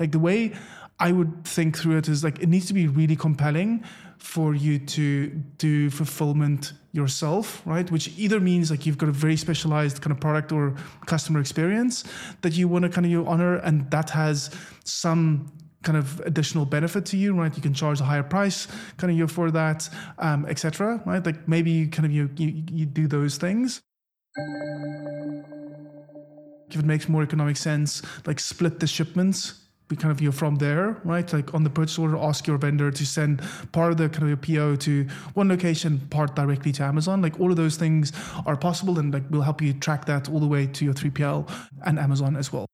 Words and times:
Like 0.00 0.12
the 0.12 0.18
way 0.18 0.52
I 0.98 1.12
would 1.12 1.44
think 1.44 1.78
through 1.78 1.98
it 1.98 2.08
is 2.08 2.24
like 2.24 2.40
it 2.40 2.48
needs 2.48 2.66
to 2.66 2.74
be 2.74 2.88
really 2.88 3.16
compelling 3.16 3.84
for 4.18 4.54
you 4.54 4.78
to 4.78 5.28
do 5.58 5.88
fulfillment 5.90 6.72
yourself, 6.92 7.62
right? 7.64 7.90
Which 7.90 8.08
either 8.18 8.40
means 8.40 8.70
like 8.70 8.84
you've 8.84 8.98
got 8.98 9.08
a 9.08 9.12
very 9.12 9.36
specialized 9.36 10.02
kind 10.02 10.12
of 10.12 10.20
product 10.20 10.52
or 10.52 10.74
customer 11.06 11.40
experience 11.40 12.04
that 12.42 12.54
you 12.54 12.66
want 12.66 12.82
to 12.84 12.88
kind 12.88 13.06
of 13.06 13.12
you 13.12 13.26
honor, 13.26 13.56
and 13.56 13.90
that 13.90 14.10
has 14.10 14.50
some 14.84 15.52
kind 15.82 15.96
of 15.96 16.20
additional 16.20 16.66
benefit 16.66 17.06
to 17.06 17.16
you, 17.16 17.34
right? 17.34 17.54
You 17.56 17.62
can 17.62 17.72
charge 17.72 18.00
a 18.00 18.04
higher 18.04 18.22
price 18.22 18.66
kind 18.98 19.10
of 19.10 19.16
you 19.16 19.26
for 19.26 19.50
that, 19.50 19.88
um, 20.18 20.44
etc. 20.46 21.02
Right? 21.06 21.24
Like 21.24 21.48
maybe 21.48 21.70
you 21.70 21.88
kind 21.88 22.04
of 22.04 22.12
you, 22.12 22.28
you 22.36 22.64
you 22.70 22.86
do 22.86 23.06
those 23.06 23.38
things. 23.38 23.80
If 26.70 26.78
it 26.78 26.84
makes 26.84 27.08
more 27.08 27.22
economic 27.22 27.56
sense, 27.56 28.02
like 28.26 28.38
split 28.38 28.80
the 28.80 28.86
shipments 28.86 29.60
kind 29.96 30.12
of 30.12 30.20
you 30.20 30.32
from 30.32 30.56
there, 30.56 31.00
right? 31.04 31.30
Like 31.32 31.54
on 31.54 31.64
the 31.64 31.70
purchase 31.70 31.98
order, 31.98 32.16
ask 32.16 32.46
your 32.46 32.58
vendor 32.58 32.90
to 32.90 33.06
send 33.06 33.42
part 33.72 33.92
of 33.92 33.98
the 33.98 34.08
kind 34.08 34.22
of 34.24 34.28
your 34.28 34.36
PO 34.36 34.76
to 34.76 35.04
one 35.34 35.48
location, 35.48 36.00
part 36.10 36.34
directly 36.36 36.72
to 36.72 36.82
Amazon. 36.82 37.22
Like 37.22 37.38
all 37.40 37.50
of 37.50 37.56
those 37.56 37.76
things 37.76 38.12
are 38.46 38.56
possible, 38.56 38.98
and 38.98 39.12
like 39.12 39.24
we'll 39.30 39.42
help 39.42 39.60
you 39.62 39.72
track 39.72 40.06
that 40.06 40.28
all 40.28 40.40
the 40.40 40.46
way 40.46 40.66
to 40.66 40.84
your 40.84 40.94
3PL 40.94 41.50
and 41.84 41.98
Amazon 41.98 42.36
as 42.36 42.52
well. 42.52 42.66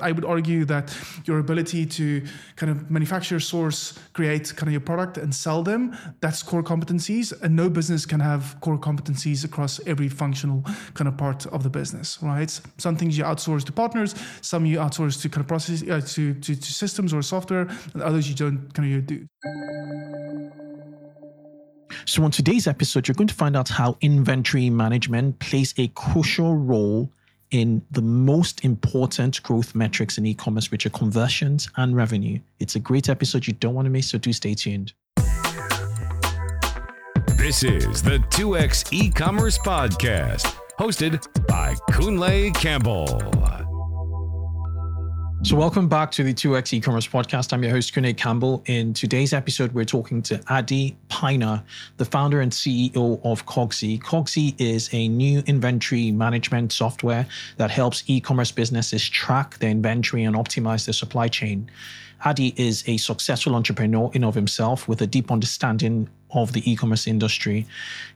I 0.00 0.12
would 0.12 0.24
argue 0.24 0.64
that 0.66 0.96
your 1.24 1.38
ability 1.38 1.86
to 1.86 2.24
kind 2.56 2.70
of 2.70 2.90
manufacture, 2.90 3.40
source, 3.40 3.98
create 4.12 4.54
kind 4.56 4.68
of 4.68 4.72
your 4.72 4.80
product 4.80 5.18
and 5.18 5.34
sell 5.34 5.62
them, 5.62 5.96
that's 6.20 6.42
core 6.42 6.62
competencies. 6.62 7.32
And 7.42 7.56
no 7.56 7.68
business 7.68 8.06
can 8.06 8.20
have 8.20 8.56
core 8.60 8.78
competencies 8.78 9.44
across 9.44 9.80
every 9.86 10.08
functional 10.08 10.64
kind 10.94 11.08
of 11.08 11.16
part 11.16 11.46
of 11.46 11.62
the 11.62 11.70
business, 11.70 12.18
right? 12.22 12.50
Some 12.78 12.96
things 12.96 13.18
you 13.18 13.24
outsource 13.24 13.64
to 13.64 13.72
partners, 13.72 14.14
some 14.40 14.66
you 14.66 14.78
outsource 14.78 15.20
to 15.22 15.28
kind 15.28 15.42
of 15.42 15.48
process, 15.48 15.82
uh, 15.82 16.00
to, 16.00 16.34
to, 16.34 16.54
to 16.54 16.72
systems 16.72 17.12
or 17.12 17.22
software, 17.22 17.68
and 17.94 18.02
others 18.02 18.28
you 18.28 18.34
don't 18.34 18.72
kind 18.74 18.94
of 18.94 19.06
do. 19.06 19.26
So, 22.04 22.24
on 22.24 22.30
today's 22.30 22.66
episode, 22.66 23.06
you're 23.06 23.14
going 23.14 23.28
to 23.28 23.34
find 23.34 23.56
out 23.56 23.68
how 23.68 23.98
inventory 24.00 24.70
management 24.70 25.38
plays 25.40 25.74
a 25.76 25.88
crucial 25.88 26.56
role 26.56 27.10
in 27.50 27.82
the 27.90 28.02
most 28.02 28.64
important 28.64 29.42
growth 29.42 29.74
metrics 29.74 30.18
in 30.18 30.26
e-commerce, 30.26 30.70
which 30.70 30.86
are 30.86 30.90
conversions 30.90 31.68
and 31.76 31.96
revenue. 31.96 32.38
It's 32.60 32.76
a 32.76 32.80
great 32.80 33.08
episode 33.08 33.46
you 33.46 33.54
don't 33.54 33.74
want 33.74 33.86
to 33.86 33.90
miss, 33.90 34.10
so 34.10 34.18
do 34.18 34.32
stay 34.32 34.54
tuned. 34.54 34.92
This 37.36 37.62
is 37.62 38.02
the 38.02 38.18
2x 38.30 38.92
e-commerce 38.92 39.58
podcast, 39.58 40.54
hosted 40.78 41.24
by 41.46 41.74
Kunle 41.90 42.54
Campbell. 42.54 43.67
So, 45.42 45.54
welcome 45.54 45.88
back 45.88 46.10
to 46.12 46.24
the 46.24 46.34
2x 46.34 46.72
e-commerce 46.72 47.06
podcast. 47.06 47.52
I'm 47.52 47.62
your 47.62 47.70
host, 47.70 47.94
Kunle 47.94 48.14
Campbell. 48.16 48.60
In 48.66 48.92
today's 48.92 49.32
episode, 49.32 49.70
we're 49.72 49.84
talking 49.84 50.20
to 50.22 50.38
Adii 50.38 50.96
Pienaar, 51.10 51.62
the 51.96 52.04
founder 52.04 52.40
and 52.40 52.50
CEO 52.50 53.20
of 53.22 53.46
Cogsy. 53.46 54.02
Cogsy 54.02 54.60
is 54.60 54.90
a 54.92 55.06
new 55.06 55.38
inventory 55.46 56.10
management 56.10 56.72
software 56.72 57.24
that 57.56 57.70
helps 57.70 58.02
e-commerce 58.08 58.50
businesses 58.50 59.08
track 59.08 59.58
their 59.58 59.70
inventory 59.70 60.24
and 60.24 60.34
optimize 60.34 60.86
their 60.86 60.92
supply 60.92 61.28
chain. 61.28 61.70
Adii 62.24 62.58
is 62.58 62.82
a 62.88 62.96
successful 62.96 63.54
entrepreneur 63.54 64.10
in 64.14 64.24
of 64.24 64.34
himself 64.34 64.88
with 64.88 65.00
a 65.02 65.06
deep 65.06 65.30
understanding 65.30 66.08
of 66.30 66.52
the 66.52 66.70
e-commerce 66.70 67.06
industry. 67.06 67.66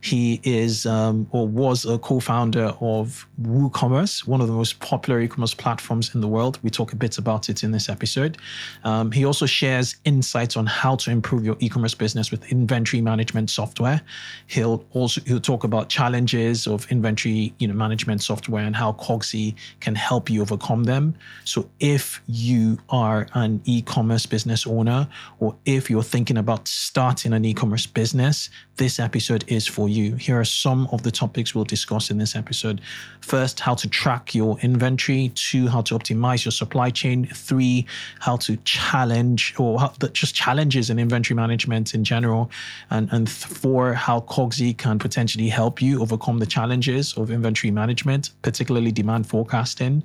He 0.01 0.39
is 0.43 0.85
um, 0.85 1.27
or 1.31 1.47
was 1.47 1.85
a 1.85 1.97
co-founder 1.97 2.75
of 2.79 3.27
WooCommerce, 3.41 4.27
one 4.27 4.41
of 4.41 4.47
the 4.47 4.53
most 4.53 4.79
popular 4.79 5.19
e-commerce 5.21 5.53
platforms 5.53 6.13
in 6.13 6.21
the 6.21 6.27
world. 6.27 6.59
We 6.61 6.69
talk 6.69 6.93
a 6.93 6.95
bit 6.95 7.17
about 7.17 7.49
it 7.49 7.63
in 7.63 7.71
this 7.71 7.89
episode. 7.89 8.37
Um, 8.83 9.11
he 9.11 9.25
also 9.25 9.45
shares 9.45 9.95
insights 10.05 10.55
on 10.55 10.65
how 10.65 10.95
to 10.97 11.11
improve 11.11 11.43
your 11.43 11.57
e-commerce 11.59 11.95
business 11.95 12.29
with 12.29 12.45
inventory 12.51 13.01
management 13.01 13.49
software. 13.49 14.01
He'll 14.47 14.85
also 14.91 15.21
he'll 15.25 15.39
talk 15.39 15.63
about 15.63 15.89
challenges 15.89 16.67
of 16.67 16.89
inventory 16.91 17.53
you 17.57 17.67
know 17.67 17.73
management 17.73 18.21
software 18.21 18.63
and 18.63 18.75
how 18.75 18.93
Cogsy 18.93 19.55
can 19.79 19.95
help 19.95 20.29
you 20.29 20.41
overcome 20.41 20.83
them. 20.83 21.15
So 21.45 21.69
if 21.79 22.21
you 22.27 22.77
are 22.89 23.27
an 23.33 23.61
e-commerce 23.65 24.25
business 24.25 24.67
owner 24.67 25.07
or 25.39 25.55
if 25.65 25.89
you're 25.89 26.03
thinking 26.03 26.37
about 26.37 26.67
starting 26.67 27.33
an 27.33 27.45
e-commerce 27.45 27.85
business 27.87 28.02
business, 28.03 28.49
this 28.75 28.99
episode 28.99 29.45
is 29.47 29.65
for 29.65 29.87
you. 29.87 30.15
Here 30.17 30.37
are 30.37 30.43
some 30.65 30.89
of 30.91 31.03
the 31.03 31.11
topics 31.23 31.55
we'll 31.55 31.63
discuss 31.77 32.11
in 32.11 32.17
this 32.17 32.35
episode. 32.35 32.81
First, 33.21 33.61
how 33.61 33.75
to 33.75 33.87
track 33.87 34.35
your 34.35 34.59
inventory. 34.59 35.31
Two, 35.35 35.69
how 35.69 35.81
to 35.83 35.97
optimize 35.97 36.43
your 36.43 36.51
supply 36.51 36.89
chain. 36.89 37.25
Three, 37.27 37.85
how 38.19 38.35
to 38.45 38.57
challenge 38.65 39.55
or 39.57 39.79
how, 39.79 39.93
just 40.11 40.35
challenges 40.35 40.89
in 40.89 40.99
inventory 40.99 41.33
management 41.43 41.93
in 41.93 42.03
general. 42.03 42.51
And, 42.89 43.07
and 43.13 43.29
four, 43.29 43.93
how 43.93 44.19
Cogsy 44.33 44.77
can 44.77 44.99
potentially 44.99 45.47
help 45.47 45.81
you 45.81 46.01
overcome 46.01 46.39
the 46.39 46.45
challenges 46.57 47.13
of 47.15 47.31
inventory 47.31 47.71
management, 47.71 48.31
particularly 48.41 48.91
demand 48.91 49.27
forecasting. 49.27 50.03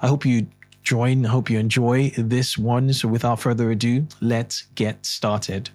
I 0.00 0.06
hope 0.06 0.24
you 0.24 0.46
join. 0.84 1.26
I 1.26 1.30
hope 1.30 1.50
you 1.50 1.58
enjoy 1.58 2.12
this 2.16 2.56
one. 2.56 2.92
So 2.92 3.08
without 3.08 3.40
further 3.40 3.72
ado, 3.72 4.06
let's 4.20 4.62
get 4.76 5.04
started. 5.04 5.70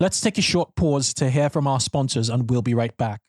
Let's 0.00 0.22
take 0.22 0.38
a 0.38 0.42
short 0.42 0.74
pause 0.76 1.12
to 1.14 1.28
hear 1.28 1.50
from 1.50 1.66
our 1.66 1.78
sponsors, 1.78 2.30
and 2.30 2.48
we'll 2.48 2.62
be 2.62 2.72
right 2.72 2.96
back. 2.96 3.20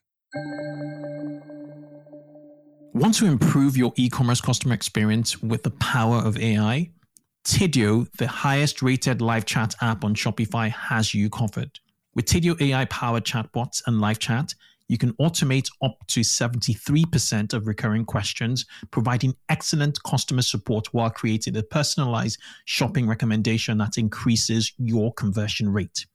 Want 2.93 3.13
to 3.15 3.25
improve 3.25 3.75
your 3.75 3.91
e 3.97 4.07
commerce 4.07 4.39
customer 4.39 4.73
experience 4.73 5.43
with 5.43 5.63
the 5.63 5.71
power 5.71 6.19
of 6.19 6.37
AI? 6.39 6.89
Tidio, 7.43 8.09
the 8.13 8.27
highest 8.27 8.81
rated 8.81 9.21
live 9.21 9.45
chat 9.45 9.75
app 9.81 10.05
on 10.05 10.15
Shopify, 10.15 10.69
has 10.71 11.13
you 11.13 11.29
covered. 11.29 11.77
With 12.15 12.23
Tidio 12.23 12.59
AI 12.61 12.85
powered 12.85 13.25
chatbots 13.25 13.81
and 13.85 13.99
live 13.99 14.19
chat, 14.19 14.55
you 14.87 14.97
can 14.97 15.11
automate 15.15 15.69
up 15.83 15.97
to 16.07 16.21
73% 16.21 17.53
of 17.53 17.67
recurring 17.67 18.05
questions, 18.05 18.65
providing 18.91 19.35
excellent 19.49 20.01
customer 20.03 20.41
support 20.41 20.93
while 20.93 21.09
creating 21.09 21.57
a 21.57 21.63
personalized 21.63 22.39
shopping 22.63 23.09
recommendation 23.09 23.77
that 23.79 23.97
increases 23.97 24.71
your 24.77 25.13
conversion 25.15 25.67
rate. 25.67 26.05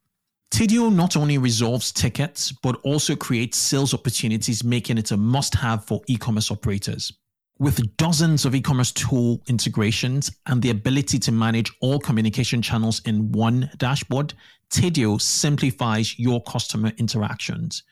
Tidio 0.51 0.93
not 0.93 1.15
only 1.15 1.37
resolves 1.37 1.91
tickets, 1.91 2.51
but 2.51 2.79
also 2.83 3.15
creates 3.15 3.57
sales 3.57 3.93
opportunities, 3.93 4.63
making 4.63 4.97
it 4.97 5.11
a 5.11 5.17
must 5.17 5.53
have 5.55 5.85
for 5.85 6.01
e 6.07 6.17
commerce 6.17 6.49
operators. 6.49 7.11
With 7.59 7.97
dozens 7.97 8.45
of 8.45 8.55
e 8.55 8.61
commerce 8.61 8.91
tool 8.91 9.41
integrations 9.47 10.31
and 10.45 10.61
the 10.61 10.69
ability 10.69 11.19
to 11.19 11.31
manage 11.31 11.71
all 11.81 11.99
communication 11.99 12.61
channels 12.61 13.01
in 13.05 13.31
one 13.31 13.69
dashboard, 13.77 14.33
Tidio 14.69 15.19
simplifies 15.19 16.17
your 16.17 16.41
customer 16.43 16.91
interactions. 16.97 17.83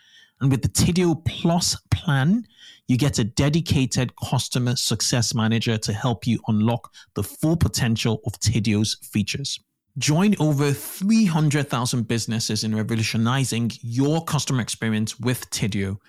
And 0.41 0.51
with 0.51 0.61
the 0.61 0.69
Tidio 0.69 1.23
Plus 1.25 1.77
plan, 1.91 2.45
you 2.87 2.97
get 2.97 3.19
a 3.19 3.23
dedicated 3.23 4.15
customer 4.17 4.75
success 4.75 5.33
manager 5.33 5.77
to 5.77 5.93
help 5.93 6.27
you 6.27 6.39
unlock 6.47 6.93
the 7.15 7.23
full 7.23 7.57
potential 7.57 8.21
of 8.25 8.33
Tidio's 8.39 8.95
features. 9.01 9.59
Join 9.97 10.35
over 10.41 10.73
300,000 10.73 12.05
businesses 12.05 12.65
in 12.65 12.75
revolutionizing 12.75 13.71
your 13.79 14.25
customer 14.25 14.61
experience 14.61 15.17
with 15.21 15.49
Tidio. 15.51 15.99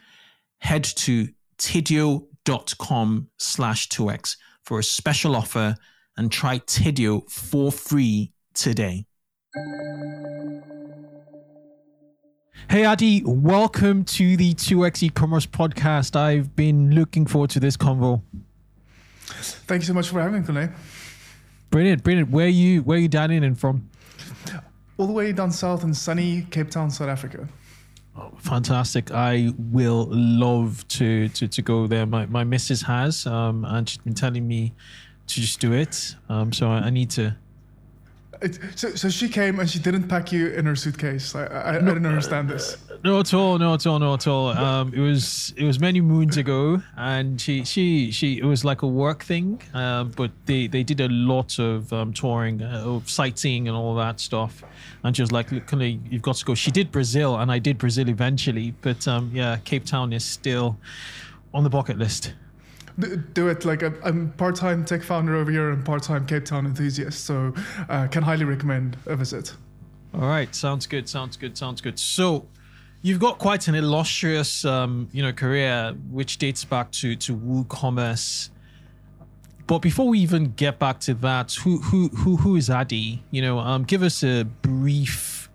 Head 0.58 0.82
to 0.82 1.28
tidio.com 1.58 3.28
slash 3.38 3.88
2x 3.88 4.36
for 4.64 4.80
a 4.80 4.82
special 4.82 5.36
offer 5.36 5.76
and 6.16 6.32
try 6.32 6.58
Tidio 6.58 7.30
for 7.30 7.70
free 7.70 8.32
today. 8.54 9.06
Hey 12.68 12.82
Adii, 12.82 13.24
welcome 13.24 14.04
to 14.04 14.36
the 14.36 14.53
2x 14.54 15.04
e-commerce 15.04 15.47
podcast. 15.47 16.16
I've 16.16 16.56
been 16.56 16.92
looking 16.92 17.24
forward 17.24 17.50
to 17.50 17.60
this 17.60 17.76
convo. 17.76 18.22
Thank 19.68 19.82
you 19.82 19.86
so 19.86 19.94
much 19.94 20.08
for 20.08 20.20
having 20.20 20.41
me 20.41 20.47
today. 20.47 20.70
Brilliant, 21.76 22.02
brilliant. 22.02 22.30
Where 22.30 22.48
you 22.48 22.80
where 22.84 22.96
you 22.96 23.06
down 23.06 23.30
in 23.30 23.44
and 23.44 23.60
from? 23.60 23.90
All 24.96 25.06
the 25.06 25.12
way 25.12 25.30
down 25.32 25.50
south 25.50 25.84
in 25.84 25.92
sunny 25.92 26.46
Cape 26.50 26.70
Town, 26.70 26.90
South 26.90 27.10
Africa. 27.10 27.46
Oh, 28.16 28.32
fantastic! 28.38 29.10
I 29.10 29.52
will 29.58 30.06
love 30.08 30.88
to 30.88 31.28
to, 31.28 31.46
to 31.46 31.60
go 31.60 31.86
there. 31.86 32.06
My 32.06 32.24
my 32.24 32.44
missus 32.44 32.80
has, 32.80 33.26
um, 33.26 33.66
and 33.66 33.86
she's 33.86 33.98
been 33.98 34.14
telling 34.14 34.48
me 34.48 34.72
to 35.26 35.34
just 35.34 35.60
do 35.60 35.74
it. 35.74 36.16
Um, 36.30 36.50
so 36.50 36.70
I, 36.70 36.86
I 36.86 36.88
need 36.88 37.10
to 37.10 37.36
it, 38.41 38.59
so, 38.74 38.91
so 38.94 39.09
she 39.09 39.28
came 39.28 39.60
and 39.60 39.68
she 39.68 39.78
didn't 39.78 40.09
pack 40.09 40.33
you 40.33 40.48
in 40.48 40.66
her 40.66 40.77
suitcase. 40.77 41.34
I, 41.34 41.47
I, 41.47 41.80
no, 41.80 41.91
I 41.91 41.94
didn't 41.94 42.06
understand 42.06 42.48
this. 42.48 42.77
No, 43.04 43.21
at 43.21 43.33
all. 43.34 43.59
No, 43.59 43.74
at 43.74 43.86
all. 43.86 43.98
No, 43.98 44.15
at 44.15 44.27
all. 44.27 44.48
Um, 44.48 44.92
it 44.94 45.00
was 45.00 45.53
it 45.56 45.65
was 45.65 45.78
many 45.78 46.00
moons 46.00 46.36
ago, 46.36 46.83
and 46.97 47.41
she 47.41 47.65
she 47.65 48.10
she 48.10 48.38
it 48.38 48.44
was 48.44 48.65
like 48.65 48.83
a 48.83 48.86
work 48.86 49.22
thing. 49.22 49.60
Uh, 49.74 50.04
but 50.04 50.30
they 50.47 50.66
they 50.66 50.83
did 50.83 51.00
a 51.00 51.09
lot 51.09 51.59
of 51.59 51.92
um, 51.92 52.12
touring, 52.12 52.62
uh, 52.62 52.83
of 52.84 53.09
sightseeing, 53.09 53.68
and 53.68 53.77
all 53.77 53.94
that 53.97 54.21
stuff. 54.21 54.62
And 55.04 55.15
she 55.15 55.22
was 55.22 55.33
like, 55.33 55.53
"Look, 55.53 55.71
you've 55.72 56.22
got 56.22 56.36
to 56.36 56.44
go." 56.44 56.54
She 56.54 56.71
did 56.71 56.91
Brazil, 56.91 57.36
and 57.36 57.53
I 57.53 57.59
did 57.59 57.78
Brazil 57.78 58.09
eventually. 58.09 58.74
But 58.80 59.06
um, 59.06 59.30
yeah, 59.33 59.59
Cape 59.65 59.84
Town 59.84 60.12
is 60.12 60.24
still 60.24 60.78
on 61.53 61.65
the 61.65 61.71
bucket 61.71 61.98
list. 61.98 62.34
Do 62.98 63.48
it. 63.48 63.65
Like 63.65 63.83
I'm, 63.83 63.98
I'm 64.03 64.33
part-time 64.33 64.84
tech 64.84 65.03
founder 65.03 65.37
over 65.37 65.51
here 65.51 65.71
and 65.71 65.84
part-time 65.84 66.27
Cape 66.27 66.47
Town 66.47 66.65
enthusiast, 66.65 67.25
so 67.25 67.53
uh, 67.89 68.07
can 68.07 68.22
highly 68.22 68.45
recommend 68.45 68.97
a 69.07 69.16
visit. 69.16 69.54
All 70.15 70.28
right, 70.28 70.54
sounds 70.54 70.87
good. 70.87 71.09
Sounds 71.09 71.37
good. 71.37 71.59
Sounds 71.59 71.83
good. 71.83 71.98
So, 71.98 72.47
you've 73.03 73.21
got 73.21 73.39
quite 73.39 73.69
an 73.69 73.75
illustrious, 73.75 74.65
um, 74.65 75.09
you 75.13 75.22
know, 75.22 75.33
career 75.33 75.95
which 76.10 76.39
dates 76.39 76.65
back 76.65 76.91
to 76.93 77.16
to 77.16 77.37
WooCommerce. 77.37 78.48
But 79.66 79.81
before 79.81 80.09
we 80.09 80.21
even 80.21 80.53
get 80.53 80.78
back 80.78 81.01
to 81.01 81.15
that, 81.15 81.53
who 81.53 81.78
who 81.78 82.09
who 82.09 82.37
who 82.37 82.57
is 82.57 82.71
Adii? 82.71 83.19
You 83.31 83.43
know, 83.43 83.59
um, 83.59 83.84
give 83.84 84.03
us 84.03 84.22
a 84.22 84.45
brief 84.45 85.51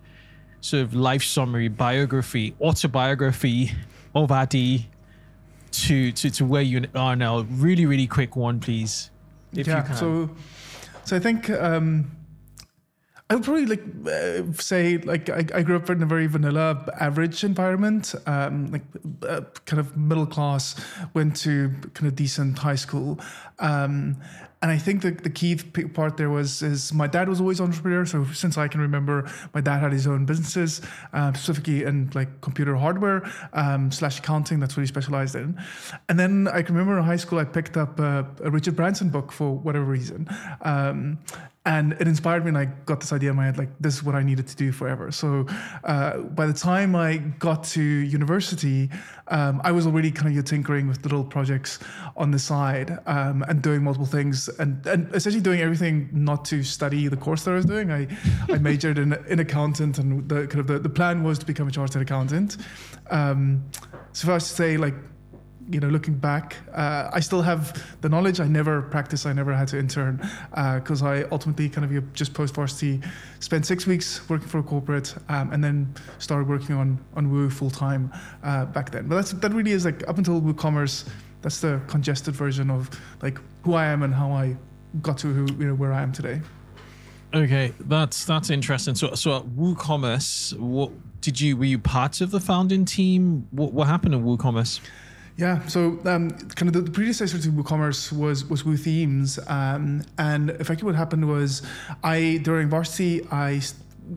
sort 0.60 0.84
of 0.84 0.94
life 0.94 1.24
summary, 1.24 1.66
biography, 1.68 2.54
autobiography 2.60 3.72
of 4.14 4.28
Adii 4.28 4.84
to 5.72 6.12
to 6.12 6.30
to 6.30 6.44
where 6.44 6.62
you 6.62 6.84
are 6.94 7.16
now. 7.16 7.40
Really, 7.40 7.86
really 7.86 8.06
quick 8.06 8.36
one, 8.36 8.60
please. 8.60 9.10
If 9.52 9.66
you 9.66 9.72
yeah. 9.72 9.82
can. 9.82 9.96
So, 9.96 10.30
so 11.04 11.16
I 11.16 11.18
think 11.18 11.50
um, 11.50 12.10
I 13.32 13.34
would 13.34 13.44
probably 13.44 13.64
like 13.64 13.82
uh, 14.06 14.52
say 14.60 14.98
like 14.98 15.30
I, 15.30 15.44
I 15.54 15.62
grew 15.62 15.76
up 15.76 15.88
in 15.88 16.02
a 16.02 16.06
very 16.06 16.26
vanilla, 16.26 16.86
average 17.00 17.44
environment, 17.44 18.14
um, 18.26 18.66
like 18.66 18.82
uh, 19.26 19.40
kind 19.64 19.80
of 19.80 19.96
middle 19.96 20.26
class. 20.26 20.76
Went 21.14 21.36
to 21.38 21.70
kind 21.94 22.08
of 22.08 22.14
decent 22.14 22.58
high 22.58 22.74
school, 22.74 23.18
um, 23.58 24.16
and 24.62 24.70
I 24.70 24.78
think 24.78 25.02
the, 25.02 25.10
the 25.10 25.28
key 25.28 25.56
part 25.56 26.16
there 26.16 26.30
was 26.30 26.62
is 26.62 26.92
my 26.94 27.08
dad 27.08 27.28
was 27.28 27.40
always 27.40 27.60
entrepreneur. 27.60 28.06
So 28.06 28.24
since 28.32 28.56
I 28.56 28.68
can 28.68 28.80
remember, 28.80 29.28
my 29.52 29.60
dad 29.60 29.80
had 29.80 29.92
his 29.92 30.06
own 30.06 30.24
businesses, 30.24 30.80
uh, 31.12 31.32
specifically 31.32 31.82
in 31.82 32.10
like 32.14 32.40
computer 32.40 32.76
hardware 32.76 33.28
um, 33.54 33.90
slash 33.90 34.20
accounting. 34.20 34.60
That's 34.60 34.76
what 34.76 34.82
he 34.82 34.86
specialized 34.86 35.34
in. 35.34 35.60
And 36.08 36.18
then 36.18 36.46
I 36.46 36.62
can 36.62 36.76
remember 36.76 36.96
in 36.96 37.04
high 37.04 37.16
school 37.16 37.40
I 37.40 37.44
picked 37.44 37.76
up 37.76 37.98
a, 37.98 38.24
a 38.44 38.50
Richard 38.50 38.76
Branson 38.76 39.10
book 39.10 39.32
for 39.32 39.50
whatever 39.50 39.84
reason. 39.84 40.28
Um, 40.62 41.18
and 41.64 41.92
it 42.00 42.08
inspired 42.08 42.44
me 42.44 42.48
and 42.48 42.58
i 42.58 42.64
got 42.86 43.00
this 43.00 43.12
idea 43.12 43.30
in 43.30 43.36
my 43.36 43.44
head 43.44 43.56
like 43.56 43.68
this 43.78 43.94
is 43.94 44.02
what 44.02 44.14
i 44.14 44.22
needed 44.22 44.46
to 44.46 44.56
do 44.56 44.72
forever. 44.72 45.12
So 45.12 45.46
uh, 45.84 46.18
by 46.18 46.46
the 46.46 46.52
time 46.52 46.96
i 46.96 47.18
got 47.18 47.62
to 47.64 47.82
university 47.82 48.90
um, 49.28 49.60
i 49.64 49.70
was 49.70 49.86
already 49.86 50.10
kind 50.10 50.36
of 50.36 50.44
tinkering 50.44 50.88
with 50.88 51.02
little 51.04 51.24
projects 51.24 51.78
on 52.16 52.30
the 52.30 52.38
side 52.38 52.98
um, 53.06 53.44
and 53.48 53.62
doing 53.62 53.82
multiple 53.84 54.06
things 54.06 54.48
and, 54.58 54.84
and 54.86 55.14
essentially 55.14 55.42
doing 55.42 55.60
everything 55.60 56.08
not 56.12 56.44
to 56.46 56.62
study 56.62 57.06
the 57.08 57.16
course 57.16 57.44
that 57.44 57.52
i 57.52 57.54
was 57.54 57.64
doing. 57.64 57.92
I, 57.92 58.08
I 58.48 58.58
majored 58.58 58.98
in, 58.98 59.12
in 59.28 59.38
accountant 59.38 59.98
and 59.98 60.28
the 60.28 60.46
kind 60.46 60.60
of 60.60 60.66
the, 60.66 60.78
the 60.78 60.88
plan 60.88 61.22
was 61.22 61.38
to 61.40 61.46
become 61.46 61.68
a 61.68 61.70
chartered 61.70 62.02
accountant. 62.02 62.56
Um, 63.10 63.64
so 64.12 64.26
if 64.26 64.30
i 64.30 64.34
was 64.34 64.48
to 64.48 64.54
say 64.54 64.76
like 64.76 64.94
you 65.70 65.80
know, 65.80 65.88
looking 65.88 66.14
back, 66.14 66.56
uh, 66.74 67.10
I 67.12 67.20
still 67.20 67.42
have 67.42 67.84
the 68.00 68.08
knowledge. 68.08 68.40
I 68.40 68.46
never 68.46 68.82
practiced. 68.82 69.26
I 69.26 69.32
never 69.32 69.54
had 69.54 69.68
to 69.68 69.78
intern 69.78 70.16
because 70.50 71.02
uh, 71.02 71.06
I 71.06 71.22
ultimately 71.30 71.68
kind 71.68 71.84
of 71.84 72.12
just 72.14 72.34
post 72.34 72.54
varsity 72.54 73.00
spent 73.40 73.66
six 73.66 73.86
weeks 73.86 74.28
working 74.28 74.48
for 74.48 74.58
a 74.58 74.62
corporate 74.62 75.14
um, 75.28 75.52
and 75.52 75.62
then 75.62 75.94
started 76.18 76.48
working 76.48 76.74
on 76.74 76.98
on 77.14 77.30
Woo 77.30 77.50
full 77.50 77.70
time 77.70 78.12
uh, 78.42 78.64
back 78.66 78.90
then. 78.90 79.08
But 79.08 79.16
that's 79.16 79.32
that 79.32 79.52
really 79.52 79.72
is 79.72 79.84
like 79.84 80.06
up 80.08 80.18
until 80.18 80.40
WooCommerce. 80.40 81.08
That's 81.42 81.60
the 81.60 81.80
congested 81.88 82.34
version 82.34 82.70
of 82.70 82.90
like 83.20 83.38
who 83.64 83.74
I 83.74 83.86
am 83.86 84.02
and 84.02 84.14
how 84.14 84.32
I 84.32 84.56
got 85.00 85.18
to 85.18 85.28
who 85.28 85.46
you 85.54 85.66
know 85.66 85.74
where 85.74 85.92
I 85.92 86.02
am 86.02 86.12
today. 86.12 86.40
Okay, 87.34 87.72
that's 87.80 88.24
that's 88.24 88.50
interesting. 88.50 88.94
So, 88.94 89.14
so 89.14 89.38
at 89.38 89.44
WooCommerce, 89.44 90.58
what 90.58 90.90
did 91.22 91.40
you 91.40 91.56
were 91.56 91.64
you 91.64 91.78
part 91.78 92.20
of 92.20 92.30
the 92.30 92.40
founding 92.40 92.84
team? 92.84 93.46
What 93.50 93.72
what 93.72 93.88
happened 93.88 94.14
in 94.14 94.24
WooCommerce? 94.24 94.80
Yeah, 95.36 95.66
so 95.66 95.98
um, 96.04 96.30
kind 96.30 96.68
of 96.68 96.72
the, 96.74 96.82
the, 96.82 96.90
predecessor 96.90 97.38
to 97.38 97.48
WooCommerce 97.48 98.12
was 98.12 98.44
was 98.44 98.64
WooThemes, 98.64 99.50
um, 99.50 100.02
and 100.18 100.50
effectively 100.50 100.86
what 100.86 100.94
happened 100.94 101.26
was, 101.26 101.62
I 102.04 102.40
during 102.42 102.68
varsity 102.68 103.26
I 103.30 103.62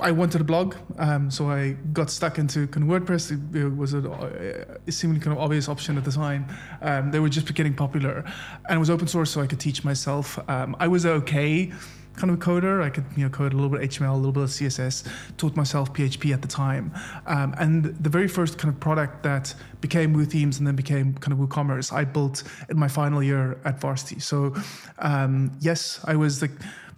I 0.02 0.12
wanted 0.12 0.42
a 0.42 0.44
blog, 0.44 0.76
um, 0.98 1.32
so 1.32 1.50
I 1.50 1.78
got 1.94 2.10
stuck 2.10 2.38
into 2.38 2.68
kind 2.68 2.90
of 2.90 3.02
WordPress. 3.02 3.32
It, 3.32 3.56
it 3.56 3.78
was 3.78 3.94
a, 3.94 4.78
a 4.86 4.92
seemingly 4.92 5.22
kind 5.22 5.38
of 5.38 5.42
obvious 5.42 5.70
option 5.70 5.98
at 5.98 6.04
the 6.04 6.12
time. 6.12 6.48
Um, 6.82 7.12
they 7.12 7.20
were 7.20 7.30
just 7.30 7.52
getting 7.54 7.74
popular, 7.74 8.26
and 8.68 8.76
it 8.76 8.80
was 8.80 8.90
open 8.90 9.08
source, 9.08 9.32
so 9.32 9.42
I 9.42 9.48
could 9.48 9.60
teach 9.60 9.86
myself. 9.86 10.38
Um, 10.50 10.76
I 10.80 10.88
was 10.88 11.06
okay 11.06 11.72
kind 12.16 12.32
of 12.32 12.38
a 12.38 12.42
coder. 12.42 12.84
I 12.84 12.90
could 12.90 13.06
you 13.16 13.24
know 13.24 13.30
code 13.30 13.54
a 13.54 13.56
little 13.56 13.70
bit 13.70 13.84
of 13.84 13.90
HTML, 13.90 14.14
a 14.14 14.16
little 14.16 14.32
bit 14.32 14.44
of 14.44 14.50
CSS. 14.50 15.08
Taught 15.38 15.56
myself 15.56 15.94
PHP 15.94 16.34
at 16.34 16.42
the 16.42 16.48
time, 16.48 16.94
um, 17.28 17.54
and 17.58 17.86
the 17.86 18.10
very 18.10 18.28
first 18.28 18.58
kind 18.58 18.74
of 18.74 18.80
product 18.80 19.24
that 19.24 19.54
became 19.82 20.16
WooThemes 20.16 20.58
and 20.58 20.66
then 20.66 20.76
became 20.76 21.14
kind 21.16 21.32
of 21.32 21.38
WooCommerce, 21.38 21.94
I 21.94 22.06
built 22.06 22.44
in 22.70 22.80
my 22.80 22.88
final 22.88 23.22
year 23.22 23.60
at 23.66 23.80
Varsity. 23.80 24.20
So 24.20 24.56
um, 25.00 25.52
yes, 25.60 26.00
I 26.06 26.16
was 26.16 26.40
the 26.40 26.50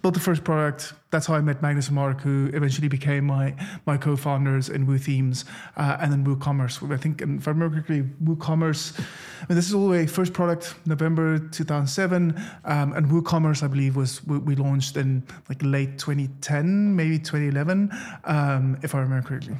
built 0.02 0.14
the 0.14 0.20
first 0.20 0.44
product. 0.44 0.94
That's 1.10 1.26
how 1.26 1.36
I 1.36 1.42
met 1.42 1.62
Magnus 1.62 1.88
and 1.88 1.96
Mark, 1.96 2.22
who 2.22 2.50
eventually 2.54 2.88
became 2.88 3.26
my 3.26 3.56
my 3.86 3.98
co-founders 3.98 4.70
in 4.70 4.86
WooThemes 4.86 5.46
uh, 5.76 5.98
and 6.00 6.12
then 6.12 6.26
WooCommerce. 6.26 6.92
I 6.92 6.98
think, 6.98 7.22
if 7.22 7.48
I 7.48 7.52
remember 7.52 7.76
correctly, 7.76 8.04
WooCommerce. 8.24 9.00
I 9.00 9.46
mean, 9.50 9.56
this 9.56 9.68
is 9.68 9.74
all 9.74 9.86
the 9.86 9.92
way 9.92 10.08
first 10.08 10.34
product 10.34 10.76
November 10.86 11.40
2007, 11.40 12.40
um, 12.66 12.94
and 12.94 13.08
WooCommerce, 13.08 13.64
I 13.64 13.68
believe, 13.68 13.96
was 13.96 14.24
we 14.26 14.56
launched 14.56 14.98
in 14.98 15.24
like 15.50 15.62
late 15.64 15.98
2010, 15.98 16.96
maybe 16.96 17.18
2011, 17.18 17.90
um, 18.26 18.78
if 18.84 18.94
I 18.94 19.00
remember 19.00 19.28
correctly. 19.28 19.56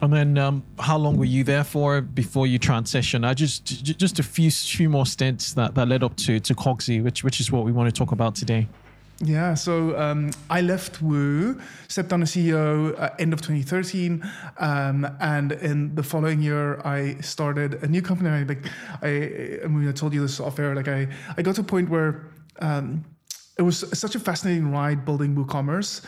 And 0.00 0.12
then, 0.12 0.36
um, 0.36 0.64
how 0.80 0.98
long 0.98 1.16
were 1.16 1.24
you 1.26 1.44
there 1.44 1.62
for 1.62 2.00
before 2.00 2.48
you 2.48 2.58
transitioned? 2.58 3.24
I 3.24 3.34
just 3.34 3.64
just 3.64 4.18
a 4.18 4.22
few 4.24 4.50
few 4.50 4.88
more 4.88 5.06
stints 5.06 5.52
that, 5.54 5.76
that 5.76 5.86
led 5.86 6.02
up 6.02 6.16
to 6.16 6.40
to 6.40 6.54
Cogsy, 6.54 7.02
which 7.02 7.22
which 7.22 7.38
is 7.38 7.52
what 7.52 7.64
we 7.64 7.70
want 7.70 7.88
to 7.88 7.96
talk 7.96 8.10
about 8.10 8.34
today. 8.34 8.66
Yeah, 9.24 9.54
so 9.54 9.96
um, 9.96 10.32
I 10.50 10.62
left 10.62 11.00
Woo, 11.00 11.60
stepped 11.86 12.08
down 12.08 12.22
as 12.22 12.32
CEO 12.32 13.00
uh, 13.00 13.10
end 13.20 13.32
of 13.32 13.40
2013, 13.40 14.28
um, 14.58 15.06
and 15.20 15.52
in 15.52 15.94
the 15.94 16.02
following 16.02 16.42
year 16.42 16.80
I 16.84 17.20
started 17.20 17.84
a 17.84 17.86
new 17.86 18.02
company. 18.02 18.30
I, 18.30 18.42
like 18.42 18.66
I, 19.00 19.60
I 19.64 19.68
mean, 19.68 19.88
I 19.88 19.92
told 19.92 20.12
you 20.12 20.22
this 20.22 20.40
off 20.40 20.58
air. 20.58 20.74
Like 20.74 20.88
I, 20.88 21.06
I 21.36 21.42
got 21.42 21.54
to 21.54 21.60
a 21.60 21.64
point 21.64 21.88
where 21.88 22.26
um, 22.58 23.04
it 23.56 23.62
was 23.62 23.84
such 23.96 24.16
a 24.16 24.20
fascinating 24.20 24.72
ride 24.72 25.04
building 25.04 25.36
WooCommerce, 25.36 26.04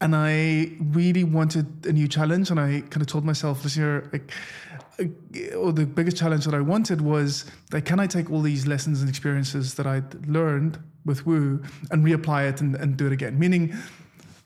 and 0.00 0.14
I 0.14 0.70
really 0.80 1.24
wanted 1.24 1.84
a 1.84 1.92
new 1.92 2.06
challenge. 2.06 2.52
And 2.52 2.60
I 2.60 2.82
kind 2.90 3.02
of 3.02 3.08
told 3.08 3.24
myself 3.24 3.64
this 3.64 3.76
year, 3.76 4.08
like 4.12 4.30
or 5.56 5.72
the 5.72 5.86
biggest 5.86 6.16
challenge 6.16 6.44
that 6.46 6.54
I 6.54 6.60
wanted 6.60 7.00
was 7.00 7.44
like, 7.72 7.84
can 7.84 8.00
I 8.00 8.06
take 8.06 8.30
all 8.30 8.40
these 8.40 8.66
lessons 8.66 9.00
and 9.00 9.08
experiences 9.08 9.74
that 9.74 9.86
I'd 9.86 10.26
learned 10.26 10.78
with 11.04 11.26
Woo 11.26 11.62
and 11.90 12.04
reapply 12.04 12.48
it 12.48 12.60
and, 12.60 12.74
and 12.76 12.96
do 12.96 13.06
it 13.06 13.12
again? 13.12 13.38
Meaning 13.38 13.76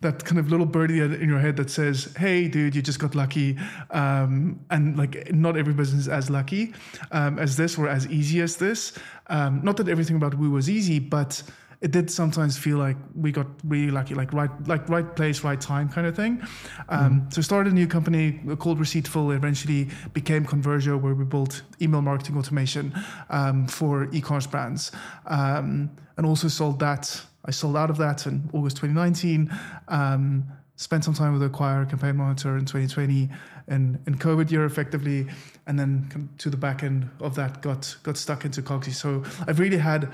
that 0.01 0.25
kind 0.25 0.39
of 0.39 0.51
little 0.51 0.67
birdie 0.67 1.01
in 1.01 1.29
your 1.29 1.39
head 1.39 1.57
that 1.57 1.71
says, 1.71 2.15
"Hey, 2.17 2.49
dude, 2.49 2.75
you 2.75 2.83
just 2.83 2.99
got 2.99 3.15
lucky," 3.15 3.59
um, 3.91 4.59
and 4.71 4.97
like 4.97 5.33
not 5.33 5.57
every 5.57 5.75
business 5.75 6.03
is 6.03 6.09
as 6.09 6.31
lucky 6.31 6.73
um, 7.13 7.39
as 7.39 7.57
this 7.57 7.77
or 7.77 7.87
as 7.87 8.07
easy 8.09 8.41
as 8.41 8.57
this. 8.57 8.99
Um, 9.27 9.61
not 9.63 9.77
that 9.77 9.89
everything 9.89 10.17
about 10.17 10.35
Woo 10.35 10.51
was 10.51 10.71
easy, 10.71 10.99
but 10.99 11.43
it 11.81 11.93
did 11.93 12.11
sometimes 12.11 12.59
feel 12.59 12.77
like 12.77 12.97
we 13.15 13.33
got 13.33 13.47
really 13.65 13.91
lucky, 13.91 14.15
like 14.15 14.33
right, 14.35 14.51
like 14.69 14.87
right 14.89 15.17
place, 15.17 15.43
right 15.43 15.61
time 15.61 15.89
kind 15.89 16.07
of 16.07 16.15
thing. 16.15 16.43
Um, 16.91 17.23
mm. 17.23 17.35
So 17.35 17.41
started 17.41 17.73
a 17.73 17.75
new 17.75 17.87
company 17.87 18.39
called 18.59 18.79
Receiptful. 18.79 19.35
Eventually 19.35 19.89
became 20.13 20.45
Conversio, 20.45 21.01
where 21.01 21.15
we 21.15 21.25
built 21.25 21.63
email 21.81 22.03
marketing 22.03 22.37
automation 22.37 22.93
um, 23.31 23.67
for 23.67 24.09
e-commerce 24.13 24.47
brands, 24.47 24.93
um, 25.27 25.91
and 26.17 26.27
also 26.27 26.49
sold 26.49 26.79
that. 26.81 27.23
I 27.47 27.51
sold 27.51 27.79
out 27.79 27.89
of 27.89 27.97
that 27.97 28.27
in 28.27 28.51
August 28.53 28.77
2019 28.77 29.51
um, 29.89 30.45
spent 30.81 31.05
some 31.05 31.13
time 31.13 31.35
with 31.35 31.43
Acquire 31.43 31.85
Campaign 31.85 32.17
Monitor 32.17 32.57
in 32.57 32.65
2020 32.65 33.29
and 33.69 33.99
in 34.07 34.17
COVID 34.17 34.51
year 34.51 34.65
effectively, 34.65 35.27
and 35.67 35.79
then 35.79 36.31
to 36.39 36.49
the 36.49 36.57
back 36.57 36.83
end 36.83 37.09
of 37.21 37.35
that 37.35 37.61
got 37.61 37.95
got 38.03 38.17
stuck 38.17 38.47
into 38.47 38.63
Cogsy. 38.63 38.93
So 38.93 39.23
I've 39.47 39.61
really 39.61 39.77
had 39.77 40.09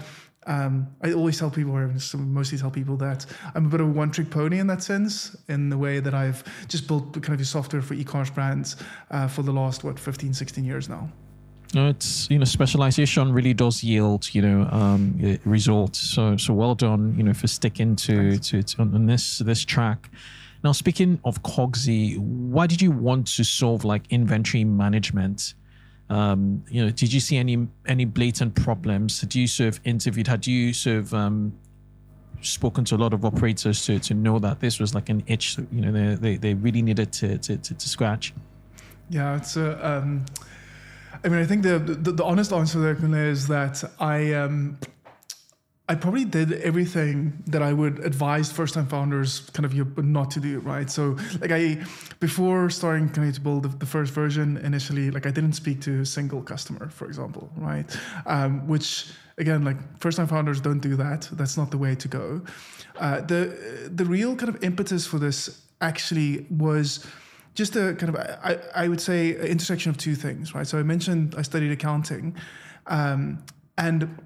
um, 0.47 0.89
I 1.03 1.13
always 1.13 1.39
tell 1.39 1.51
people, 1.51 1.73
or 1.73 1.93
mostly 2.15 2.59
tell 2.59 2.71
people, 2.71 2.97
that 2.99 3.27
I'm 3.55 3.67
a 3.67 3.69
bit 3.69 3.81
of 3.81 3.89
a 3.89 3.91
one 3.91 4.11
trick 4.11 4.31
pony 4.31 4.59
in 4.59 4.67
that 4.69 4.83
sense, 4.83 5.37
in 5.49 5.69
the 5.69 5.79
way 5.79 6.01
that 6.01 6.15
I've 6.15 6.45
just 6.69 6.87
built 6.87 7.13
kind 7.15 7.35
of 7.35 7.41
a 7.41 7.45
software 7.45 7.83
for 7.83 7.95
e 7.95 8.05
commerce 8.05 8.31
brands 8.31 8.77
uh, 9.11 9.27
for 9.27 9.43
the 9.43 9.53
last, 9.53 9.85
what, 9.85 9.99
15, 9.99 10.33
16 10.33 10.65
years 10.65 10.89
now. 10.89 11.11
No, 11.75 11.89
it's 11.89 12.31
you 12.31 12.39
know 12.39 12.45
specialization 12.45 13.33
really 13.33 13.53
does 13.53 13.83
yield 13.83 14.33
you 14.33 14.41
know 14.41 14.69
um, 14.71 15.39
results. 15.45 15.99
So 15.99 16.37
so 16.37 16.55
well 16.55 16.77
done 16.77 17.15
you 17.17 17.25
know 17.25 17.35
for 17.35 17.49
sticking 17.49 17.97
to 17.97 18.39
to, 18.39 18.63
to 18.63 18.83
on 18.83 19.07
this 19.07 19.39
this 19.39 19.65
track. 19.65 20.09
Now 20.63 20.73
speaking 20.73 21.21
of 21.25 21.43
Cogsy, 21.43 22.19
why 22.19 22.67
did 22.67 22.81
you 22.81 22.93
want 22.93 23.27
to 23.37 23.45
solve 23.45 23.85
like 23.85 24.05
inventory 24.11 24.65
management? 24.65 25.55
Um, 26.09 26.65
you 26.71 26.85
know, 26.85 26.91
did 26.91 27.13
you 27.13 27.21
see 27.21 27.37
any 27.37 27.67
any 27.87 28.05
blatant 28.05 28.55
problems? 28.55 29.21
Had 29.21 29.35
you 29.35 29.47
sort 29.47 29.69
of 29.69 29.81
interviewed? 29.85 30.29
Had 30.29 30.47
you 30.47 30.73
sort 30.73 30.99
of 30.99 31.15
um, 31.15 31.53
spoken 32.41 32.85
to 32.85 32.95
a 32.95 32.99
lot 32.99 33.13
of 33.13 33.25
operators 33.25 33.85
to, 33.87 33.99
to 33.99 34.15
know 34.15 34.39
that 34.39 34.61
this 34.61 34.79
was 34.79 34.95
like 34.95 35.09
an 35.09 35.23
itch? 35.27 35.59
You 35.73 35.81
know, 35.81 35.93
they 35.93 36.15
they, 36.15 36.37
they 36.37 36.55
really 36.55 36.83
needed 36.83 37.13
to, 37.15 37.39
to 37.39 37.57
to, 37.57 37.75
to 37.75 37.89
scratch. 37.89 38.33
Yeah, 39.11 39.37
it's 39.37 39.57
a. 39.57 39.87
Um, 39.87 40.27
I 41.25 41.29
mean, 41.29 41.41
I 41.41 41.45
think 41.45 41.63
the 41.63 41.79
the, 41.79 42.13
the 42.13 42.25
honest 42.25 42.53
answer 42.53 42.89
is 43.31 43.49
that 43.49 43.83
I 43.99 44.33
um, 44.35 44.79
I 45.89 45.95
probably 45.95 46.25
did 46.25 46.53
everything 46.53 47.45
that 47.47 47.63
I 47.63 47.73
would 47.73 48.05
advise 48.05 48.51
first-time 48.51 48.89
founders 48.89 49.49
kind 49.51 49.65
of 49.65 50.05
not 50.05 50.33
to 50.33 50.41
do, 50.41 50.59
right? 50.61 50.91
So, 50.91 51.17
like 51.41 51.53
I, 51.53 51.79
before 52.19 52.71
starting 52.71 53.09
kind 53.09 53.29
of 53.29 53.35
to 53.37 53.41
build 53.41 53.63
the, 53.63 53.69
the, 53.69 53.87
first 53.87 54.13
version 54.13 54.57
initially, 54.59 55.13
like 55.13 55.27
I 55.27 55.31
didn't 55.31 55.53
speak 55.53 55.81
to 55.83 56.01
a 56.01 56.07
single 56.07 56.43
customer, 56.43 56.89
for 56.91 57.07
example, 57.07 57.53
right? 57.57 57.87
Um, 58.27 58.67
which 58.67 59.07
again, 59.39 59.65
like 59.65 59.77
first-time 60.01 60.27
founders 60.27 60.61
don't 60.61 60.81
do 60.81 60.97
that. 60.97 61.29
That's 61.33 61.57
not 61.57 61.71
the 61.71 61.79
way 61.79 61.95
to 61.95 62.09
go. 62.09 62.43
Uh, 62.99 63.21
the 63.21 63.91
the 63.95 64.05
real 64.05 64.35
kind 64.35 64.49
of 64.49 64.65
impetus 64.65 65.07
for 65.07 65.19
this 65.21 65.63
actually 65.81 66.47
was 66.51 67.07
just 67.55 67.77
a 67.77 67.95
kind 67.95 68.15
of 68.15 68.17
I, 68.17 68.59
I 68.75 68.89
would 68.89 69.01
say 69.01 69.37
intersection 69.37 69.91
of 69.91 69.99
two 69.99 70.17
things, 70.17 70.53
right? 70.53 70.67
So 70.67 70.79
I 70.79 70.83
mentioned 70.83 71.37
I 71.39 71.43
studied 71.43 71.71
accounting, 71.71 72.35
um, 72.89 73.45
and 73.79 74.19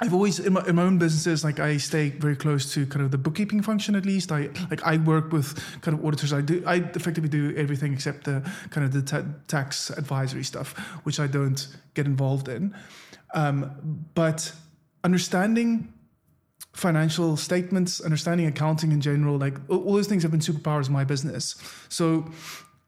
I've 0.00 0.12
always 0.12 0.40
in 0.40 0.54
my, 0.54 0.66
in 0.66 0.74
my 0.74 0.82
own 0.82 0.98
businesses 0.98 1.44
like 1.44 1.60
I 1.60 1.76
stay 1.76 2.10
very 2.10 2.34
close 2.34 2.72
to 2.74 2.84
kind 2.86 3.04
of 3.04 3.12
the 3.12 3.18
bookkeeping 3.18 3.62
function 3.62 3.94
at 3.94 4.04
least. 4.04 4.32
I 4.32 4.50
like 4.70 4.82
I 4.82 4.96
work 4.96 5.32
with 5.32 5.54
kind 5.82 5.96
of 5.96 6.04
auditors. 6.04 6.32
I 6.32 6.40
do 6.40 6.62
I 6.66 6.76
effectively 6.76 7.28
do 7.28 7.54
everything 7.56 7.92
except 7.92 8.24
the 8.24 8.48
kind 8.70 8.84
of 8.84 8.92
the 8.92 9.02
ta- 9.02 9.28
tax 9.46 9.90
advisory 9.90 10.42
stuff, 10.42 10.76
which 11.04 11.20
I 11.20 11.28
don't 11.28 11.68
get 11.94 12.06
involved 12.06 12.48
in. 12.48 12.74
Um, 13.34 14.06
but 14.14 14.52
understanding 15.04 15.92
financial 16.72 17.36
statements, 17.36 18.00
understanding 18.00 18.46
accounting 18.46 18.90
in 18.90 19.00
general, 19.00 19.38
like 19.38 19.58
all 19.68 19.92
those 19.92 20.08
things 20.08 20.22
have 20.22 20.32
been 20.32 20.40
superpowers 20.40 20.88
in 20.88 20.92
my 20.92 21.04
business. 21.04 21.54
So 21.88 22.30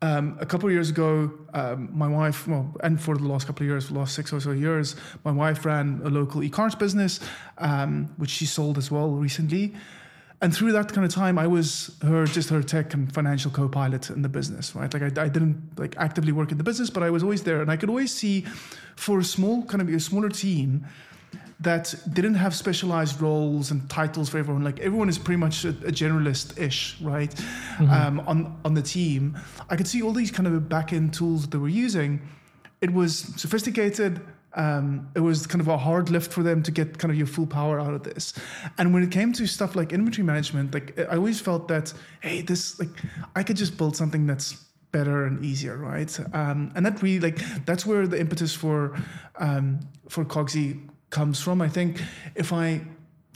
um, 0.03 0.37
a 0.41 0.47
couple 0.47 0.69
of 0.69 0.73
years 0.73 0.91
ago, 0.91 1.31
um, 1.55 1.89
my 1.93 2.07
wife, 2.07 2.47
well, 2.47 2.75
and 2.83 3.01
for 3.01 3.17
the 3.17 3.27
last 3.27 3.47
couple 3.47 3.65
of 3.65 3.69
years, 3.69 3.87
for 3.87 3.95
the 3.95 3.99
last 3.99 4.15
six 4.15 4.33
or 4.33 4.41
so 4.41 4.51
years, 4.51 4.95
my 5.25 5.33
wife 5.33 5.65
ran 5.65 6.01
a 6.05 6.11
local 6.11 6.43
e-commerce 6.43 6.75
business, 6.75 7.21
um, 7.59 8.13
which 8.19 8.31
she 8.31 8.45
sold 8.45 8.77
as 8.77 8.91
well 8.91 9.11
recently. 9.11 9.75
And 10.43 10.55
through 10.55 10.73
that 10.73 10.93
kind 10.93 11.07
of 11.07 11.15
time, 11.15 11.39
I 11.39 11.47
was 11.47 11.97
her 12.03 12.27
just 12.27 12.51
her 12.51 12.63
tech 12.63 12.93
and 12.93 13.11
financial 13.13 13.51
co-pilot 13.51 14.11
in 14.11 14.21
the 14.21 14.29
business, 14.29 14.75
right? 14.75 14.93
Like 14.93 15.03
I, 15.03 15.23
I 15.23 15.29
didn't 15.29 15.79
like 15.79 15.97
actively 15.97 16.33
work 16.33 16.53
in 16.53 16.59
the 16.59 16.65
business, 16.65 16.91
but 16.91 17.03
I 17.03 17.09
was 17.09 17.23
always 17.23 17.43
there, 17.45 17.63
and 17.63 17.71
I 17.71 17.77
could 17.79 17.89
always 17.89 18.13
see, 18.13 18.45
for 18.97 19.21
a 19.21 19.25
small 19.25 19.65
kind 19.65 19.81
of 19.81 19.89
a 19.89 19.99
smaller 19.99 20.29
team, 20.29 20.85
that 21.61 21.95
didn't 22.13 22.35
have 22.35 22.55
specialized 22.55 23.21
roles 23.21 23.71
and 23.71 23.89
titles 23.89 24.29
for 24.29 24.39
everyone. 24.39 24.63
Like 24.63 24.79
everyone 24.81 25.09
is 25.09 25.19
pretty 25.19 25.39
much 25.39 25.65
a, 25.65 25.71
a 25.71 25.93
generalist-ish, 25.93 27.01
right? 27.01 27.31
Mm-hmm. 27.31 27.91
Um, 27.91 28.21
on 28.21 28.61
on 28.65 28.75
the 28.75 28.83
team, 28.83 29.39
I 29.71 29.77
could 29.77 29.89
see 29.89 30.03
all 30.03 30.13
these 30.13 30.31
kind 30.31 30.47
of 30.47 30.69
back-end 30.69 31.15
tools 31.15 31.43
that 31.43 31.51
they 31.51 31.59
were 31.59 31.69
using. 31.69 32.21
It 32.81 32.93
was 32.93 33.19
sophisticated. 33.41 34.21
Um, 34.55 35.09
it 35.15 35.21
was 35.21 35.47
kind 35.47 35.61
of 35.61 35.69
a 35.69 35.77
hard 35.77 36.09
lift 36.09 36.33
for 36.33 36.43
them 36.43 36.63
to 36.63 36.71
get 36.71 36.99
kind 36.99 37.11
of 37.11 37.19
your 37.19 37.27
full 37.27 37.47
power 37.47 37.79
out 37.79 37.93
of 37.93 38.03
this. 38.05 38.33
And 38.79 38.95
when 38.95 39.03
it 39.03 39.11
came 39.11 39.33
to 39.35 39.47
stuff 39.47 39.77
like 39.77 39.93
inventory 39.93 40.25
management, 40.25 40.73
like 40.73 40.99
I 40.99 41.17
always 41.17 41.41
felt 41.41 41.69
that, 41.69 41.93
hey, 42.21 42.41
this 42.43 42.79
like 42.79 42.89
I 43.35 43.43
could 43.43 43.57
just 43.57 43.77
build 43.77 43.97
something 43.97 44.27
that's 44.27 44.65
better 44.93 45.25
and 45.25 45.45
easier, 45.45 45.77
right? 45.77 46.19
Um, 46.35 46.73
and 46.75 46.87
that 46.87 47.03
really 47.03 47.21
like 47.21 47.39
that's 47.67 47.85
where 47.85 48.07
the 48.07 48.19
impetus 48.19 48.55
for 48.55 48.97
um, 49.37 49.81
for 50.09 50.25
Cogsy 50.25 50.81
comes 51.11 51.41
from. 51.41 51.63
I 51.63 51.69
think 51.69 52.03
if 52.35 52.53
I 52.53 52.83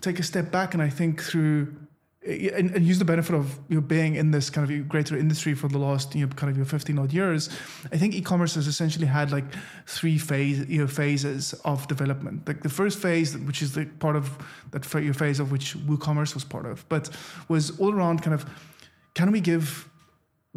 take 0.00 0.18
a 0.18 0.22
step 0.22 0.50
back 0.50 0.74
and 0.74 0.82
I 0.82 0.88
think 0.88 1.22
through 1.22 1.74
and, 2.22 2.70
and, 2.72 2.84
use 2.84 2.98
the 2.98 3.04
benefit 3.04 3.34
of 3.34 3.58
you 3.68 3.76
know, 3.76 3.80
being 3.80 4.16
in 4.16 4.30
this 4.30 4.50
kind 4.50 4.70
of 4.70 4.88
greater 4.88 5.16
industry 5.16 5.54
for 5.54 5.68
the 5.68 5.78
last 5.78 6.14
you 6.14 6.26
know 6.26 6.32
kind 6.34 6.50
of 6.50 6.56
your 6.56 6.66
15 6.66 6.98
odd 6.98 7.12
years, 7.14 7.48
I 7.92 7.96
think 7.96 8.14
e-commerce 8.14 8.56
has 8.56 8.66
essentially 8.66 9.06
had 9.06 9.32
like 9.32 9.46
three 9.86 10.18
phase 10.18 10.68
you 10.68 10.80
know 10.80 10.86
phases 10.86 11.54
of 11.64 11.88
development. 11.88 12.46
Like 12.46 12.62
the 12.62 12.68
first 12.68 12.98
phase, 12.98 13.38
which 13.38 13.62
is 13.62 13.72
the 13.72 13.86
part 13.86 14.16
of 14.16 14.36
that 14.72 14.84
phase 14.84 15.40
of 15.40 15.50
which 15.50 15.76
WooCommerce 15.78 16.34
was 16.34 16.44
part 16.44 16.66
of, 16.66 16.86
but 16.90 17.08
was 17.48 17.78
all 17.78 17.94
around 17.94 18.22
kind 18.22 18.34
of 18.34 18.44
can 19.14 19.32
we 19.32 19.40
give 19.40 19.89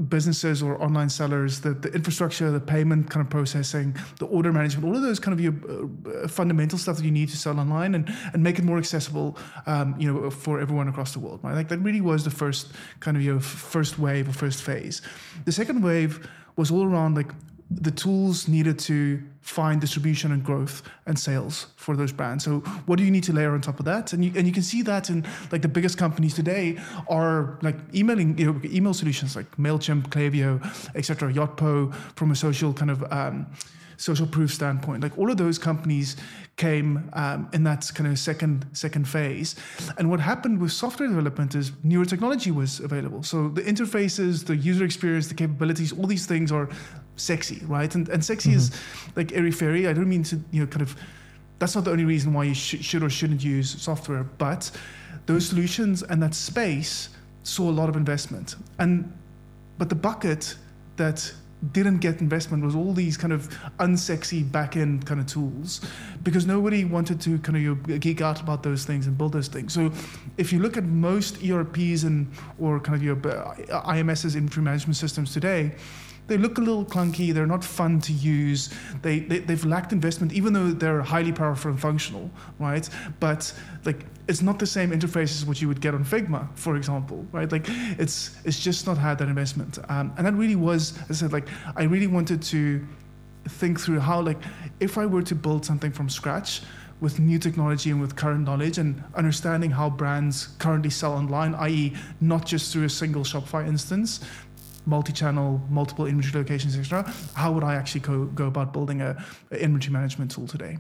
businesses 0.09 0.63
or 0.63 0.81
online 0.81 1.09
sellers, 1.09 1.61
the, 1.61 1.71
the 1.71 1.91
infrastructure, 1.93 2.49
the 2.49 2.59
payment 2.59 3.11
kind 3.11 3.23
of 3.23 3.29
processing, 3.29 3.95
the 4.17 4.25
order 4.25 4.51
management, 4.51 4.85
all 4.85 4.95
of 4.95 5.03
those 5.03 5.19
kind 5.19 5.33
of 5.33 5.39
your 5.39 5.53
uh, 6.23 6.27
fundamental 6.27 6.79
stuff 6.79 6.97
that 6.97 7.05
you 7.05 7.11
need 7.11 7.29
to 7.29 7.37
sell 7.37 7.59
online 7.59 7.93
and, 7.93 8.11
and 8.33 8.41
make 8.41 8.57
it 8.57 8.65
more 8.65 8.79
accessible, 8.79 9.37
um, 9.67 9.95
you 9.99 10.11
know, 10.11 10.31
for 10.31 10.59
everyone 10.59 10.87
across 10.87 11.13
the 11.13 11.19
world. 11.19 11.39
Right? 11.43 11.53
Like 11.53 11.67
that 11.69 11.77
really 11.79 12.01
was 12.01 12.23
the 12.23 12.31
first 12.31 12.71
kind 13.01 13.15
of 13.15 13.23
your 13.23 13.39
first 13.39 13.99
wave 13.99 14.27
or 14.27 14.33
first 14.33 14.63
phase. 14.63 15.03
The 15.45 15.51
second 15.51 15.83
wave 15.83 16.27
was 16.55 16.71
all 16.71 16.85
around 16.85 17.15
like 17.15 17.31
the 17.69 17.91
tools 17.91 18.47
needed 18.47 18.79
to 18.79 19.21
find 19.43 19.81
distribution 19.81 20.31
and 20.31 20.43
growth 20.43 20.81
and 21.05 21.19
sales 21.19 21.67
for 21.75 21.95
those 21.95 22.13
brands. 22.13 22.45
So 22.45 22.59
what 22.85 22.97
do 22.97 23.03
you 23.03 23.11
need 23.11 23.23
to 23.25 23.33
layer 23.33 23.51
on 23.53 23.61
top 23.61 23.77
of 23.77 23.85
that? 23.85 24.13
And 24.13 24.23
you 24.23 24.31
and 24.35 24.47
you 24.47 24.53
can 24.53 24.63
see 24.63 24.81
that 24.83 25.09
in 25.09 25.25
like 25.51 25.61
the 25.61 25.67
biggest 25.67 25.97
companies 25.97 26.33
today 26.33 26.79
are 27.09 27.59
like 27.61 27.75
emailing 27.93 28.37
you 28.37 28.45
know, 28.45 28.61
email 28.63 28.93
solutions 28.93 29.35
like 29.35 29.49
Mailchimp, 29.57 30.07
Klaviyo, 30.07 30.63
etc. 30.95 31.31
Yotpo 31.31 31.93
from 32.15 32.31
a 32.31 32.35
social 32.35 32.73
kind 32.73 32.89
of 32.89 33.03
um, 33.11 33.45
social 33.97 34.27
proof 34.27 34.53
standpoint. 34.53 35.03
Like 35.03 35.17
all 35.17 35.29
of 35.31 35.37
those 35.37 35.57
companies 35.57 36.15
came 36.55 37.09
um, 37.13 37.49
in 37.53 37.63
that 37.63 37.89
kind 37.95 38.09
of 38.11 38.19
second 38.19 38.65
second 38.73 39.07
phase. 39.07 39.55
And 39.97 40.09
what 40.09 40.19
happened 40.19 40.59
with 40.59 40.71
software 40.71 41.09
development 41.09 41.55
is 41.55 41.71
newer 41.83 42.05
technology 42.05 42.51
was 42.51 42.79
available. 42.79 43.23
So 43.23 43.49
the 43.49 43.61
interfaces, 43.61 44.45
the 44.45 44.55
user 44.55 44.85
experience, 44.85 45.27
the 45.27 45.33
capabilities, 45.33 45.91
all 45.91 46.05
these 46.05 46.25
things 46.25 46.51
are 46.51 46.69
sexy, 47.15 47.63
right? 47.65 47.93
And 47.95 48.09
and 48.09 48.23
sexy 48.23 48.49
mm-hmm. 48.49 48.59
is 48.59 48.71
like 49.15 49.33
airy 49.33 49.51
fairy. 49.51 49.87
I 49.87 49.93
don't 49.93 50.09
mean 50.09 50.23
to 50.23 50.39
you 50.51 50.61
know 50.61 50.67
kind 50.67 50.81
of. 50.81 50.95
That's 51.59 51.75
not 51.75 51.85
the 51.85 51.91
only 51.91 52.03
reason 52.03 52.33
why 52.33 52.43
you 52.43 52.53
sh- 52.53 52.83
should 52.83 53.03
or 53.03 53.09
shouldn't 53.09 53.41
use 53.41 53.81
software, 53.81 54.23
but 54.23 54.69
those 55.27 55.47
solutions 55.47 56.03
and 56.03 56.21
that 56.21 56.33
space 56.33 57.09
saw 57.43 57.69
a 57.69 57.71
lot 57.71 57.87
of 57.89 57.95
investment. 57.95 58.55
And 58.79 59.11
but 59.77 59.89
the 59.89 59.95
bucket 59.95 60.55
that 60.97 61.33
didn't 61.71 61.99
get 61.99 62.19
investment 62.19 62.63
was 62.63 62.75
all 62.75 62.93
these 62.93 63.15
kind 63.15 63.31
of 63.31 63.49
unsexy 63.79 64.49
back 64.51 64.75
end 64.75 65.05
kind 65.05 65.19
of 65.19 65.27
tools 65.27 65.81
because 66.23 66.45
nobody 66.45 66.83
wanted 66.83 67.21
to 67.21 67.39
kind 67.39 67.67
of 67.67 68.01
geek 68.01 68.21
out 68.21 68.41
about 68.41 68.63
those 68.63 68.83
things 68.85 69.07
and 69.07 69.17
build 69.17 69.31
those 69.31 69.47
things. 69.47 69.73
So 69.73 69.91
if 70.37 70.51
you 70.51 70.59
look 70.59 70.75
at 70.75 70.83
most 70.83 71.43
ERPs 71.43 72.03
and 72.03 72.29
or 72.59 72.79
kind 72.79 72.95
of 72.95 73.03
your 73.03 73.15
uh, 73.15 73.93
IMS's 73.93 74.35
inventory 74.35 74.63
management 74.63 74.97
systems 74.97 75.33
today, 75.33 75.71
they 76.27 76.37
look 76.37 76.57
a 76.57 76.61
little 76.61 76.85
clunky. 76.85 77.33
They're 77.33 77.45
not 77.45 77.63
fun 77.63 77.99
to 78.01 78.13
use. 78.13 78.69
They, 79.01 79.19
they 79.19 79.53
have 79.53 79.65
lacked 79.65 79.91
investment, 79.91 80.33
even 80.33 80.53
though 80.53 80.71
they're 80.71 81.01
highly 81.01 81.31
powerful 81.31 81.71
and 81.71 81.79
functional, 81.79 82.29
right? 82.59 82.87
But 83.19 83.53
like 83.85 84.05
it's 84.27 84.41
not 84.41 84.59
the 84.59 84.65
same 84.65 84.91
interface 84.91 85.31
as 85.35 85.45
what 85.45 85.61
you 85.61 85.67
would 85.67 85.81
get 85.81 85.93
on 85.93 86.05
Figma, 86.05 86.47
for 86.55 86.77
example, 86.77 87.25
right? 87.31 87.51
Like 87.51 87.65
it's 87.67 88.37
it's 88.45 88.59
just 88.59 88.87
not 88.87 88.97
had 88.97 89.17
that 89.17 89.27
investment, 89.27 89.79
um, 89.89 90.13
and 90.17 90.25
that 90.25 90.33
really 90.33 90.55
was, 90.55 90.97
as 91.09 91.21
I 91.21 91.25
said, 91.25 91.33
like 91.33 91.47
I 91.75 91.83
really 91.83 92.07
wanted 92.07 92.41
to 92.43 92.85
think 93.47 93.79
through 93.79 93.99
how 93.99 94.21
like 94.21 94.41
if 94.79 94.97
I 94.97 95.05
were 95.05 95.23
to 95.23 95.35
build 95.35 95.65
something 95.65 95.91
from 95.91 96.09
scratch 96.09 96.61
with 97.01 97.19
new 97.19 97.37
technology 97.37 97.89
and 97.89 97.99
with 97.99 98.15
current 98.15 98.45
knowledge 98.45 98.77
and 98.77 99.03
understanding 99.15 99.69
how 99.69 99.89
brands 99.89 100.47
currently 100.57 100.89
sell 100.89 101.11
online, 101.11 101.53
i.e., 101.55 101.93
not 102.21 102.45
just 102.45 102.71
through 102.71 102.85
a 102.85 102.89
single 102.89 103.23
Shopify 103.23 103.67
instance, 103.67 104.21
multi-channel, 104.85 105.61
multiple 105.69 106.05
inventory 106.05 106.43
locations, 106.43 106.77
etc. 106.77 107.11
How 107.35 107.51
would 107.51 107.63
I 107.63 107.75
actually 107.75 108.01
go, 108.01 108.25
go 108.25 108.47
about 108.47 108.73
building 108.73 109.01
a, 109.01 109.23
a 109.51 109.61
inventory 109.61 109.93
management 109.93 110.31
tool 110.31 110.47
today? 110.47 110.77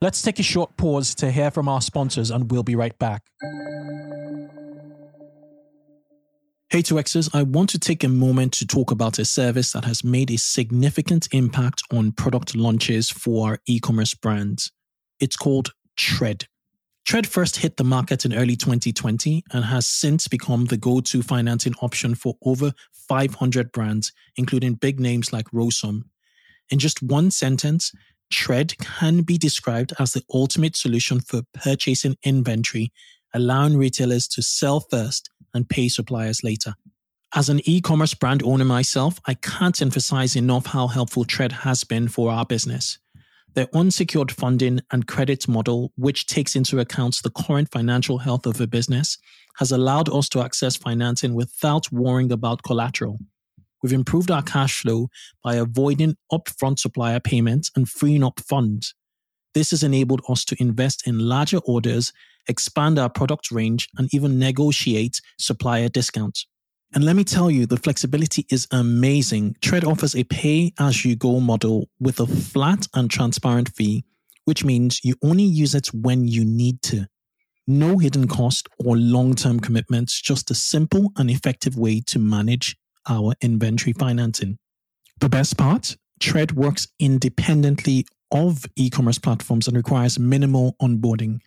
Let's 0.00 0.20
take 0.20 0.38
a 0.38 0.42
short 0.42 0.76
pause 0.76 1.14
to 1.16 1.30
hear 1.30 1.50
from 1.50 1.68
our 1.68 1.80
sponsors, 1.80 2.30
and 2.30 2.50
we'll 2.50 2.62
be 2.62 2.76
right 2.76 2.96
back. 2.98 3.22
Hey 6.68 6.82
2Xers, 6.82 7.30
I 7.32 7.44
want 7.44 7.70
to 7.70 7.78
take 7.78 8.02
a 8.02 8.08
moment 8.08 8.52
to 8.54 8.66
talk 8.66 8.90
about 8.90 9.18
a 9.18 9.24
service 9.24 9.72
that 9.72 9.84
has 9.84 10.02
made 10.02 10.30
a 10.30 10.36
significant 10.36 11.28
impact 11.32 11.82
on 11.92 12.12
product 12.12 12.56
launches 12.56 13.08
for 13.08 13.60
e 13.66 13.78
commerce 13.78 14.14
brands. 14.14 14.72
It's 15.20 15.36
called 15.36 15.72
Treyd. 15.96 16.46
Treyd 17.06 17.26
first 17.26 17.58
hit 17.58 17.76
the 17.76 17.84
market 17.84 18.24
in 18.24 18.34
early 18.34 18.56
2020 18.56 19.44
and 19.52 19.64
has 19.64 19.86
since 19.86 20.26
become 20.26 20.64
the 20.64 20.76
go 20.76 21.00
to 21.00 21.22
financing 21.22 21.74
option 21.80 22.16
for 22.16 22.34
over 22.42 22.72
500 23.08 23.70
brands, 23.70 24.12
including 24.36 24.74
big 24.74 24.98
names 24.98 25.32
like 25.32 25.48
Rosum. 25.52 26.02
In 26.68 26.80
just 26.80 27.00
one 27.04 27.30
sentence, 27.30 27.92
Treyd 28.32 28.76
can 28.78 29.22
be 29.22 29.38
described 29.38 29.92
as 30.00 30.14
the 30.14 30.24
ultimate 30.34 30.74
solution 30.74 31.20
for 31.20 31.42
purchasing 31.54 32.16
inventory, 32.24 32.92
allowing 33.32 33.76
retailers 33.76 34.26
to 34.26 34.42
sell 34.42 34.80
first 34.80 35.30
and 35.54 35.68
pay 35.68 35.88
suppliers 35.88 36.42
later. 36.42 36.74
As 37.36 37.48
an 37.48 37.60
e 37.68 37.80
commerce 37.80 38.14
brand 38.14 38.42
owner 38.42 38.64
myself, 38.64 39.20
I 39.26 39.34
can't 39.34 39.80
emphasize 39.80 40.34
enough 40.34 40.66
how 40.66 40.88
helpful 40.88 41.24
Treyd 41.24 41.52
has 41.52 41.84
been 41.84 42.08
for 42.08 42.32
our 42.32 42.44
business. 42.44 42.98
Their 43.56 43.74
unsecured 43.74 44.30
funding 44.30 44.82
and 44.92 45.06
credit 45.06 45.48
model, 45.48 45.90
which 45.96 46.26
takes 46.26 46.54
into 46.54 46.78
account 46.78 47.22
the 47.22 47.30
current 47.30 47.72
financial 47.72 48.18
health 48.18 48.44
of 48.44 48.60
a 48.60 48.66
business, 48.66 49.16
has 49.56 49.72
allowed 49.72 50.10
us 50.10 50.28
to 50.28 50.42
access 50.42 50.76
financing 50.76 51.34
without 51.34 51.90
worrying 51.90 52.30
about 52.30 52.62
collateral. 52.62 53.18
we've 53.82 53.94
improved 53.94 54.30
our 54.30 54.42
cash 54.42 54.82
flow 54.82 55.08
by 55.42 55.54
avoiding 55.54 56.16
upfront 56.30 56.78
supplier 56.78 57.20
payments 57.20 57.70
and 57.74 57.88
freeing 57.88 58.22
up 58.24 58.40
funds. 58.40 58.94
This 59.54 59.70
has 59.70 59.82
enabled 59.82 60.22
us 60.28 60.44
to 60.46 60.56
invest 60.60 61.06
in 61.06 61.18
larger 61.18 61.58
orders, 61.58 62.12
expand 62.48 62.98
our 62.98 63.08
product 63.08 63.50
range, 63.50 63.88
and 63.96 64.12
even 64.12 64.38
negotiate 64.38 65.22
supplier 65.38 65.88
discounts. 65.88 66.46
And 66.96 67.04
let 67.04 67.14
me 67.14 67.24
tell 67.24 67.50
you, 67.50 67.66
the 67.66 67.76
flexibility 67.76 68.46
is 68.50 68.66
amazing. 68.70 69.56
Treyd 69.60 69.86
offers 69.86 70.16
a 70.16 70.24
pay 70.24 70.72
as 70.78 71.04
you 71.04 71.14
go 71.14 71.40
model 71.40 71.90
with 72.00 72.20
a 72.20 72.26
flat 72.26 72.88
and 72.94 73.10
transparent 73.10 73.68
fee, 73.68 74.06
which 74.46 74.64
means 74.64 75.04
you 75.04 75.14
only 75.22 75.42
use 75.42 75.74
it 75.74 75.88
when 75.88 76.26
you 76.26 76.42
need 76.42 76.80
to. 76.84 77.06
No 77.66 77.98
hidden 77.98 78.26
cost 78.26 78.70
or 78.82 78.96
long 78.96 79.34
term 79.34 79.60
commitments, 79.60 80.18
just 80.22 80.50
a 80.50 80.54
simple 80.54 81.12
and 81.18 81.30
effective 81.30 81.76
way 81.76 82.00
to 82.06 82.18
manage 82.18 82.78
our 83.06 83.34
inventory 83.42 83.92
financing. 83.92 84.58
The 85.20 85.28
best 85.28 85.58
part 85.58 85.98
Treyd 86.18 86.52
works 86.52 86.88
independently 86.98 88.06
of 88.30 88.64
e 88.74 88.88
commerce 88.88 89.18
platforms 89.18 89.68
and 89.68 89.76
requires 89.76 90.18
minimal 90.18 90.76
onboarding. 90.80 91.40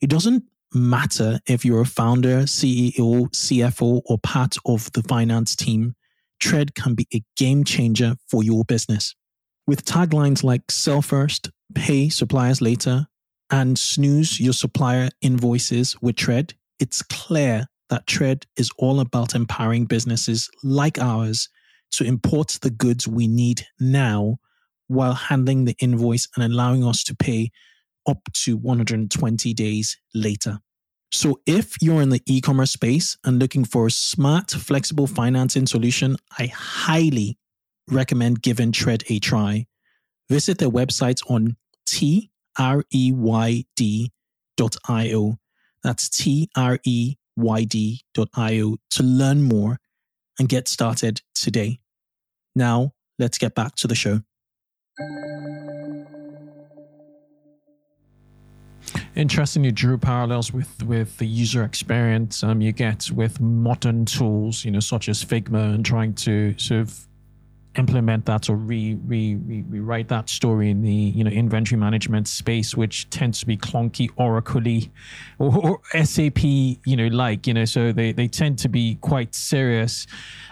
It 0.00 0.10
doesn't 0.10 0.42
matter 0.76 1.40
if 1.46 1.64
you're 1.64 1.80
a 1.80 1.86
founder, 1.86 2.42
CEO, 2.42 3.28
CFO, 3.30 4.02
or 4.04 4.18
part 4.18 4.56
of 4.64 4.90
the 4.92 5.02
finance 5.02 5.56
team, 5.56 5.94
Treyd 6.40 6.74
can 6.74 6.94
be 6.94 7.06
a 7.14 7.22
game 7.36 7.64
changer 7.64 8.16
for 8.28 8.42
your 8.42 8.64
business. 8.64 9.14
With 9.66 9.84
taglines 9.84 10.44
like 10.44 10.70
sell 10.70 11.02
first, 11.02 11.50
pay 11.74 12.08
suppliers 12.08 12.60
later, 12.60 13.06
and 13.50 13.78
snooze 13.78 14.40
your 14.40 14.52
supplier 14.52 15.08
invoices 15.20 15.96
with 16.00 16.16
Treyd, 16.16 16.52
it's 16.78 17.02
clear 17.02 17.66
that 17.88 18.06
Treyd 18.06 18.44
is 18.56 18.70
all 18.78 19.00
about 19.00 19.34
empowering 19.34 19.86
businesses 19.86 20.50
like 20.62 20.98
ours 20.98 21.48
to 21.92 22.04
import 22.04 22.58
the 22.62 22.70
goods 22.70 23.06
we 23.06 23.28
need 23.28 23.66
now 23.78 24.38
while 24.88 25.14
handling 25.14 25.64
the 25.64 25.76
invoice 25.80 26.28
and 26.36 26.44
allowing 26.44 26.84
us 26.84 27.04
to 27.04 27.14
pay 27.14 27.50
up 28.06 28.18
to 28.32 28.56
120 28.56 29.54
days 29.54 29.96
later. 30.14 30.58
So, 31.16 31.40
if 31.46 31.80
you're 31.80 32.02
in 32.02 32.10
the 32.10 32.20
e 32.26 32.42
commerce 32.42 32.72
space 32.72 33.16
and 33.24 33.38
looking 33.38 33.64
for 33.64 33.86
a 33.86 33.90
smart, 33.90 34.50
flexible 34.50 35.06
financing 35.06 35.66
solution, 35.66 36.18
I 36.38 36.52
highly 36.54 37.38
recommend 37.90 38.42
giving 38.42 38.70
Treyd 38.70 39.02
a 39.08 39.18
try. 39.18 39.66
Visit 40.28 40.58
their 40.58 40.68
website 40.68 41.22
on 41.30 41.56
treyd.io. 41.88 42.28
That's 45.82 46.08
treyd.io 46.10 47.16
to 48.90 49.02
learn 49.02 49.42
more 49.42 49.80
and 50.38 50.48
get 50.50 50.68
started 50.68 51.22
today. 51.34 51.80
Now, 52.54 52.92
let's 53.18 53.38
get 53.38 53.54
back 53.54 53.74
to 53.76 53.88
the 53.88 53.94
show. 53.94 54.20
Interesting, 59.16 59.64
you 59.64 59.72
drew 59.72 59.96
parallels 59.96 60.52
with 60.52 60.82
with 60.82 61.16
the 61.16 61.26
user 61.26 61.64
experience 61.64 62.42
um, 62.42 62.60
you 62.60 62.70
get 62.70 63.10
with 63.10 63.40
modern 63.40 64.04
tools, 64.04 64.62
you 64.62 64.70
know, 64.70 64.80
such 64.80 65.08
as 65.08 65.24
Figma, 65.24 65.74
and 65.74 65.82
trying 65.82 66.12
to 66.14 66.54
sort 66.58 66.82
of 66.82 67.05
implement 67.76 68.26
that 68.26 68.48
or 68.48 68.56
re, 68.56 68.94
re, 69.06 69.36
re, 69.36 69.62
rewrite 69.68 70.08
that 70.08 70.28
story 70.28 70.70
in 70.70 70.82
the 70.82 70.90
you 70.90 71.22
know 71.24 71.30
inventory 71.30 71.78
management 71.78 72.28
space, 72.28 72.76
which 72.76 73.08
tends 73.10 73.40
to 73.40 73.46
be 73.46 73.56
clunky, 73.56 74.10
oracly, 74.16 74.90
or, 75.38 75.80
or 75.94 76.04
SAP, 76.04 76.42
you 76.42 76.96
know, 76.96 77.08
like 77.08 77.46
you 77.46 77.54
know, 77.54 77.64
so 77.64 77.92
they, 77.92 78.12
they 78.12 78.28
tend 78.28 78.58
to 78.60 78.68
be 78.68 78.96
quite 79.00 79.34
serious. 79.34 80.06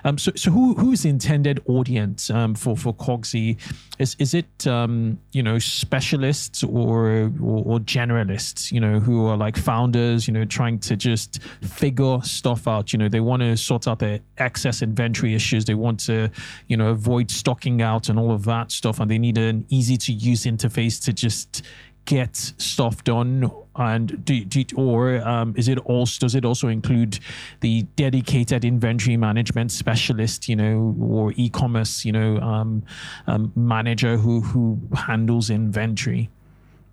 Um, 0.04 0.18
so 0.18 0.32
so 0.36 0.50
who 0.50 0.74
who's 0.74 1.02
the 1.02 1.08
intended 1.08 1.62
audience 1.66 2.30
um, 2.30 2.54
for 2.54 2.76
for 2.76 2.94
Cogsy? 2.94 3.58
Is 3.98 4.16
is 4.18 4.34
it 4.34 4.66
um, 4.66 5.18
you 5.32 5.42
know 5.42 5.58
specialists 5.58 6.62
or, 6.62 7.30
or 7.40 7.62
or 7.64 7.78
generalists? 7.80 8.70
You 8.70 8.80
know, 8.80 9.00
who 9.00 9.26
are 9.26 9.36
like 9.36 9.56
founders, 9.56 10.28
you 10.28 10.34
know, 10.34 10.44
trying 10.44 10.78
to 10.80 10.96
just 10.96 11.42
figure 11.62 12.18
stuff 12.22 12.68
out. 12.68 12.92
You 12.92 12.98
know, 12.98 13.08
they 13.08 13.20
want 13.20 13.40
to 13.42 13.56
sort 13.56 13.88
out 13.88 13.98
their 13.98 14.20
excess 14.38 14.82
inventory 14.82 15.34
issues. 15.34 15.64
They 15.64 15.74
want 15.74 16.00
to 16.00 16.30
you 16.68 16.76
know 16.76 16.88
avoid 16.88 17.13
avoid 17.14 17.30
stocking 17.30 17.80
out 17.80 18.08
and 18.08 18.18
all 18.18 18.32
of 18.32 18.44
that 18.44 18.72
stuff, 18.72 18.98
and 18.98 19.10
they 19.10 19.18
need 19.18 19.38
an 19.38 19.64
easy 19.68 19.96
to 19.96 20.12
use 20.12 20.44
interface 20.44 21.02
to 21.04 21.12
just 21.12 21.62
get 22.06 22.36
stuff 22.36 23.04
done. 23.04 23.50
And 23.76 24.24
do, 24.24 24.44
do 24.44 24.64
or 24.76 25.16
um, 25.26 25.54
is 25.56 25.68
it 25.68 25.78
also 25.78 26.20
does 26.20 26.34
it 26.34 26.44
also 26.44 26.68
include 26.68 27.18
the 27.60 27.82
dedicated 27.96 28.64
inventory 28.64 29.16
management 29.16 29.72
specialist 29.72 30.48
you 30.48 30.54
know 30.54 30.94
or 31.00 31.32
e-commerce 31.36 32.04
you 32.04 32.12
know 32.12 32.38
um, 32.38 32.84
um, 33.26 33.52
manager 33.56 34.16
who 34.16 34.40
who 34.40 34.78
handles 34.94 35.50
inventory? 35.50 36.30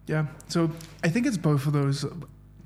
Yeah. 0.07 0.25
So 0.47 0.69
i 1.03 1.09
think 1.09 1.25
it's 1.25 1.37
both 1.37 1.67
of 1.67 1.73
those 1.73 2.05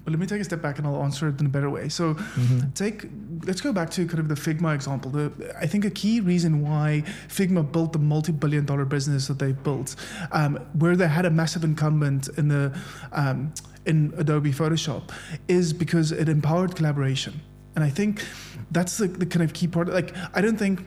but 0.05 0.11
let 0.11 0.19
me 0.19 0.27
take 0.27 0.39
a 0.39 0.43
step 0.43 0.61
back 0.61 0.77
and 0.77 0.87
I'll 0.87 1.03
answer 1.03 1.27
it 1.27 1.39
in 1.39 1.47
a 1.47 1.49
better 1.49 1.69
way. 1.69 1.89
So, 1.89 2.13
mm-hmm. 2.13 2.69
take 2.73 3.07
let's 3.43 3.59
go 3.59 3.73
back 3.73 3.89
to 3.91 4.07
kind 4.07 4.19
of 4.19 4.27
the 4.29 4.35
Figma 4.35 4.73
example. 4.73 5.11
The, 5.11 5.53
I 5.59 5.65
think 5.65 5.83
a 5.83 5.89
key 5.89 6.19
reason 6.19 6.61
why 6.61 7.03
Figma 7.27 7.69
built 7.69 7.91
the 7.91 7.99
multi-billion-dollar 7.99 8.85
business 8.85 9.27
that 9.27 9.39
they 9.39 9.51
built, 9.51 9.95
um, 10.31 10.55
where 10.73 10.95
they 10.95 11.07
had 11.07 11.25
a 11.25 11.29
massive 11.31 11.63
incumbent 11.63 12.29
in 12.37 12.47
the 12.47 12.77
um, 13.11 13.53
in 13.85 14.13
Adobe 14.17 14.51
Photoshop, 14.51 15.11
is 15.47 15.73
because 15.73 16.11
it 16.11 16.29
empowered 16.29 16.75
collaboration. 16.75 17.41
And 17.75 17.83
I 17.83 17.89
think 17.89 18.23
that's 18.71 18.97
the, 18.97 19.07
the 19.07 19.25
kind 19.25 19.43
of 19.43 19.53
key 19.53 19.67
part. 19.67 19.89
Like, 19.89 20.15
I 20.33 20.41
don't 20.41 20.57
think 20.57 20.85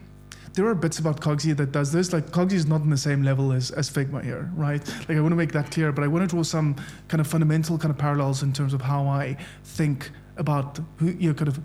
there 0.59 0.67
are 0.67 0.75
bits 0.75 0.99
about 0.99 1.21
Cogsy 1.21 1.55
that 1.55 1.71
does 1.71 1.93
this. 1.93 2.11
Like 2.11 2.31
Cogsy 2.31 2.53
is 2.53 2.65
not 2.65 2.81
on 2.81 2.89
the 2.89 2.97
same 2.97 3.23
level 3.23 3.53
as, 3.53 3.71
as 3.71 3.89
Figma 3.89 4.21
here, 4.21 4.51
right? 4.55 4.85
Like 5.07 5.17
I 5.17 5.21
want 5.21 5.31
to 5.31 5.37
make 5.37 5.53
that 5.53 5.71
clear, 5.71 5.93
but 5.93 6.03
I 6.03 6.07
want 6.07 6.29
to 6.29 6.35
draw 6.35 6.43
some 6.43 6.75
kind 7.07 7.21
of 7.21 7.27
fundamental 7.27 7.77
kind 7.77 7.91
of 7.91 7.97
parallels 7.97 8.43
in 8.43 8.51
terms 8.51 8.73
of 8.73 8.81
how 8.81 9.07
I 9.07 9.37
think 9.63 10.11
about 10.35 10.79
who 10.97 11.07
you 11.11 11.29
know, 11.29 11.33
kind 11.33 11.47
of 11.47 11.61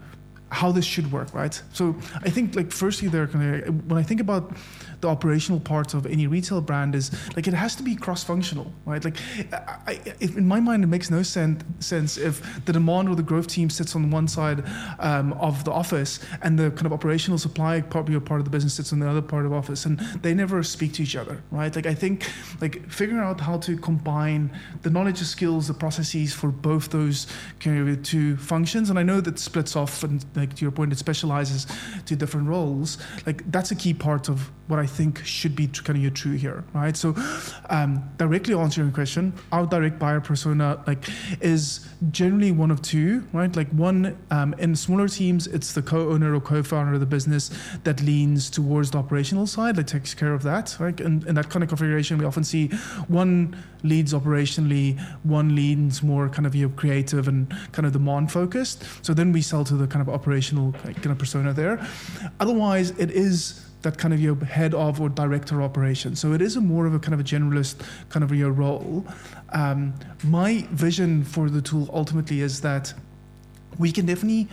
how 0.54 0.72
this 0.72 0.84
should 0.84 1.10
work, 1.10 1.34
right? 1.34 1.60
So 1.72 1.94
I 2.22 2.30
think 2.30 2.54
like 2.54 2.70
firstly 2.70 3.08
there 3.08 3.26
when 3.26 3.98
I 3.98 4.02
think 4.02 4.20
about 4.20 4.52
the 5.04 5.08
operational 5.08 5.60
parts 5.60 5.92
of 5.92 6.06
any 6.06 6.26
retail 6.26 6.60
brand 6.60 6.94
is 6.94 7.10
like 7.36 7.46
it 7.46 7.54
has 7.54 7.76
to 7.76 7.82
be 7.82 7.94
cross-functional, 7.94 8.72
right? 8.86 9.04
Like, 9.04 9.16
I, 9.86 10.00
in 10.20 10.46
my 10.46 10.60
mind, 10.60 10.82
it 10.82 10.86
makes 10.86 11.10
no 11.10 11.22
sen- 11.22 11.62
sense 11.80 12.16
if 12.16 12.64
the 12.64 12.72
demand 12.72 13.08
or 13.10 13.14
the 13.14 13.22
growth 13.22 13.48
team 13.48 13.68
sits 13.68 13.94
on 13.94 14.10
one 14.10 14.28
side 14.28 14.64
um, 14.98 15.34
of 15.34 15.64
the 15.64 15.72
office 15.72 16.20
and 16.42 16.58
the 16.58 16.70
kind 16.70 16.86
of 16.86 16.92
operational 16.92 17.38
supply 17.38 17.82
part, 17.82 18.06
part 18.24 18.40
of 18.40 18.44
the 18.44 18.50
business 18.50 18.74
sits 18.74 18.92
on 18.94 18.98
the 18.98 19.08
other 19.08 19.20
part 19.20 19.44
of 19.44 19.52
office, 19.52 19.84
and 19.84 19.98
they 20.22 20.32
never 20.32 20.62
speak 20.62 20.94
to 20.94 21.02
each 21.02 21.16
other, 21.16 21.42
right? 21.50 21.74
Like, 21.76 21.86
I 21.86 21.94
think 21.94 22.26
like 22.60 22.88
figuring 22.90 23.20
out 23.20 23.40
how 23.40 23.58
to 23.58 23.76
combine 23.76 24.50
the 24.82 24.90
knowledge, 24.90 25.18
the 25.18 25.26
skills, 25.26 25.68
the 25.68 25.74
processes 25.74 26.32
for 26.32 26.48
both 26.48 26.90
those 26.90 27.26
kind 27.60 27.88
of 27.88 28.02
two 28.02 28.36
functions, 28.38 28.88
and 28.90 28.98
I 28.98 29.02
know 29.02 29.20
that 29.20 29.38
splits 29.38 29.76
off, 29.76 30.02
and 30.02 30.24
to 30.46 30.62
your 30.62 30.72
point, 30.72 30.92
it 30.92 30.98
specializes 30.98 31.66
to 32.06 32.16
different 32.16 32.48
roles. 32.48 32.98
Like, 33.26 33.50
that's 33.50 33.70
a 33.70 33.74
key 33.74 33.94
part 33.94 34.28
of 34.28 34.50
what 34.66 34.78
I 34.78 34.86
think 34.86 35.24
should 35.24 35.54
be 35.54 35.66
kind 35.66 35.96
of 35.96 36.02
your 36.02 36.10
true 36.10 36.32
here, 36.32 36.64
right? 36.72 36.96
So, 36.96 37.14
um, 37.70 38.02
directly 38.16 38.54
answering 38.54 38.88
your 38.88 38.94
question, 38.94 39.32
our 39.52 39.66
direct 39.66 39.98
buyer 39.98 40.20
persona 40.20 40.82
like 40.86 41.04
is 41.40 41.86
generally 42.10 42.50
one 42.52 42.70
of 42.70 42.80
two, 42.80 43.24
right? 43.32 43.54
Like 43.54 43.68
one 43.70 44.16
um, 44.30 44.54
in 44.58 44.74
smaller 44.74 45.08
teams, 45.08 45.46
it's 45.46 45.72
the 45.72 45.82
co-owner 45.82 46.34
or 46.34 46.40
co-founder 46.40 46.94
of 46.94 47.00
the 47.00 47.06
business 47.06 47.50
that 47.84 48.00
leans 48.00 48.48
towards 48.50 48.90
the 48.90 48.98
operational 48.98 49.46
side, 49.46 49.76
that 49.76 49.86
takes 49.86 50.14
care 50.14 50.32
of 50.32 50.42
that, 50.44 50.76
right? 50.80 50.98
And 51.00 51.24
in 51.26 51.34
that 51.34 51.50
kind 51.50 51.62
of 51.62 51.68
configuration, 51.68 52.18
we 52.18 52.24
often 52.24 52.44
see 52.44 52.68
one 53.08 53.56
leads 53.82 54.14
operationally, 54.14 54.98
one 55.24 55.54
leans 55.54 56.02
more 56.02 56.28
kind 56.28 56.46
of 56.46 56.54
your 56.54 56.70
creative 56.70 57.28
and 57.28 57.50
kind 57.72 57.86
of 57.86 57.92
demand 57.92 58.32
focused. 58.32 58.84
So 59.04 59.12
then 59.12 59.30
we 59.30 59.42
sell 59.42 59.64
to 59.64 59.74
the 59.74 59.86
kind 59.86 60.00
of 60.00 60.08
operational 60.08 60.33
kind 60.42 61.06
of 61.06 61.18
persona 61.18 61.52
there. 61.52 61.86
Otherwise, 62.40 62.90
it 62.98 63.10
is 63.10 63.64
that 63.82 63.98
kind 63.98 64.12
of 64.12 64.20
your 64.20 64.36
head 64.44 64.74
of 64.74 65.00
or 65.00 65.08
director 65.08 65.62
operations. 65.62 66.18
So 66.18 66.32
it 66.32 66.42
is 66.42 66.56
a 66.56 66.60
more 66.60 66.86
of 66.86 66.94
a 66.94 66.98
kind 66.98 67.14
of 67.14 67.20
a 67.20 67.22
generalist 67.22 67.76
kind 68.08 68.24
of 68.24 68.32
your 68.32 68.50
role. 68.50 69.06
Um, 69.52 69.94
my 70.24 70.66
vision 70.70 71.22
for 71.22 71.48
the 71.48 71.62
tool 71.62 71.88
ultimately 71.92 72.40
is 72.40 72.60
that 72.62 72.92
we 73.78 73.92
can 73.92 74.06
definitely 74.06 74.48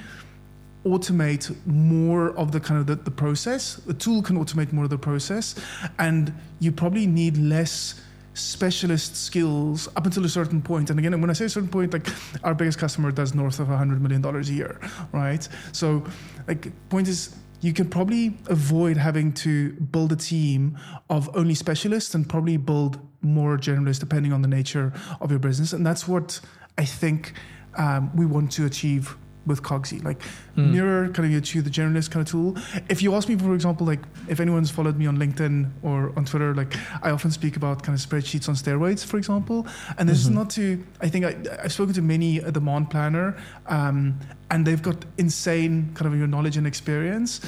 automate 0.85 1.55
more 1.65 2.31
of 2.37 2.51
the 2.51 2.59
kind 2.59 2.79
of 2.79 2.87
the, 2.87 2.95
the 2.95 3.11
process. 3.11 3.75
The 3.75 3.93
tool 3.93 4.21
can 4.21 4.37
automate 4.37 4.73
more 4.73 4.85
of 4.85 4.89
the 4.89 4.97
process, 4.97 5.55
and 5.99 6.33
you 6.59 6.71
probably 6.71 7.07
need 7.07 7.37
less 7.37 8.01
specialist 8.33 9.15
skills 9.15 9.87
up 9.95 10.05
until 10.05 10.25
a 10.25 10.29
certain 10.29 10.61
point. 10.61 10.89
And 10.89 10.99
again, 10.99 11.19
when 11.19 11.29
I 11.29 11.33
say 11.33 11.45
a 11.45 11.49
certain 11.49 11.69
point, 11.69 11.93
like 11.93 12.07
our 12.43 12.53
biggest 12.53 12.79
customer 12.79 13.11
does 13.11 13.33
north 13.33 13.59
of 13.59 13.67
$100 13.67 13.99
million 13.99 14.23
a 14.23 14.41
year, 14.41 14.79
right? 15.11 15.47
So, 15.71 16.03
like, 16.47 16.71
point 16.89 17.07
is, 17.07 17.35
you 17.61 17.73
can 17.73 17.89
probably 17.89 18.37
avoid 18.47 18.97
having 18.97 19.33
to 19.33 19.73
build 19.73 20.11
a 20.11 20.15
team 20.15 20.77
of 21.09 21.29
only 21.35 21.53
specialists 21.53 22.15
and 22.15 22.27
probably 22.27 22.57
build 22.57 22.99
more 23.21 23.57
generalists 23.57 23.99
depending 23.99 24.33
on 24.33 24.41
the 24.41 24.47
nature 24.47 24.93
of 25.19 25.29
your 25.29 25.39
business. 25.39 25.73
And 25.73 25.85
that's 25.85 26.07
what 26.07 26.39
I 26.77 26.85
think 26.85 27.33
um, 27.77 28.15
we 28.15 28.25
want 28.25 28.51
to 28.53 28.65
achieve 28.65 29.15
with 29.45 29.63
Cogsy, 29.63 30.03
like 30.03 30.21
mirror 30.55 31.09
kind 31.09 31.33
of 31.33 31.43
to 31.43 31.61
the 31.61 31.69
generalist 31.69 32.11
kind 32.11 32.25
of 32.25 32.31
tool. 32.31 32.55
If 32.89 33.01
you 33.01 33.15
ask 33.15 33.27
me, 33.27 33.35
for 33.35 33.55
example, 33.55 33.87
like 33.87 33.99
if 34.27 34.39
anyone's 34.39 34.69
followed 34.69 34.97
me 34.97 35.07
on 35.07 35.17
LinkedIn 35.17 35.69
or 35.81 36.13
on 36.15 36.25
Twitter, 36.25 36.53
like 36.53 36.75
I 37.01 37.09
often 37.11 37.31
speak 37.31 37.55
about 37.55 37.83
kind 37.83 37.97
of 37.97 38.05
spreadsheets 38.05 38.47
on 38.47 38.55
steroids, 38.55 39.05
for 39.05 39.17
example. 39.17 39.65
And 39.97 40.07
this 40.07 40.19
is 40.19 40.29
not 40.29 40.49
to, 40.51 40.83
I 41.01 41.09
think 41.09 41.25
I, 41.25 41.35
I've 41.63 41.73
spoken 41.73 41.93
to 41.95 42.01
many 42.01 42.37
a 42.37 42.51
demand 42.51 42.89
planner, 42.91 43.35
um, 43.67 44.19
and 44.49 44.65
they've 44.65 44.81
got 44.81 45.05
insane 45.17 45.91
kind 45.95 46.11
of 46.11 46.17
your 46.17 46.27
knowledge 46.27 46.57
and 46.57 46.67
experience. 46.67 47.41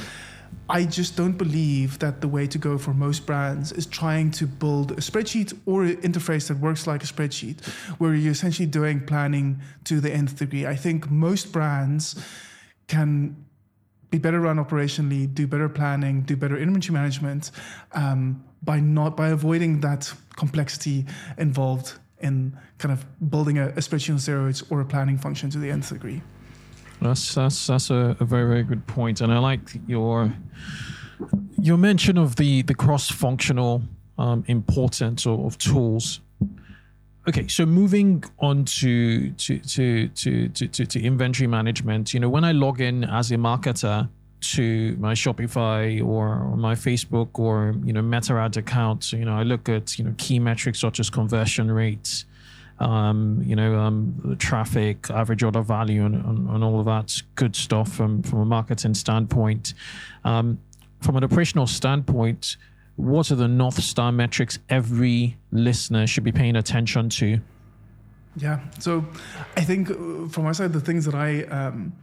I 0.69 0.86
just 0.86 1.17
don't 1.17 1.38
believe 1.38 1.99
that 1.99 2.21
the 2.21 2.28
way 2.28 2.47
to 2.47 2.58
go 2.58 2.78
for 2.78 2.93
most 2.93 3.26
brands 3.26 3.71
is 3.73 3.86
trying 3.86 4.32
to 4.32 4.47
build 4.47 4.91
a 4.91 4.95
spreadsheet 4.95 5.58
or 5.65 5.84
an 5.84 5.97
interface 5.97 6.47
that 6.47 6.58
works 6.60 6.88
like 6.88 7.04
a 7.04 7.06
spreadsheet, 7.06 7.65
where 7.99 8.13
you're 8.13 8.32
essentially 8.32 8.65
doing 8.65 9.06
planning 9.06 9.60
to 9.84 9.99
the 9.99 10.12
nth 10.12 10.38
degree. 10.38 10.65
I 10.65 10.76
think 10.76 11.12
most 11.12 11.52
brands 11.52 12.15
can 12.88 13.45
be 14.10 14.19
better 14.19 14.39
run 14.39 14.58
operationally, 14.58 15.32
do 15.34 15.47
better 15.47 15.67
planning, 15.67 16.21
do 16.21 16.38
better 16.38 16.58
inventory 16.58 16.93
management 16.93 17.52
um, 17.91 18.43
by 18.62 18.80
not 18.80 19.17
by 19.17 19.30
avoiding 19.30 19.82
that 19.82 20.13
complexity 20.38 21.06
involved 21.38 21.93
in 22.19 22.58
kind 22.78 22.93
of 22.93 23.06
building 23.30 23.58
a, 23.58 23.69
a 23.69 23.82
spreadsheet 23.82 24.12
on 24.12 24.17
steroids 24.17 24.63
or 24.71 24.80
a 24.80 24.86
planning 24.86 25.17
function 25.17 25.49
to 25.49 25.58
the 25.58 25.69
nth 25.69 25.89
degree. 25.89 26.21
That's 27.04 27.36
that's 27.36 27.68
that's 27.68 27.89
a, 27.89 28.16
a 28.20 28.26
very 28.26 28.48
very 28.48 28.63
good 28.63 28.86
point, 28.88 29.22
and 29.22 29.32
I 29.32 29.39
like 29.39 29.80
your 29.88 30.34
your 31.62 31.78
mention 31.78 32.18
of 32.18 32.36
the 32.36 32.62
the 32.63 32.74
cross 32.74 33.10
functional 33.10 33.82
um, 34.18 34.44
importance 34.48 35.26
of, 35.26 35.39
of 35.46 35.58
tools. 35.58 36.22
Okay, 37.28 37.48
so 37.48 37.66
moving 37.66 38.24
on 38.39 38.66
to 38.66 39.32
to, 39.32 39.60
to 39.60 40.08
to 40.10 40.50
to 40.50 40.68
to 40.68 40.86
to 40.86 41.02
inventory 41.02 41.48
management. 41.48 42.13
You 42.13 42.20
know, 42.20 42.30
when 42.30 42.44
I 42.44 42.52
log 42.52 42.82
in 42.82 43.04
as 43.06 43.32
a 43.32 43.36
marketer 43.36 44.10
to 44.42 44.98
my 45.00 45.13
Shopify 45.13 46.06
or, 46.06 46.58
my 46.58 46.76
Facebook 46.76 47.39
or 47.39 47.76
you 47.84 47.94
know 47.94 48.02
Meta 48.02 48.34
Ads 48.34 48.58
account, 48.58 49.13
you 49.13 49.26
know, 49.26 49.36
I 49.36 49.44
look 49.44 49.70
at 49.70 49.98
you 49.98 50.06
know 50.06 50.13
key 50.18 50.39
metrics 50.39 50.80
such 50.80 51.00
as 51.00 51.10
conversion 51.10 51.72
rates 51.72 52.26
um, 52.80 53.42
you 53.46 53.56
know, 53.56 53.78
um, 53.80 54.36
traffic, 54.40 55.10
average 55.10 55.44
order 55.44 55.62
value, 55.62 56.06
and, 56.06 56.16
and, 56.16 56.50
and, 56.50 56.64
all 56.64 56.80
of 56.80 56.86
that 56.86 57.22
good 57.36 57.56
stuff 57.56 57.92
from, 57.92 58.24
from 58.24 58.40
a 58.40 58.46
marketing 58.46 58.94
standpoint. 58.94 59.74
Um, 60.24 60.60
from 61.02 61.16
an 61.16 61.24
operational 61.24 61.68
standpoint, 61.68 62.58
what 62.96 63.32
are 63.32 63.36
the 63.36 63.48
North 63.48 63.82
Star 63.82 64.12
metrics 64.12 64.60
every 64.70 65.38
listener 65.52 66.08
should 66.08 66.24
be 66.24 66.32
paying 66.32 66.56
attention 66.56 67.10
to? 67.10 67.40
Yeah. 68.36 68.60
So 68.80 69.06
I 69.56 69.62
think 69.62 69.92
uh, 69.92 70.28
from 70.30 70.44
my 70.44 70.52
side, 70.52 70.74
the 70.74 70.82
things 70.82 71.06
that 71.06 71.16
I 71.16 71.44
um, 71.44 71.94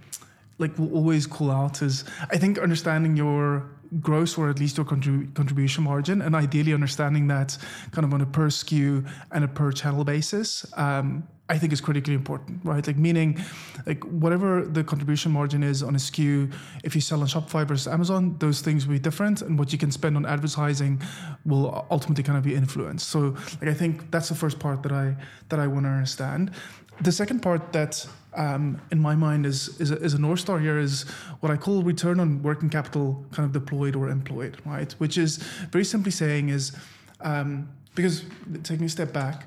like 0.60 0.78
will 0.78 0.94
always 0.94 1.26
call 1.26 1.50
out 1.50 1.82
is 1.82 2.04
I 2.30 2.36
think 2.38 2.58
understanding 2.58 3.16
your 3.16 3.68
gross 3.98 4.38
or 4.38 4.48
at 4.48 4.60
least 4.60 4.76
your 4.76 4.86
contrib- 4.86 5.34
contribution 5.34 5.82
margin, 5.82 6.22
and 6.22 6.34
ideally 6.34 6.72
understanding 6.72 7.26
that 7.28 7.56
kind 7.90 8.04
of 8.04 8.14
on 8.14 8.20
a 8.20 8.26
per 8.26 8.48
SKU 8.48 9.08
and 9.32 9.44
a 9.44 9.48
per 9.48 9.72
channel 9.72 10.04
basis. 10.04 10.64
Um, 10.76 11.26
I 11.48 11.58
think 11.58 11.72
is 11.72 11.80
critically 11.80 12.14
important, 12.14 12.60
right? 12.64 12.86
Like 12.86 12.96
meaning, 12.96 13.42
like 13.84 14.04
whatever 14.04 14.64
the 14.64 14.84
contribution 14.84 15.32
margin 15.32 15.64
is 15.64 15.82
on 15.82 15.96
a 15.96 15.98
SKU, 15.98 16.52
if 16.84 16.94
you 16.94 17.00
sell 17.00 17.20
on 17.22 17.26
Shopify 17.26 17.66
versus 17.66 17.88
Amazon, 17.88 18.36
those 18.38 18.60
things 18.60 18.86
will 18.86 18.92
be 18.92 19.00
different, 19.00 19.42
and 19.42 19.58
what 19.58 19.72
you 19.72 19.78
can 19.78 19.90
spend 19.90 20.16
on 20.16 20.24
advertising 20.24 21.02
will 21.44 21.84
ultimately 21.90 22.22
kind 22.22 22.38
of 22.38 22.44
be 22.44 22.54
influenced. 22.54 23.08
So, 23.08 23.34
like 23.60 23.68
I 23.68 23.74
think 23.74 24.12
that's 24.12 24.28
the 24.28 24.36
first 24.36 24.60
part 24.60 24.84
that 24.84 24.92
I 24.92 25.16
that 25.48 25.58
I 25.58 25.66
want 25.66 25.86
to 25.86 25.90
understand. 25.90 26.52
The 27.00 27.10
second 27.10 27.40
part 27.40 27.72
that 27.72 28.06
um, 28.34 28.80
in 28.90 29.00
my 29.00 29.14
mind 29.14 29.46
is, 29.46 29.80
is 29.80 29.90
a, 29.90 29.96
is, 29.96 30.14
a, 30.14 30.18
North 30.18 30.40
Star 30.40 30.58
here 30.58 30.78
is 30.78 31.02
what 31.40 31.50
I 31.50 31.56
call 31.56 31.82
return 31.82 32.20
on 32.20 32.42
working 32.42 32.70
capital 32.70 33.24
kind 33.32 33.44
of 33.44 33.52
deployed 33.52 33.96
or 33.96 34.08
employed, 34.08 34.56
right? 34.64 34.92
Which 34.98 35.18
is 35.18 35.38
very 35.72 35.84
simply 35.84 36.12
saying 36.12 36.48
is 36.48 36.72
um, 37.20 37.68
because 37.94 38.24
taking 38.62 38.86
a 38.86 38.88
step 38.88 39.12
back, 39.12 39.46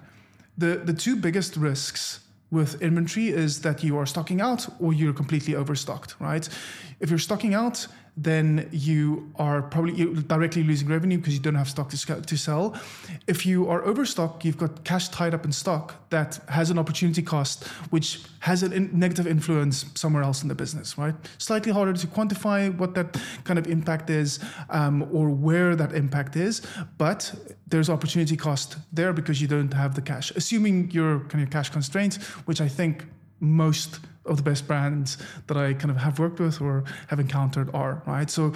the, 0.57 0.81
the 0.83 0.93
two 0.93 1.15
biggest 1.15 1.55
risks 1.55 2.19
with 2.51 2.81
inventory 2.81 3.29
is 3.29 3.61
that 3.61 3.83
you 3.83 3.97
are 3.97 4.05
stocking 4.05 4.39
out 4.39 4.67
or 4.79 4.93
you're 4.93 5.13
completely 5.13 5.55
overstocked, 5.55 6.15
right? 6.19 6.47
If 6.99 7.09
you're 7.09 7.19
stocking 7.19 7.53
out, 7.53 7.87
then 8.15 8.69
you 8.71 9.31
are 9.37 9.61
probably 9.61 10.05
directly 10.23 10.63
losing 10.63 10.87
revenue 10.87 11.17
because 11.17 11.33
you 11.33 11.39
don't 11.39 11.55
have 11.55 11.69
stock 11.69 11.89
to, 11.89 12.37
sell. 12.37 12.79
If 13.27 13.45
you 13.45 13.67
are 13.69 13.83
overstocked, 13.83 14.45
you've 14.45 14.57
got 14.57 14.83
cash 14.83 15.09
tied 15.09 15.33
up 15.33 15.45
in 15.45 15.51
stock 15.51 16.09
that 16.09 16.39
has 16.49 16.69
an 16.69 16.77
opportunity 16.77 17.21
cost, 17.21 17.63
which 17.89 18.21
has 18.39 18.61
a 18.61 18.69
negative 18.69 19.25
influence 19.25 19.85
somewhere 19.95 20.21
else 20.21 20.43
in 20.43 20.47
the 20.47 20.55
business, 20.55 20.97
right? 20.97 21.15
Slightly 21.37 21.71
harder 21.71 21.93
to 21.93 22.07
quantify 22.07 22.75
what 22.75 22.93
that 22.93 23.17
kind 23.45 23.57
of 23.57 23.67
impact 23.67 24.09
is 24.09 24.39
um, 24.69 25.07
or 25.11 25.29
where 25.29 25.75
that 25.75 25.93
impact 25.93 26.35
is, 26.35 26.61
but 26.97 27.33
there's 27.67 27.89
opportunity 27.89 28.37
cost 28.37 28.77
there 28.91 29.13
because 29.13 29.41
you 29.41 29.47
don't 29.47 29.73
have 29.73 29.95
the 29.95 30.01
cash. 30.01 30.31
Assuming 30.31 30.91
you're 30.91 31.21
kind 31.21 31.43
of 31.43 31.49
cash 31.49 31.69
constraints, 31.69 32.17
which 32.45 32.61
I 32.61 32.67
think 32.67 33.05
most 33.43 33.99
of 34.25 34.37
the 34.37 34.43
best 34.43 34.67
brands 34.67 35.17
that 35.47 35.57
I 35.57 35.73
kind 35.73 35.91
of 35.91 35.97
have 35.97 36.17
worked 36.17 36.39
with 36.39 36.61
or 36.61 36.83
have 37.07 37.19
encountered 37.19 37.69
are, 37.73 38.01
right? 38.07 38.29
So 38.29 38.53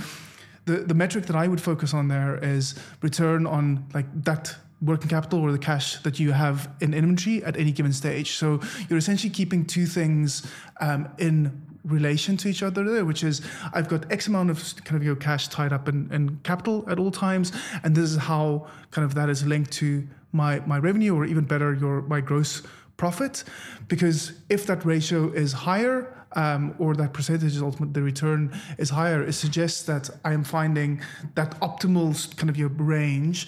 the, 0.66 0.78
the 0.78 0.94
metric 0.94 1.26
that 1.26 1.36
I 1.36 1.48
would 1.48 1.62
focus 1.62 1.94
on 1.94 2.08
there 2.08 2.38
is 2.38 2.76
return 3.02 3.46
on 3.46 3.86
like 3.94 4.06
that 4.24 4.56
working 4.82 5.10
capital 5.10 5.40
or 5.40 5.52
the 5.52 5.60
cash 5.60 5.98
that 6.04 6.20
you 6.20 6.32
have 6.32 6.70
in 6.82 6.94
inventory 6.94 7.44
at 7.44 7.58
any 7.58 7.72
given 7.72 7.92
stage. 7.92 8.32
So 8.34 8.62
you're 8.90 9.00
essentially 9.00 9.32
keeping 9.32 9.66
two 9.66 9.86
things 9.86 10.46
um, 10.80 11.10
in 11.18 11.62
relation 11.84 12.38
to 12.38 12.50
each 12.50 12.62
other 12.62 12.84
there, 12.84 13.06
which 13.06 13.24
is 13.24 13.42
I've 13.74 13.88
got 13.88 14.12
X 14.12 14.28
amount 14.28 14.50
of 14.50 14.76
kind 14.84 14.98
of 14.98 15.04
your 15.04 15.16
cash 15.16 15.48
tied 15.48 15.74
up 15.74 15.88
in, 15.88 16.12
in 16.14 16.38
capital 16.44 16.86
at 16.90 17.00
all 17.00 17.12
times, 17.12 17.52
and 17.84 17.96
this 17.96 18.12
is 18.12 18.18
how 18.18 18.68
kind 18.92 19.06
of 19.06 19.16
that 19.16 19.30
is 19.30 19.46
linked 19.46 19.72
to 19.74 20.08
my 20.32 20.60
my 20.62 20.78
revenue 20.78 21.16
or 21.16 21.26
even 21.26 21.46
better 21.46 21.74
your 21.74 22.02
my 22.02 22.20
gross 22.22 22.62
profit 22.98 23.44
because 23.88 24.34
if 24.50 24.66
that 24.66 24.84
ratio 24.86 25.30
is 25.30 25.54
higher 25.54 26.14
um, 26.34 26.76
or 26.78 26.96
that 26.96 27.14
percentage 27.14 27.56
is 27.56 27.62
ultimately 27.62 27.94
the 27.94 28.02
return 28.02 28.52
is 28.78 28.90
higher 28.90 29.24
it 29.24 29.34
suggests 29.34 29.84
that 29.84 30.10
i 30.26 30.34
am 30.34 30.44
finding 30.44 31.00
that 31.36 31.60
optimal 31.62 32.36
kind 32.38 32.50
of 32.50 32.58
your 32.58 32.70
range 32.70 33.48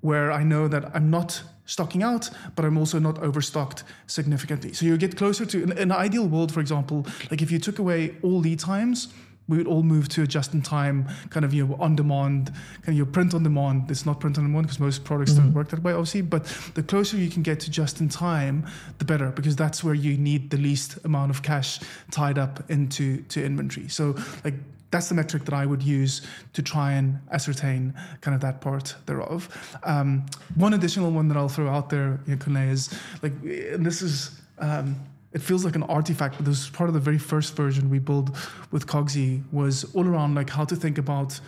where 0.00 0.30
i 0.32 0.42
know 0.42 0.68
that 0.68 0.94
i'm 0.94 1.10
not 1.10 1.42
stocking 1.64 2.02
out 2.02 2.28
but 2.56 2.64
i'm 2.64 2.76
also 2.76 2.98
not 2.98 3.16
overstocked 3.22 3.84
significantly. 4.08 4.72
So 4.72 4.86
you 4.86 4.96
get 4.96 5.16
closer 5.16 5.46
to 5.46 5.62
in 5.62 5.72
an 5.72 5.92
ideal 5.92 6.26
world 6.26 6.52
for 6.52 6.60
example 6.60 7.06
like 7.30 7.42
if 7.42 7.50
you 7.52 7.60
took 7.60 7.78
away 7.78 8.16
all 8.22 8.40
lead 8.40 8.58
times 8.58 9.08
we 9.50 9.58
would 9.58 9.66
all 9.66 9.82
move 9.82 10.08
to 10.10 10.22
a 10.22 10.26
just-in-time 10.26 11.08
kind 11.28 11.44
of 11.44 11.52
you 11.52 11.66
know 11.66 11.76
on-demand 11.78 12.52
kind 12.82 12.88
of 12.88 12.94
your 12.94 13.06
print 13.06 13.34
on 13.34 13.42
demand. 13.42 13.90
It's 13.90 14.06
not 14.06 14.20
print 14.20 14.38
on 14.38 14.44
demand 14.44 14.66
because 14.66 14.80
most 14.80 15.04
products 15.04 15.32
mm-hmm. 15.32 15.46
don't 15.46 15.54
work 15.54 15.68
that 15.68 15.82
way, 15.82 15.92
obviously. 15.92 16.22
But 16.22 16.44
the 16.74 16.82
closer 16.82 17.16
you 17.16 17.28
can 17.28 17.42
get 17.42 17.60
to 17.60 17.70
just-in-time, 17.70 18.66
the 18.98 19.04
better 19.04 19.30
because 19.30 19.56
that's 19.56 19.84
where 19.84 19.94
you 19.94 20.16
need 20.16 20.50
the 20.50 20.56
least 20.56 20.98
amount 21.04 21.30
of 21.30 21.42
cash 21.42 21.80
tied 22.10 22.38
up 22.38 22.70
into 22.70 23.22
to 23.22 23.44
inventory. 23.44 23.88
So 23.88 24.16
like 24.44 24.54
that's 24.90 25.08
the 25.08 25.14
metric 25.14 25.44
that 25.44 25.54
I 25.54 25.66
would 25.66 25.82
use 25.82 26.22
to 26.52 26.62
try 26.62 26.92
and 26.92 27.20
ascertain 27.30 27.94
kind 28.20 28.34
of 28.34 28.40
that 28.40 28.60
part 28.60 28.94
thereof. 29.06 29.48
Um, 29.84 30.26
one 30.56 30.74
additional 30.74 31.10
one 31.10 31.28
that 31.28 31.36
I'll 31.36 31.48
throw 31.48 31.68
out 31.68 31.90
there, 31.90 32.20
you 32.26 32.36
know, 32.46 32.60
is 32.60 32.92
like, 33.22 33.32
and 33.42 33.84
this 33.84 34.02
is. 34.02 34.40
Um, 34.58 34.96
it 35.32 35.40
feels 35.40 35.64
like 35.64 35.76
an 35.76 35.84
artifact, 35.84 36.36
but 36.36 36.44
this 36.44 36.60
is 36.60 36.70
part 36.70 36.90
of 36.90 36.94
the 36.94 37.00
very 37.00 37.18
first 37.18 37.54
version 37.54 37.88
we 37.88 37.98
built 37.98 38.30
with 38.72 38.86
Cogsy 38.86 39.42
was 39.52 39.84
all 39.94 40.06
around 40.06 40.34
like 40.34 40.50
how 40.50 40.64
to 40.64 40.74
think 40.74 40.98
about 40.98 41.40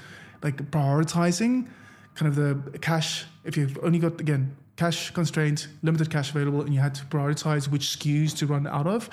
like 0.42 0.56
prioritizing 0.70 1.68
kind 2.14 2.28
of 2.28 2.36
the 2.36 2.78
cash. 2.78 3.24
If 3.44 3.56
you've 3.56 3.78
only 3.82 3.98
got 3.98 4.20
again 4.20 4.56
cash 4.76 5.10
constraints, 5.10 5.68
limited 5.82 6.10
cash 6.10 6.30
available, 6.30 6.62
and 6.62 6.72
you 6.72 6.80
had 6.80 6.94
to 6.94 7.04
prioritize 7.06 7.68
which 7.68 7.98
SKUs 7.98 8.36
to 8.38 8.46
run 8.46 8.66
out 8.66 8.86
of. 8.86 9.10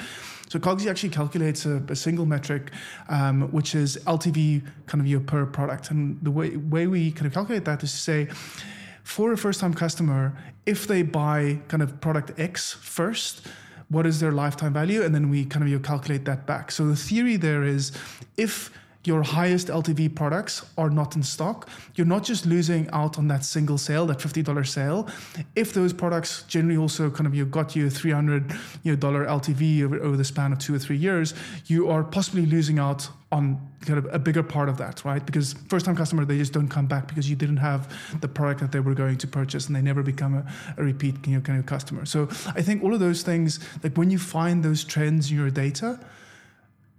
So 0.50 0.58
Cogsy 0.60 0.90
actually 0.90 1.10
calculates 1.10 1.66
a, 1.66 1.84
a 1.90 1.96
single 1.96 2.26
metric, 2.26 2.72
um, 3.10 3.52
which 3.52 3.76
is 3.76 3.98
LTV 4.06 4.64
kind 4.88 5.02
of 5.02 5.08
your 5.08 5.20
per 5.20 5.46
product. 5.46 5.92
And 5.92 6.20
the 6.22 6.32
way 6.32 6.58
way 6.58 6.88
we 6.88 7.12
kind 7.12 7.26
of 7.26 7.34
calculate 7.34 7.66
that 7.66 7.84
is 7.84 7.92
to 7.92 7.98
say 7.98 8.28
for 9.04 9.32
a 9.34 9.38
first 9.38 9.60
time 9.60 9.74
customer, 9.74 10.38
if 10.66 10.88
they 10.88 11.02
buy 11.02 11.60
kind 11.68 11.82
of 11.82 12.00
product 12.00 12.40
X 12.40 12.74
first, 12.74 13.48
what 13.90 14.06
is 14.06 14.20
their 14.20 14.32
lifetime 14.32 14.74
value, 14.74 15.04
and 15.04 15.14
then 15.14 15.30
we 15.30 15.46
kind 15.46 15.64
of 15.64 15.70
you 15.70 15.80
calculate 15.80 16.26
that 16.26 16.46
back. 16.46 16.72
So 16.72 16.88
the 16.88 16.96
theory 16.96 17.38
there 17.38 17.64
is 17.64 17.92
if 18.38 18.72
your 19.06 19.24
highest 19.24 19.68
LTV 19.68 20.14
products 20.14 20.66
are 20.78 20.90
not 20.90 21.16
in 21.16 21.24
stock, 21.24 21.70
you're 21.96 22.08
not 22.08 22.24
just 22.24 22.46
losing 22.46 22.90
out 22.92 23.18
on 23.18 23.28
that 23.30 23.46
single 23.46 23.78
sale, 23.78 24.06
that 24.08 24.20
$50 24.20 24.68
sale. 24.68 25.08
If 25.56 25.74
those 25.74 25.94
products 25.94 26.44
generally 26.44 26.78
also 26.78 27.10
kind 27.10 27.26
of 27.26 27.34
you 27.34 27.46
got 27.46 27.76
you 27.76 27.88
a 27.88 27.90
300 27.90 28.52
you 28.84 28.96
know, 28.96 28.98
LTV 28.98 29.84
over, 29.84 30.00
over 30.02 30.18
the 30.18 30.26
span 30.26 30.52
of 30.52 30.60
two 30.60 30.76
or 30.76 30.80
three 30.80 30.98
years, 30.98 31.34
you 31.68 31.90
are 31.90 32.04
possibly 32.04 32.46
losing 32.46 32.78
out 32.78 33.10
on 33.32 33.62
kind 33.86 34.00
of 34.00 34.14
a 34.14 34.20
bigger 34.20 34.44
part 34.44 34.68
of 34.68 34.78
that, 34.78 35.06
right? 35.06 35.26
Because 35.26 35.54
first 35.70 35.86
time 35.86 35.96
customer, 35.96 36.26
they 36.26 36.38
just 36.38 36.52
don't 36.52 36.68
come 36.68 36.88
back 36.88 37.08
because 37.08 37.30
you 37.30 37.36
didn't 37.36 37.58
have 37.58 37.96
the 38.20 38.28
product 38.28 38.60
that 38.60 38.72
they 38.72 38.80
were 38.80 38.96
going 38.96 39.18
to 39.18 39.28
purchase 39.28 39.68
and 39.68 39.76
they 39.76 39.82
never 39.82 40.04
become 40.04 40.36
a, 40.36 40.54
a 40.78 40.84
repeat 40.84 41.16
you 41.26 41.36
know, 41.36 41.42
kind 41.42 41.60
of 41.60 41.66
customer. 41.66 42.06
So 42.06 42.28
I 42.48 42.62
think 42.62 42.84
all 42.84 42.94
of 42.94 43.00
those 43.00 43.22
things, 43.22 43.60
like 43.84 43.98
when 43.98 44.10
you 44.10 44.18
find 44.18 44.64
those 44.64 44.84
trends 44.84 45.32
in 45.32 45.38
your 45.38 45.52
data, 45.52 46.00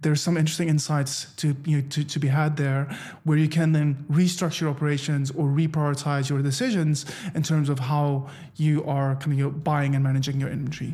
there's 0.01 0.21
some 0.21 0.35
interesting 0.37 0.67
insights 0.67 1.31
to 1.35 1.55
you 1.65 1.77
know 1.77 1.87
to, 1.89 2.03
to 2.03 2.19
be 2.19 2.27
had 2.27 2.57
there 2.57 2.95
where 3.23 3.37
you 3.37 3.47
can 3.47 3.71
then 3.71 4.05
restructure 4.11 4.69
operations 4.69 5.31
or 5.31 5.45
reprioritize 5.45 6.29
your 6.29 6.41
decisions 6.41 7.05
in 7.35 7.43
terms 7.43 7.69
of 7.69 7.79
how 7.79 8.27
you 8.55 8.83
are 8.85 9.15
kind 9.15 9.39
of 9.39 9.63
buying 9.63 9.95
and 9.95 10.03
managing 10.03 10.39
your 10.39 10.49
inventory. 10.49 10.93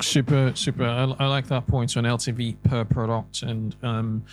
Super 0.00 0.52
super. 0.54 0.84
I, 0.84 1.04
I 1.18 1.26
like 1.26 1.46
that 1.48 1.66
point 1.66 1.96
on 1.96 2.04
ltv 2.04 2.56
per 2.64 2.84
product. 2.84 3.42
And 3.42 3.76
um, 3.82 4.24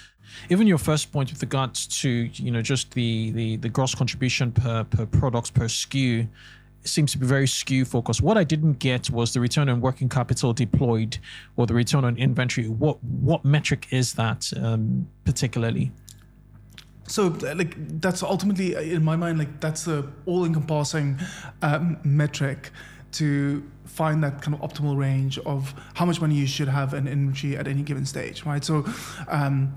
even 0.50 0.68
your 0.68 0.78
first 0.78 1.12
point 1.12 1.32
with 1.32 1.42
regards 1.42 1.88
to 2.02 2.10
you 2.10 2.52
know 2.52 2.62
just 2.62 2.92
the 2.92 3.32
the, 3.32 3.58
the 3.58 3.70
gross 3.70 3.94
contribution 3.94 4.52
per 4.52 4.84
per 4.86 5.06
product 5.06 5.54
per 5.54 5.66
SKU 5.66 6.28
seems 6.84 7.12
to 7.12 7.18
be 7.18 7.26
very 7.26 7.46
SKU 7.46 7.86
focused. 7.88 8.22
What 8.22 8.38
I 8.38 8.44
didn't 8.44 8.80
get 8.80 9.10
was 9.10 9.34
the 9.34 9.40
return 9.40 9.70
on 9.70 9.82
working 9.82 10.10
capital 10.10 10.54
deployed 10.54 11.18
or 11.56 11.66
the 11.68 11.74
return 11.74 12.06
on 12.06 12.18
inventory. 12.18 12.68
What 12.68 13.04
what 13.04 13.44
metric 13.46 13.88
is 13.92 14.14
that 14.14 14.52
um, 14.62 15.08
particularly? 15.26 15.92
So 17.08 17.28
like 17.42 17.76
that's 18.02 18.22
ultimately 18.22 18.76
in 18.94 19.04
my 19.04 19.16
mind 19.16 19.40
like 19.40 19.60
that's 19.60 19.86
the 19.86 20.08
all-encompassing 20.26 21.20
um, 21.64 21.98
metric 22.04 22.72
to 23.14 23.64
find 23.86 24.24
that 24.24 24.42
kind 24.42 24.54
of 24.54 24.62
optimal 24.62 24.96
range 24.96 25.40
of 25.40 25.74
how 25.96 26.06
much 26.06 26.22
money 26.22 26.36
you 26.36 26.46
should 26.46 26.68
have 26.68 26.94
in 26.94 27.08
inventory 27.08 27.58
at 27.58 27.68
any 27.68 27.82
given 27.82 28.06
stage, 28.06 28.46
right? 28.46 28.64
So. 28.64 28.86
Um, 29.28 29.76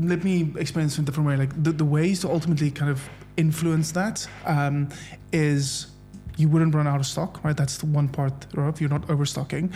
let 0.00 0.22
me 0.22 0.52
explain 0.56 0.86
this 0.86 0.98
in 0.98 1.04
a 1.04 1.06
different 1.06 1.26
way. 1.26 1.36
Like 1.36 1.60
the, 1.60 1.72
the 1.72 1.84
ways 1.84 2.20
to 2.20 2.30
ultimately 2.30 2.70
kind 2.70 2.90
of 2.90 3.08
influence 3.38 3.92
that 3.92 4.28
um, 4.44 4.88
is 5.32 5.88
you 6.36 6.48
wouldn't 6.48 6.74
run 6.74 6.86
out 6.86 7.00
of 7.00 7.06
stock, 7.06 7.42
right? 7.44 7.56
That's 7.56 7.78
the 7.78 7.86
one 7.86 8.08
part 8.08 8.46
of 8.56 8.80
you're 8.80 8.90
not 8.90 9.10
overstocking. 9.10 9.72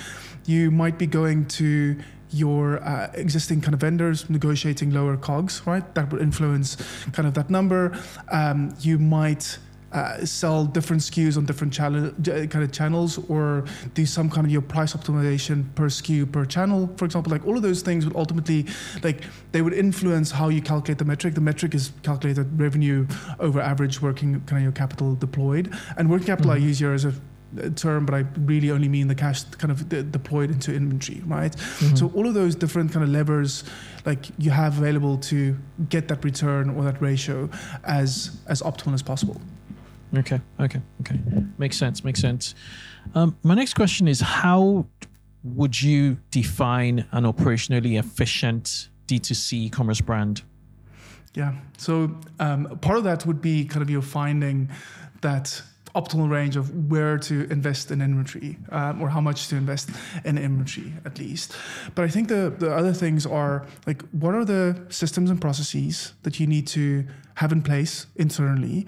You 0.46 0.70
might 0.70 0.96
be 0.96 1.06
going 1.06 1.46
to 1.46 2.00
your 2.30 2.82
uh, 2.82 3.10
existing 3.14 3.60
kind 3.60 3.74
of 3.74 3.80
vendors, 3.80 4.30
negotiating 4.30 4.90
lower 4.92 5.16
cogs, 5.16 5.62
right? 5.66 5.94
That 5.94 6.10
would 6.12 6.22
influence 6.22 6.76
kind 7.12 7.28
of 7.28 7.34
that 7.34 7.50
number. 7.50 7.98
Um, 8.30 8.74
you 8.80 8.98
might 8.98 9.58
uh, 9.92 10.24
sell 10.24 10.64
different 10.64 11.02
SKUs 11.02 11.36
on 11.36 11.44
different 11.44 11.72
channel, 11.72 12.10
kind 12.24 12.56
of 12.56 12.72
channels 12.72 13.18
or 13.28 13.64
do 13.94 14.06
some 14.06 14.30
kind 14.30 14.46
of 14.46 14.52
your 14.52 14.62
price 14.62 14.94
optimization 14.94 15.74
per 15.74 15.88
SKU 15.88 16.30
per 16.30 16.44
channel, 16.44 16.90
for 16.96 17.04
example. 17.04 17.30
Like 17.30 17.46
all 17.46 17.56
of 17.56 17.62
those 17.62 17.82
things 17.82 18.04
would 18.04 18.16
ultimately, 18.16 18.66
like 19.02 19.22
they 19.52 19.62
would 19.62 19.74
influence 19.74 20.30
how 20.30 20.48
you 20.48 20.62
calculate 20.62 20.98
the 20.98 21.04
metric. 21.04 21.34
The 21.34 21.40
metric 21.40 21.74
is 21.74 21.92
calculated 22.02 22.58
revenue 22.58 23.06
over 23.38 23.60
average 23.60 24.00
working 24.00 24.40
kind 24.46 24.58
of 24.58 24.62
your 24.62 24.72
capital 24.72 25.14
deployed. 25.14 25.72
And 25.96 26.10
working 26.10 26.26
capital 26.26 26.52
mm-hmm. 26.52 26.64
I 26.64 26.66
use 26.66 26.78
here 26.78 26.92
as 26.92 27.04
a 27.04 27.14
term, 27.76 28.06
but 28.06 28.14
I 28.14 28.24
really 28.40 28.70
only 28.70 28.88
mean 28.88 29.08
the 29.08 29.14
cash 29.14 29.44
kind 29.44 29.70
of 29.70 29.88
de- 29.88 30.02
deployed 30.02 30.50
into 30.50 30.74
inventory, 30.74 31.20
right? 31.26 31.54
Mm-hmm. 31.54 31.96
So 31.96 32.10
all 32.14 32.26
of 32.26 32.34
those 32.34 32.54
different 32.54 32.92
kind 32.92 33.04
of 33.04 33.10
levers, 33.10 33.64
like 34.04 34.26
you 34.38 34.50
have 34.50 34.78
available 34.78 35.18
to 35.18 35.56
get 35.88 36.08
that 36.08 36.24
return 36.24 36.70
or 36.70 36.84
that 36.84 37.00
ratio 37.00 37.50
as 37.84 38.38
as 38.48 38.62
optimal 38.62 38.94
as 38.94 39.02
possible. 39.02 39.40
Okay. 40.16 40.40
Okay. 40.60 40.80
Okay. 41.00 41.18
Makes 41.58 41.76
sense. 41.76 42.04
Makes 42.04 42.20
sense. 42.20 42.54
Um, 43.14 43.36
my 43.42 43.54
next 43.54 43.74
question 43.74 44.08
is 44.08 44.20
how 44.20 44.86
would 45.42 45.80
you 45.80 46.18
define 46.30 47.06
an 47.12 47.24
operationally 47.24 47.98
efficient 47.98 48.88
D2C 49.06 49.52
e-commerce 49.54 50.00
brand? 50.00 50.42
Yeah. 51.34 51.54
So 51.78 52.14
um, 52.38 52.78
part 52.80 52.98
of 52.98 53.04
that 53.04 53.26
would 53.26 53.40
be 53.40 53.64
kind 53.64 53.82
of 53.82 53.90
your 53.90 54.02
finding 54.02 54.68
that 55.22 55.62
optimal 55.94 56.30
range 56.30 56.56
of 56.56 56.90
where 56.90 57.18
to 57.18 57.44
invest 57.50 57.90
in 57.90 58.00
inventory 58.00 58.58
um, 58.70 59.02
or 59.02 59.10
how 59.10 59.20
much 59.20 59.48
to 59.48 59.56
invest 59.56 59.90
in 60.24 60.38
inventory 60.38 60.92
at 61.04 61.18
least. 61.18 61.54
But 61.94 62.04
I 62.04 62.08
think 62.08 62.28
the, 62.28 62.54
the 62.56 62.74
other 62.74 62.94
things 62.94 63.26
are 63.26 63.66
like 63.86 64.02
what 64.10 64.34
are 64.34 64.44
the 64.44 64.86
systems 64.88 65.30
and 65.30 65.40
processes 65.40 66.14
that 66.22 66.40
you 66.40 66.46
need 66.46 66.66
to 66.68 67.06
have 67.34 67.52
in 67.52 67.62
place 67.62 68.06
internally 68.16 68.86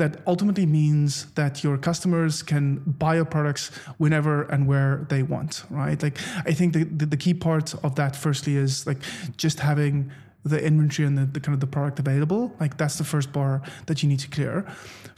that 0.00 0.22
ultimately 0.26 0.64
means 0.64 1.30
that 1.32 1.62
your 1.62 1.76
customers 1.76 2.42
can 2.42 2.78
buy 2.78 3.16
your 3.16 3.26
products 3.26 3.68
whenever 3.98 4.44
and 4.44 4.66
where 4.66 5.06
they 5.10 5.22
want, 5.22 5.62
right? 5.68 6.02
Like 6.02 6.18
I 6.46 6.52
think 6.52 6.72
the, 6.72 6.84
the, 6.84 7.06
the 7.06 7.16
key 7.18 7.34
part 7.34 7.74
of 7.84 7.94
that 7.96 8.16
firstly 8.16 8.56
is 8.56 8.86
like 8.86 8.98
just 9.36 9.60
having 9.60 10.10
the 10.42 10.58
inventory 10.64 11.06
and 11.06 11.18
the, 11.18 11.26
the, 11.26 11.38
kind 11.38 11.52
of 11.52 11.60
the 11.60 11.66
product 11.66 11.98
available 11.98 12.56
like 12.58 12.78
that's 12.78 12.96
the 12.96 13.04
first 13.04 13.30
bar 13.30 13.60
that 13.84 14.02
you 14.02 14.08
need 14.08 14.20
to 14.20 14.28
clear 14.28 14.64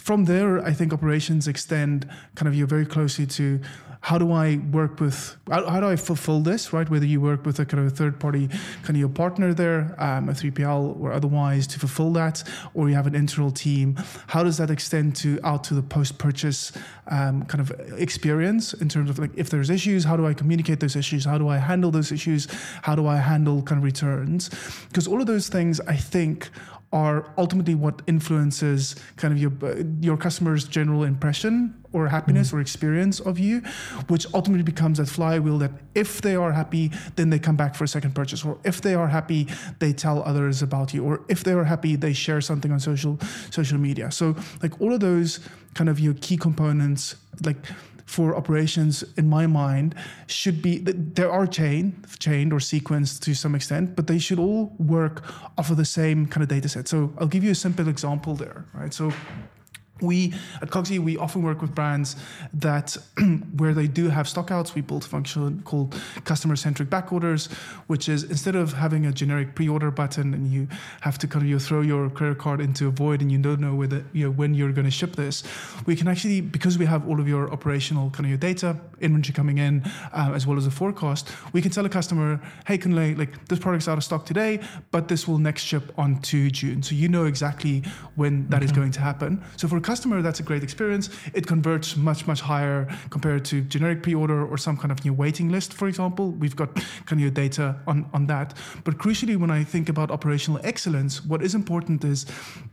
from 0.03 0.25
there 0.25 0.59
i 0.65 0.73
think 0.73 0.93
operations 0.93 1.49
extend 1.49 2.09
kind 2.35 2.49
of 2.49 2.55
you 2.55 2.67
very 2.67 2.87
closely 2.87 3.27
to 3.27 3.61
how 4.03 4.19
do 4.19 4.33
I 4.33 4.57
work 4.73 4.99
with, 4.99 5.37
how, 5.49 5.65
how, 5.65 5.81
do 5.81 5.87
I 5.87 5.95
fulfill 5.95 6.41
this, 6.41 6.73
right? 6.73 6.89
Whether 6.91 7.07
you 7.07 7.21
work 7.21 7.47
with 7.47 7.61
a 7.61 7.65
kind 7.65 7.87
of 7.87 7.93
a 7.93 7.95
third 7.95 8.19
party 8.19 8.49
kind 8.49 8.91
of 8.91 8.97
your 8.97 9.09
partner 9.09 9.55
there, 9.55 9.95
um, 9.97 10.29
a 10.29 10.33
3PL 10.33 11.01
or 11.01 11.13
otherwise 11.13 11.69
to 11.69 11.79
fulfill 11.79 12.13
that, 12.15 12.43
or 12.75 12.89
you 12.89 12.97
have 12.97 13.07
an 13.07 13.15
internal 13.15 13.53
team, 13.53 13.97
how 14.27 14.43
does 14.43 14.57
that 14.59 14.71
extend 14.71 15.15
to 15.17 15.39
out 15.45 15.63
to 15.65 15.75
the 15.75 15.83
post 15.83 16.19
purchase 16.19 16.73
um, 17.07 17.45
kind 17.45 17.61
of 17.61 17.71
experience 17.97 18.75
in 18.75 18.89
terms 18.89 19.09
of 19.09 19.21
like 19.21 19.31
if 19.37 19.51
there's 19.51 19.71
issues, 19.71 20.03
how 20.03 20.17
do 20.17 20.27
I 20.27 20.35
communicate 20.35 20.81
those 20.81 20.97
issues? 20.97 21.25
How 21.25 21.39
do 21.39 21.49
I 21.49 21.59
handle 21.59 21.93
those 21.93 22.11
issues? 22.11 22.49
How 22.83 22.97
do 22.97 23.07
I 23.07 23.17
handle 23.19 23.63
kind 23.63 23.79
of 23.79 23.85
returns? 23.85 24.51
Because 24.89 25.07
all 25.07 25.21
of 25.21 25.29
those 25.29 25.49
things 25.49 25.81
I 25.83 25.97
think 25.97 26.51
are 26.93 27.33
ultimately 27.39 27.75
what 27.75 28.03
influences 28.07 28.97
kind 29.17 29.33
of 29.33 29.41
your 29.41 29.53
your 30.01 30.17
customer's 30.17 30.65
general 30.65 31.05
impression 31.05 31.75
or 31.93 32.09
happiness 32.09 32.51
mm. 32.51 32.55
or 32.55 32.61
experience 32.61 33.21
of 33.21 33.39
you, 33.39 33.61
which 34.09 34.27
ultimately 34.35 34.63
becomes 34.63 34.99
that 34.99 35.09
flywheel 35.09 35.59
that 35.59 35.71
if 35.95 36.21
they 36.23 36.35
are 36.35 36.53
happy, 36.53 36.91
then 37.17 37.31
they 37.31 37.39
come 37.39 37.57
back 37.57 37.75
for 37.75 37.85
a 37.85 37.89
second 37.89 38.15
purchase, 38.15 38.45
or 38.45 38.59
if 38.65 38.81
they 38.81 38.95
are 38.95 39.09
happy, 39.09 39.47
they 39.79 39.93
tell 39.93 40.23
others 40.23 40.63
about 40.63 40.95
you, 40.95 41.05
or 41.05 41.23
if 41.29 41.45
they 41.45 41.53
are 41.53 41.65
happy, 41.65 41.97
they 41.97 42.13
share 42.13 42.41
something 42.41 42.73
on 42.73 42.81
social 42.81 43.19
social 43.51 43.79
media. 43.79 44.11
So 44.11 44.37
like 44.63 44.81
all 44.81 44.93
of 44.93 45.01
those 45.01 45.41
kind 45.75 45.89
of 45.89 45.99
your 45.99 46.15
key 46.15 46.37
components, 46.37 47.17
like 47.45 47.57
for 48.13 48.37
operations, 48.37 49.03
in 49.17 49.27
my 49.29 49.47
mind, 49.47 49.95
should 50.27 50.61
be 50.61 50.79
there 50.79 51.33
are 51.33 51.47
chain, 51.47 52.05
chained 52.19 52.53
or 52.53 52.59
sequenced 52.59 53.21
to 53.21 53.35
some 53.35 53.55
extent, 53.55 53.97
but 53.97 54.07
they 54.07 54.19
should 54.19 54.39
all 54.39 54.75
work 54.79 55.23
off 55.59 55.71
of 55.71 55.79
the 55.79 55.85
same 55.85 56.27
kind 56.27 56.43
of 56.43 56.49
data 56.49 56.69
set. 56.69 56.89
So 56.89 57.13
I'll 57.19 57.33
give 57.35 57.43
you 57.43 57.53
a 57.53 57.61
simple 57.67 57.89
example 57.89 58.35
there, 58.35 58.67
right? 58.75 58.93
So 58.93 59.13
we 60.03 60.35
at 60.61 60.69
Cogsy 60.69 60.99
we 60.99 61.17
often 61.17 61.43
work 61.43 61.61
with 61.61 61.75
brands 61.75 62.17
that 62.55 62.97
where 63.57 63.75
they 63.75 63.87
do 63.87 64.09
have 64.09 64.27
stockouts, 64.27 64.75
we 64.75 64.83
build 64.83 65.05
a 65.05 65.07
function 65.07 65.63
called 65.65 65.95
customer 66.25 66.57
centric 66.57 66.89
back 66.91 67.13
orders, 67.13 67.47
which 67.87 68.09
is 68.09 68.25
instead 68.25 68.57
of 68.57 68.75
having 68.75 69.07
a 69.07 69.13
generic 69.13 69.55
pre-order 69.55 69.91
button 69.91 70.35
and 70.35 70.53
you 70.53 70.69
have 71.01 71.19
to 71.19 71.27
kind 71.27 71.43
of 71.45 71.49
you 71.49 71.59
throw 71.59 71.81
your 71.81 72.09
credit 72.11 72.39
card 72.39 72.61
into 72.61 72.89
a 72.89 72.91
void 72.91 73.21
and 73.21 73.33
you 73.33 73.39
don't 73.39 73.61
know 73.61 73.75
whether 73.75 74.05
you 74.13 74.25
know 74.25 74.31
when 74.31 74.55
you're 74.55 74.73
going 74.73 74.85
to 74.85 74.91
ship 74.91 75.17
this, 75.17 75.43
we 75.87 75.97
can 75.97 76.09
actually 76.09 76.41
because 76.41 76.79
we 76.79 76.87
have 76.87 77.09
all 77.09 77.21
of 77.21 77.27
your 77.27 77.51
operational 77.53 78.11
kind 78.11 78.27
of 78.27 78.31
your 78.31 78.39
data 78.39 78.77
inventory 79.01 79.35
coming 79.35 79.59
in 79.59 79.83
uh, 80.13 80.33
as 80.35 80.47
well 80.47 80.57
as 80.57 80.67
a 80.67 80.71
forecast, 80.71 81.29
we 81.53 81.61
can 81.61 81.71
tell 81.71 81.85
a 81.85 81.89
customer, 81.89 82.41
hey, 82.67 82.79
can 82.79 82.93
Kunle, 82.93 83.19
like 83.19 83.49
this 83.49 83.59
product's 83.59 83.89
out 83.89 83.99
of 83.99 84.05
stock 84.05 84.27
today, 84.27 84.61
but 84.91 85.09
this 85.09 85.27
will 85.27 85.39
next 85.39 85.63
ship 85.63 85.93
on 85.99 86.21
to 86.23 86.51
June, 86.51 86.83
so 86.83 86.95
you 86.95 87.09
know 87.09 87.25
exactly 87.25 87.83
when 88.15 88.49
that 88.49 88.57
okay. 88.57 88.67
is 88.67 88.73
going 88.73 88.91
to 88.93 89.01
happen. 89.01 89.43
So 89.57 89.69
for 89.69 89.77
a 89.77 89.81
customer, 89.93 90.23
that's 90.23 90.41
a 90.41 90.43
great 90.51 90.63
experience. 90.63 91.11
It 91.35 91.45
converts 91.47 91.89
much, 91.99 92.27
much 92.27 92.41
higher 92.41 92.81
compared 93.11 93.45
to 93.51 93.61
generic 93.75 94.03
pre-order 94.03 94.41
or 94.51 94.57
some 94.57 94.77
kind 94.83 94.91
of 94.91 95.05
new 95.05 95.13
waiting 95.13 95.49
list, 95.51 95.75
for 95.75 95.87
example. 95.87 96.31
We've 96.43 96.57
got 96.63 96.75
kind 97.09 97.19
of 97.19 97.25
your 97.27 97.31
data 97.45 97.67
on, 97.87 97.99
on 98.15 98.27
that. 98.29 98.49
But 98.85 98.95
crucially, 98.97 99.37
when 99.37 99.51
I 99.51 99.65
think 99.65 99.91
about 99.91 100.11
operational 100.11 100.59
excellence, 100.65 101.23
what 101.31 101.41
is 101.43 101.55
important 101.55 102.05
is 102.05 102.25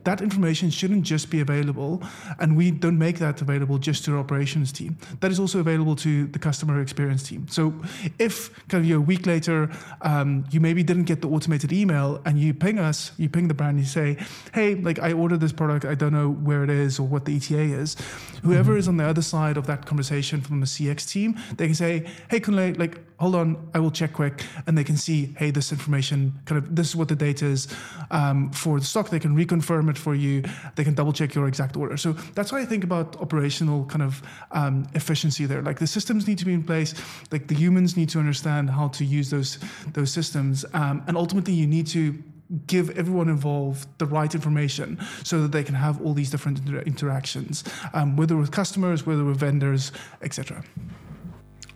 that 0.06 0.22
information 0.22 0.70
shouldn't 0.70 1.04
just 1.04 1.30
be 1.30 1.42
available, 1.42 2.02
and 2.40 2.56
we 2.56 2.72
don't 2.72 2.98
make 2.98 3.18
that 3.20 3.42
available 3.42 3.78
just 3.78 4.06
to 4.06 4.14
our 4.14 4.20
operations 4.20 4.72
team. 4.72 4.98
That 5.20 5.30
is 5.30 5.40
also 5.42 5.60
available 5.60 5.96
to 5.98 6.28
the 6.28 6.40
customer 6.40 6.82
experience 6.82 7.24
team. 7.30 7.42
So 7.50 7.74
if 8.18 8.34
kind 8.70 8.82
of 8.86 8.90
a 8.90 9.02
week 9.02 9.26
later, 9.26 9.70
um, 10.04 10.46
you 10.52 10.62
maybe 10.62 10.84
didn't 10.84 11.08
get 11.12 11.20
the 11.22 11.28
automated 11.28 11.74
email 11.74 12.22
and 12.26 12.40
you 12.40 12.54
ping 12.54 12.80
us, 12.80 13.12
you 13.18 13.28
ping 13.28 13.50
the 13.50 13.54
brand, 13.54 13.78
you 13.78 13.86
say, 13.86 14.18
hey, 14.54 14.76
like 14.76 15.00
I 15.00 15.12
ordered 15.12 15.42
this 15.42 15.52
product, 15.52 15.84
I 15.84 15.96
don't 15.96 16.14
know 16.14 16.30
where 16.48 16.64
it 16.64 16.70
is 16.70 16.98
or 17.00 17.09
what 17.10 17.26
the 17.26 17.36
ETA 17.36 17.60
is. 17.60 17.96
Whoever 18.44 18.72
mm-hmm. 18.72 18.80
is 18.80 18.88
on 18.88 18.98
the 18.98 19.06
other 19.06 19.22
side 19.22 19.58
of 19.58 19.68
that 19.68 19.86
conversation 19.86 20.42
from 20.42 20.60
the 20.60 20.66
CX 20.66 21.10
team, 21.10 21.38
they 21.58 21.66
can 21.66 21.76
say, 21.76 22.06
"Hey, 22.30 22.40
Kunle, 22.40 22.78
like, 22.78 23.00
hold 23.18 23.36
on, 23.36 23.70
I 23.74 23.80
will 23.80 23.92
check 23.92 24.14
quick," 24.14 24.44
and 24.66 24.78
they 24.78 24.84
can 24.84 24.98
see, 24.98 25.34
"Hey, 25.38 25.52
this 25.52 25.72
information, 25.72 26.40
kind 26.46 26.64
of, 26.64 26.76
this 26.76 26.90
is 26.90 26.96
what 26.96 27.08
the 27.08 27.16
data 27.16 27.46
is 27.46 27.68
um, 28.12 28.52
for 28.52 28.80
the 28.80 28.86
stock." 28.86 29.10
They 29.10 29.20
can 29.20 29.36
reconfirm 29.36 29.90
it 29.90 29.98
for 29.98 30.16
you. 30.16 30.44
They 30.76 30.84
can 30.84 30.94
double 30.94 31.14
check 31.14 31.36
your 31.36 31.48
exact 31.48 31.76
order. 31.76 31.98
So 31.98 32.14
that's 32.36 32.52
why 32.52 32.62
I 32.62 32.66
think 32.66 32.84
about 32.84 33.18
operational 33.22 33.86
kind 33.86 34.04
of 34.04 34.22
um, 34.52 34.88
efficiency 34.94 35.46
there. 35.46 35.62
Like 35.62 35.80
the 35.80 35.88
systems 35.88 36.28
need 36.28 36.38
to 36.38 36.46
be 36.46 36.54
in 36.54 36.64
place. 36.64 36.94
Like 37.32 37.48
the 37.48 37.56
humans 37.56 37.98
need 37.98 38.10
to 38.10 38.20
understand 38.20 38.70
how 38.70 38.88
to 38.90 39.04
use 39.04 39.30
those 39.30 39.60
those 39.94 40.12
systems, 40.12 40.66
um, 40.74 41.04
and 41.08 41.18
ultimately 41.18 41.54
you 41.54 41.68
need 41.68 41.88
to 41.88 42.18
give 42.66 42.90
everyone 42.92 43.30
involved 43.30 43.88
the 44.00 44.06
right 44.06 44.34
information 44.34 45.00
so 45.24 45.42
that 45.42 45.52
they 45.52 45.64
can 45.64 45.76
have 45.76 46.02
all 46.02 46.14
these 46.14 46.32
different 46.32 46.60
inter- 46.60 46.82
interactions, 46.82 47.64
um, 47.94 48.16
whether 48.16 48.36
with 48.36 48.52
customers, 48.52 49.06
whether 49.06 49.24
with 49.24 49.38
vendors, 49.38 49.92
etc. 50.22 50.64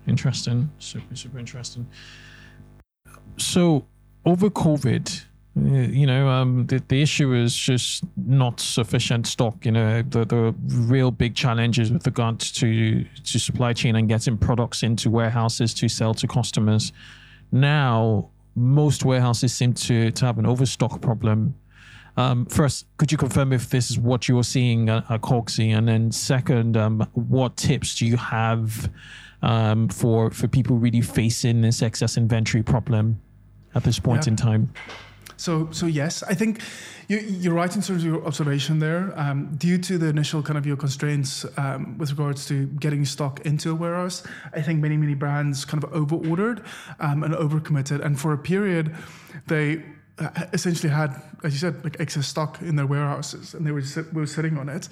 Interesting, 0.07 0.69
super 0.79 1.15
super 1.15 1.39
interesting. 1.39 1.87
so 3.37 3.85
over 4.25 4.49
COVID, 4.49 5.25
uh, 5.55 5.61
you 5.61 6.07
know, 6.07 6.27
um, 6.29 6.65
the, 6.65 6.81
the 6.87 7.01
issue 7.01 7.33
is 7.33 7.55
just 7.55 8.03
not 8.17 8.59
sufficient 8.59 9.27
stock. 9.27 9.65
You 9.65 9.71
know, 9.71 10.01
the, 10.01 10.25
the 10.25 10.55
real 10.67 11.11
big 11.11 11.35
challenges 11.35 11.91
with 11.91 12.05
regards 12.07 12.51
to 12.53 13.03
to 13.03 13.39
supply 13.39 13.73
chain 13.73 13.95
and 13.95 14.09
getting 14.09 14.37
products 14.37 14.81
into 14.81 15.11
warehouses 15.11 15.73
to 15.75 15.87
sell 15.87 16.15
to 16.15 16.27
customers. 16.27 16.91
Now, 17.51 18.31
most 18.55 19.03
warehouses 19.05 19.53
seem 19.53 19.73
to, 19.73 20.11
to 20.11 20.25
have 20.25 20.37
an 20.37 20.45
overstock 20.45 21.01
problem. 21.01 21.55
Um, 22.15 22.45
first, 22.45 22.85
could 22.97 23.11
you 23.11 23.17
confirm 23.17 23.51
if 23.53 23.69
this 23.69 23.89
is 23.89 23.97
what 23.97 24.27
you're 24.27 24.43
seeing 24.43 24.87
at, 24.89 25.09
at 25.09 25.21
Cogsy? 25.21 25.75
And 25.75 25.87
then, 25.87 26.11
second, 26.11 26.77
um, 26.77 27.07
what 27.13 27.57
tips 27.57 27.95
do 27.95 28.05
you 28.05 28.17
have 28.17 28.91
um, 29.41 29.89
for 29.89 30.29
for 30.29 30.47
people 30.47 30.77
really 30.77 31.01
facing 31.01 31.61
this 31.61 31.81
excess 31.81 32.15
inventory 32.15 32.61
problem 32.63 33.19
at 33.73 33.83
this 33.83 33.97
point 33.99 34.25
Yeah. 34.25 34.31
in 34.31 34.35
time? 34.37 34.71
So, 35.37 35.69
so 35.71 35.85
yes, 35.85 36.23
I 36.23 36.33
think 36.33 36.61
you, 37.07 37.17
you're 37.17 37.53
right 37.53 37.75
in 37.75 37.81
terms 37.81 38.03
of 38.03 38.05
your 38.05 38.25
observation 38.25 38.79
there. 38.79 39.13
Um, 39.15 39.55
due 39.55 39.77
to 39.77 39.97
the 39.97 40.07
initial 40.07 40.41
kind 40.41 40.57
of 40.57 40.65
your 40.65 40.77
constraints 40.77 41.45
um, 41.57 41.97
with 41.97 42.11
regards 42.11 42.45
to 42.47 42.65
getting 42.67 43.05
stock 43.05 43.45
into 43.45 43.71
a 43.71 43.75
warehouse, 43.75 44.23
I 44.53 44.61
think 44.61 44.81
many 44.81 44.97
many 44.97 45.15
brands 45.15 45.65
kind 45.65 45.83
of 45.83 45.93
over-ordered 45.93 46.63
um, 46.99 47.23
and 47.23 47.33
overcommitted, 47.33 48.03
and 48.03 48.19
for 48.19 48.33
a 48.33 48.37
period, 48.37 48.95
they 49.47 49.83
uh, 50.19 50.29
essentially 50.53 50.93
had, 50.93 51.09
as 51.43 51.53
you 51.53 51.59
said, 51.59 51.83
like 51.83 51.99
excess 51.99 52.27
stock 52.27 52.61
in 52.61 52.75
their 52.75 52.85
warehouses, 52.85 53.53
and 53.53 53.65
they 53.65 53.71
were 53.71 53.81
sit, 53.81 54.13
were 54.13 54.27
sitting 54.27 54.57
on 54.57 54.69
it. 54.69 54.87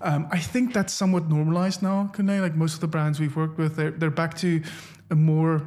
Um, 0.00 0.26
I 0.30 0.38
think 0.38 0.74
that's 0.74 0.92
somewhat 0.92 1.28
normalized 1.28 1.82
now. 1.82 2.10
Kunle. 2.12 2.40
Like 2.40 2.54
most 2.54 2.74
of 2.74 2.80
the 2.80 2.88
brands 2.88 3.20
we've 3.20 3.36
worked 3.36 3.56
with, 3.56 3.76
they're 3.76 3.92
they're 3.92 4.10
back 4.10 4.34
to 4.38 4.62
a 5.10 5.14
more 5.14 5.62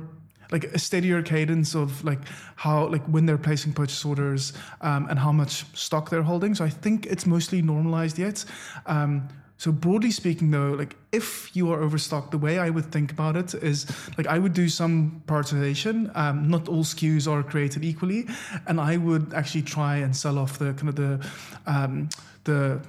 like 0.51 0.65
a 0.65 0.79
steadier 0.79 1.21
cadence 1.21 1.75
of 1.75 2.03
like 2.03 2.19
how 2.55 2.87
like 2.87 3.03
when 3.05 3.25
they're 3.25 3.37
placing 3.37 3.73
purchase 3.73 4.03
orders 4.05 4.53
um, 4.81 5.07
and 5.09 5.19
how 5.19 5.31
much 5.31 5.65
stock 5.75 6.09
they're 6.09 6.23
holding. 6.23 6.55
So 6.55 6.65
I 6.65 6.69
think 6.69 7.05
it's 7.05 7.25
mostly 7.25 7.61
normalized 7.61 8.17
yet. 8.17 8.45
Um, 8.85 9.27
so 9.59 9.71
broadly 9.71 10.11
speaking, 10.11 10.51
though, 10.51 10.73
like 10.73 10.95
if 11.11 11.55
you 11.55 11.71
are 11.71 11.81
overstocked, 11.81 12.29
the 12.29 12.37
way 12.37 12.59
I 12.59 12.69
would 12.69 12.91
think 12.91 13.11
about 13.11 13.35
it 13.35 13.55
is 13.55 13.87
like 14.15 14.27
I 14.27 14.37
would 14.37 14.53
do 14.53 14.69
some 14.69 15.23
prioritization. 15.25 16.15
Um, 16.15 16.47
not 16.47 16.67
all 16.67 16.83
SKUs 16.83 17.27
are 17.27 17.41
created 17.41 17.83
equally, 17.83 18.27
and 18.67 18.79
I 18.79 18.97
would 18.97 19.33
actually 19.33 19.63
try 19.63 19.97
and 19.97 20.15
sell 20.15 20.37
off 20.37 20.59
the 20.59 20.73
kind 20.73 20.89
of 20.89 20.95
the 20.95 21.27
um, 21.65 22.09
the 22.43 22.79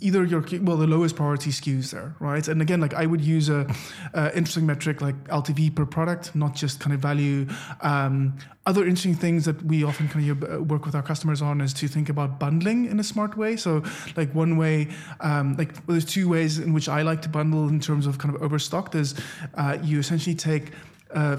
either 0.00 0.24
your 0.24 0.42
well 0.62 0.76
the 0.76 0.86
lowest 0.86 1.14
priority 1.14 1.50
SKUs 1.50 1.90
there, 1.90 2.14
right? 2.20 2.46
And 2.48 2.62
again, 2.62 2.80
like 2.80 2.94
I 2.94 3.04
would 3.04 3.20
use 3.20 3.48
a, 3.48 3.66
a 4.14 4.28
interesting 4.36 4.64
metric 4.66 5.00
like 5.02 5.16
LTV 5.24 5.74
per 5.76 5.84
product, 5.84 6.34
not 6.34 6.54
just 6.54 6.80
kind 6.80 6.94
of 6.94 7.00
value. 7.00 7.46
Um, 7.82 8.38
other 8.64 8.82
interesting 8.82 9.14
things 9.14 9.44
that 9.44 9.62
we 9.62 9.84
often 9.84 10.08
kind 10.08 10.30
of 10.30 10.42
uh, 10.42 10.62
work 10.62 10.86
with 10.86 10.94
our 10.94 11.02
customers 11.02 11.42
on 11.42 11.60
is 11.60 11.74
to 11.74 11.86
think 11.86 12.08
about 12.08 12.40
bundling 12.40 12.86
in 12.86 12.98
a 12.98 13.04
smart 13.04 13.36
way. 13.36 13.56
So, 13.56 13.84
like 14.16 14.34
one 14.34 14.56
way, 14.56 14.88
um, 15.20 15.54
like 15.56 15.74
well, 15.86 15.94
there's 15.94 16.06
two 16.06 16.28
ways 16.28 16.58
in 16.58 16.72
which 16.72 16.88
I 16.88 17.02
like 17.02 17.20
to 17.22 17.28
bundle 17.28 17.68
in 17.68 17.78
terms 17.78 18.06
of 18.06 18.18
kind 18.18 18.34
of 18.34 18.42
overstocked 18.42 18.94
is 18.94 19.14
uh, 19.54 19.78
you 19.82 19.98
essentially 19.98 20.34
take. 20.34 20.72
Uh, 21.14 21.38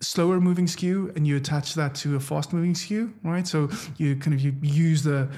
slower 0.00 0.40
moving 0.40 0.66
SKU 0.66 1.16
and 1.16 1.26
you 1.26 1.36
attach 1.36 1.74
that 1.74 1.94
to 1.94 2.16
a 2.16 2.20
fast 2.20 2.52
moving 2.52 2.74
SKU 2.74 3.10
right? 3.22 3.48
So 3.48 3.70
you 3.96 4.14
kind 4.16 4.34
of 4.34 4.40
you 4.40 4.54
use 4.60 5.02
the 5.02 5.28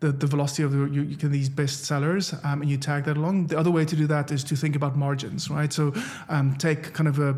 the, 0.00 0.12
the 0.12 0.26
velocity 0.26 0.62
of 0.62 0.72
the, 0.72 0.86
you, 0.86 1.02
you 1.02 1.16
can 1.16 1.30
these 1.30 1.48
best 1.48 1.84
sellers 1.84 2.34
um, 2.44 2.62
and 2.62 2.70
you 2.70 2.76
tag 2.76 3.04
that 3.04 3.16
along. 3.16 3.48
The 3.48 3.58
other 3.58 3.70
way 3.70 3.84
to 3.84 3.96
do 3.96 4.06
that 4.06 4.30
is 4.30 4.44
to 4.44 4.56
think 4.56 4.76
about 4.76 4.96
margins, 4.96 5.50
right? 5.50 5.72
So 5.72 5.92
um, 6.28 6.56
take 6.56 6.92
kind 6.92 7.08
of 7.08 7.18
a, 7.18 7.30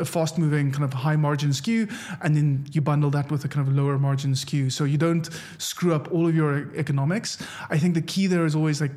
a 0.00 0.04
fast 0.04 0.38
moving 0.38 0.70
kind 0.70 0.84
of 0.84 0.92
high 0.92 1.16
margin 1.16 1.50
SKU 1.50 1.92
and 2.22 2.36
then 2.36 2.66
you 2.72 2.80
bundle 2.80 3.10
that 3.10 3.30
with 3.30 3.44
a 3.44 3.48
kind 3.48 3.66
of 3.66 3.74
lower 3.74 3.98
margin 3.98 4.32
SKU. 4.32 4.70
So 4.70 4.84
you 4.84 4.98
don't 4.98 5.28
screw 5.58 5.94
up 5.94 6.12
all 6.12 6.26
of 6.26 6.34
your 6.34 6.74
economics. 6.76 7.38
I 7.70 7.78
think 7.78 7.94
the 7.94 8.02
key 8.02 8.26
there 8.26 8.44
is 8.44 8.54
always 8.54 8.80
like 8.80 8.96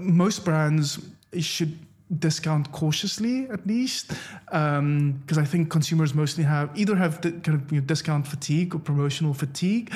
most 0.00 0.44
brands 0.44 0.98
should 1.38 1.78
discount 2.18 2.70
cautiously 2.72 3.48
at 3.48 3.66
least 3.66 4.12
because 4.44 5.38
I 5.38 5.44
think 5.44 5.70
consumers 5.70 6.14
mostly 6.14 6.44
have 6.44 6.70
either 6.78 6.96
have 6.96 7.20
the 7.22 7.32
kind 7.32 7.60
of 7.60 7.72
you 7.72 7.80
know, 7.80 7.86
discount 7.86 8.26
fatigue 8.26 8.74
or 8.74 8.78
promotional 8.78 9.32
fatigue 9.32 9.92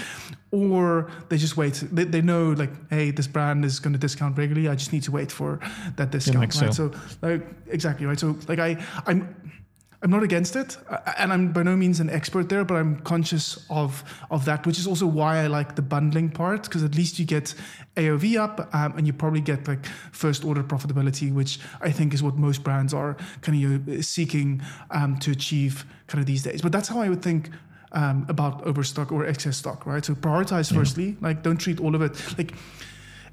or 0.52 1.10
they 1.28 1.36
just 1.36 1.56
wait 1.56 1.82
they, 1.92 2.04
they 2.04 2.20
know 2.20 2.50
like 2.52 2.70
hey 2.88 3.10
this 3.10 3.26
brand 3.26 3.64
is 3.64 3.80
going 3.80 3.92
to 3.92 3.98
discount 3.98 4.38
regularly 4.38 4.68
I 4.68 4.74
just 4.74 4.92
need 4.92 5.02
to 5.04 5.10
wait 5.10 5.32
for 5.32 5.58
that 5.96 6.10
discount 6.10 6.38
right 6.38 6.72
so. 6.72 6.90
so 6.90 6.92
like 7.20 7.46
exactly 7.66 8.06
right 8.06 8.18
so 8.18 8.36
like 8.48 8.58
I 8.58 8.82
I'm 9.06 9.34
I'm 10.02 10.10
not 10.10 10.22
against 10.22 10.56
it, 10.56 10.76
and 11.16 11.32
I'm 11.32 11.52
by 11.52 11.62
no 11.62 11.74
means 11.74 12.00
an 12.00 12.10
expert 12.10 12.48
there, 12.48 12.64
but 12.64 12.74
I'm 12.74 13.00
conscious 13.00 13.58
of 13.70 14.04
of 14.30 14.44
that, 14.44 14.66
which 14.66 14.78
is 14.78 14.86
also 14.86 15.06
why 15.06 15.38
I 15.38 15.46
like 15.46 15.74
the 15.74 15.82
bundling 15.82 16.30
part 16.30 16.64
because 16.64 16.84
at 16.84 16.94
least 16.94 17.18
you 17.18 17.24
get 17.24 17.54
AOV 17.96 18.36
up, 18.38 18.72
um, 18.74 18.98
and 18.98 19.06
you 19.06 19.12
probably 19.12 19.40
get 19.40 19.66
like 19.66 19.86
first 20.12 20.44
order 20.44 20.62
profitability, 20.62 21.32
which 21.32 21.58
I 21.80 21.90
think 21.90 22.12
is 22.12 22.22
what 22.22 22.36
most 22.36 22.62
brands 22.62 22.92
are 22.92 23.16
kind 23.40 23.56
of 23.56 23.62
you 23.62 23.78
know, 23.78 24.00
seeking 24.00 24.62
um, 24.90 25.16
to 25.18 25.30
achieve 25.30 25.86
kind 26.08 26.20
of 26.20 26.26
these 26.26 26.42
days. 26.42 26.60
But 26.60 26.72
that's 26.72 26.88
how 26.88 27.00
I 27.00 27.08
would 27.08 27.22
think. 27.22 27.50
Um, 27.96 28.26
about 28.28 28.62
overstock 28.66 29.10
or 29.10 29.24
excess 29.24 29.56
stock, 29.56 29.86
right? 29.86 30.04
So 30.04 30.14
prioritize 30.14 30.70
firstly, 30.70 31.16
like 31.22 31.42
don't 31.42 31.56
treat 31.56 31.80
all 31.80 31.94
of 31.94 32.02
it 32.02 32.12
like 32.36 32.52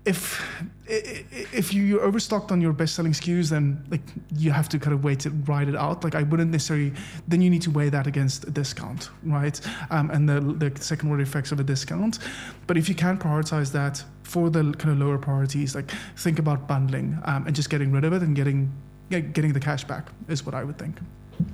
if 0.06 0.46
if 0.86 1.74
you, 1.74 1.84
you're 1.84 2.02
overstocked 2.02 2.52
on 2.52 2.60
your 2.60 2.74
best-selling 2.74 3.14
SKUs, 3.14 3.50
then 3.50 3.86
like 3.90 4.02
you 4.36 4.52
have 4.52 4.68
to 4.70 4.80
kind 4.80 4.94
of 4.94 5.04
wait 5.04 5.22
to 5.22 5.30
ride 5.30 5.70
it 5.70 5.76
out. 5.76 6.04
Like 6.04 6.16
I 6.16 6.24
wouldn't 6.24 6.52
necessarily. 6.52 6.94
Then 7.28 7.42
you 7.42 7.50
need 7.50 7.62
to 7.62 7.72
weigh 7.72 7.90
that 7.90 8.06
against 8.06 8.46
a 8.46 8.52
discount, 8.52 9.10
right? 9.24 9.60
Um, 9.92 10.10
and 10.12 10.28
the 10.28 10.42
the 10.42 10.82
second-order 10.82 11.24
effects 11.24 11.52
of 11.54 11.60
a 11.60 11.64
discount. 11.64 12.20
But 12.68 12.78
if 12.78 12.90
you 12.90 12.96
can 12.96 13.18
prioritize 13.18 13.72
that 13.72 14.04
for 14.24 14.50
the 14.50 14.74
kind 14.74 14.92
of 14.92 15.00
lower 15.00 15.18
priorities, 15.18 15.74
like 15.74 15.92
think 16.18 16.38
about 16.38 16.68
bundling 16.68 17.18
um, 17.24 17.48
and 17.48 17.56
just 17.56 17.70
getting 17.70 17.92
rid 17.92 18.04
of 18.04 18.12
it 18.14 18.22
and 18.22 18.36
getting 18.36 18.72
getting 19.10 19.54
the 19.54 19.60
cash 19.60 19.84
back 19.86 20.10
is 20.28 20.46
what 20.46 20.56
I 20.56 20.64
would 20.64 20.78
think. 20.78 20.98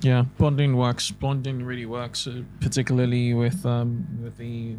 Yeah, 0.02 0.24
bonding 0.38 0.76
works. 0.76 1.10
Bonding 1.10 1.62
really 1.62 1.86
works, 1.86 2.26
uh, 2.26 2.42
particularly 2.60 3.34
with 3.34 3.64
um, 3.66 4.06
with 4.22 4.36
the, 4.36 4.74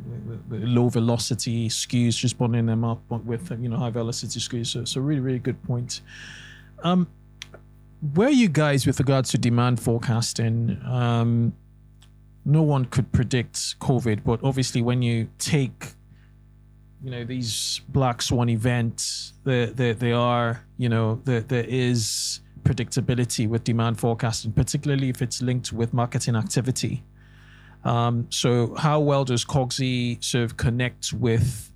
with 0.49 0.63
low 0.63 0.89
velocity 0.89 1.69
SKUs, 1.69 2.15
just 2.15 2.37
bonding 2.37 2.65
them 2.65 2.83
up 2.83 3.01
with 3.09 3.51
you 3.59 3.69
know 3.69 3.77
high 3.77 3.89
velocity 3.89 4.39
SKUs. 4.39 4.67
So, 4.67 4.85
so 4.85 5.01
really, 5.01 5.19
really 5.19 5.39
good 5.39 5.61
point. 5.63 6.01
Um, 6.83 7.07
where 8.13 8.29
you 8.29 8.49
guys 8.49 8.87
with 8.87 8.99
regards 8.99 9.29
to 9.31 9.37
demand 9.37 9.79
forecasting? 9.79 10.81
Um, 10.85 11.53
no 12.43 12.63
one 12.63 12.85
could 12.85 13.11
predict 13.11 13.79
COVID, 13.79 14.23
but 14.23 14.39
obviously, 14.43 14.81
when 14.81 15.01
you 15.01 15.29
take 15.37 15.93
you 17.03 17.11
know 17.11 17.23
these 17.23 17.81
black 17.89 18.21
swan 18.21 18.49
events, 18.49 19.33
there 19.43 19.67
there, 19.67 19.93
there 19.93 20.15
are 20.15 20.65
you 20.77 20.89
know 20.89 21.21
there 21.25 21.41
there 21.41 21.65
is 21.65 22.39
predictability 22.63 23.47
with 23.47 23.63
demand 23.63 24.00
forecasting, 24.00 24.52
particularly 24.52 25.10
if 25.10 25.21
it's 25.21 25.41
linked 25.41 25.71
with 25.74 25.93
marketing 25.93 26.36
activity. 26.36 27.04
Um, 27.84 28.28
so, 28.30 28.76
how 28.76 29.00
well 29.00 29.26
does 29.26 29.43
Cogsy 29.43 30.24
sort 30.24 30.43
of 30.43 30.58
connect 30.58 31.13
with 31.13 31.71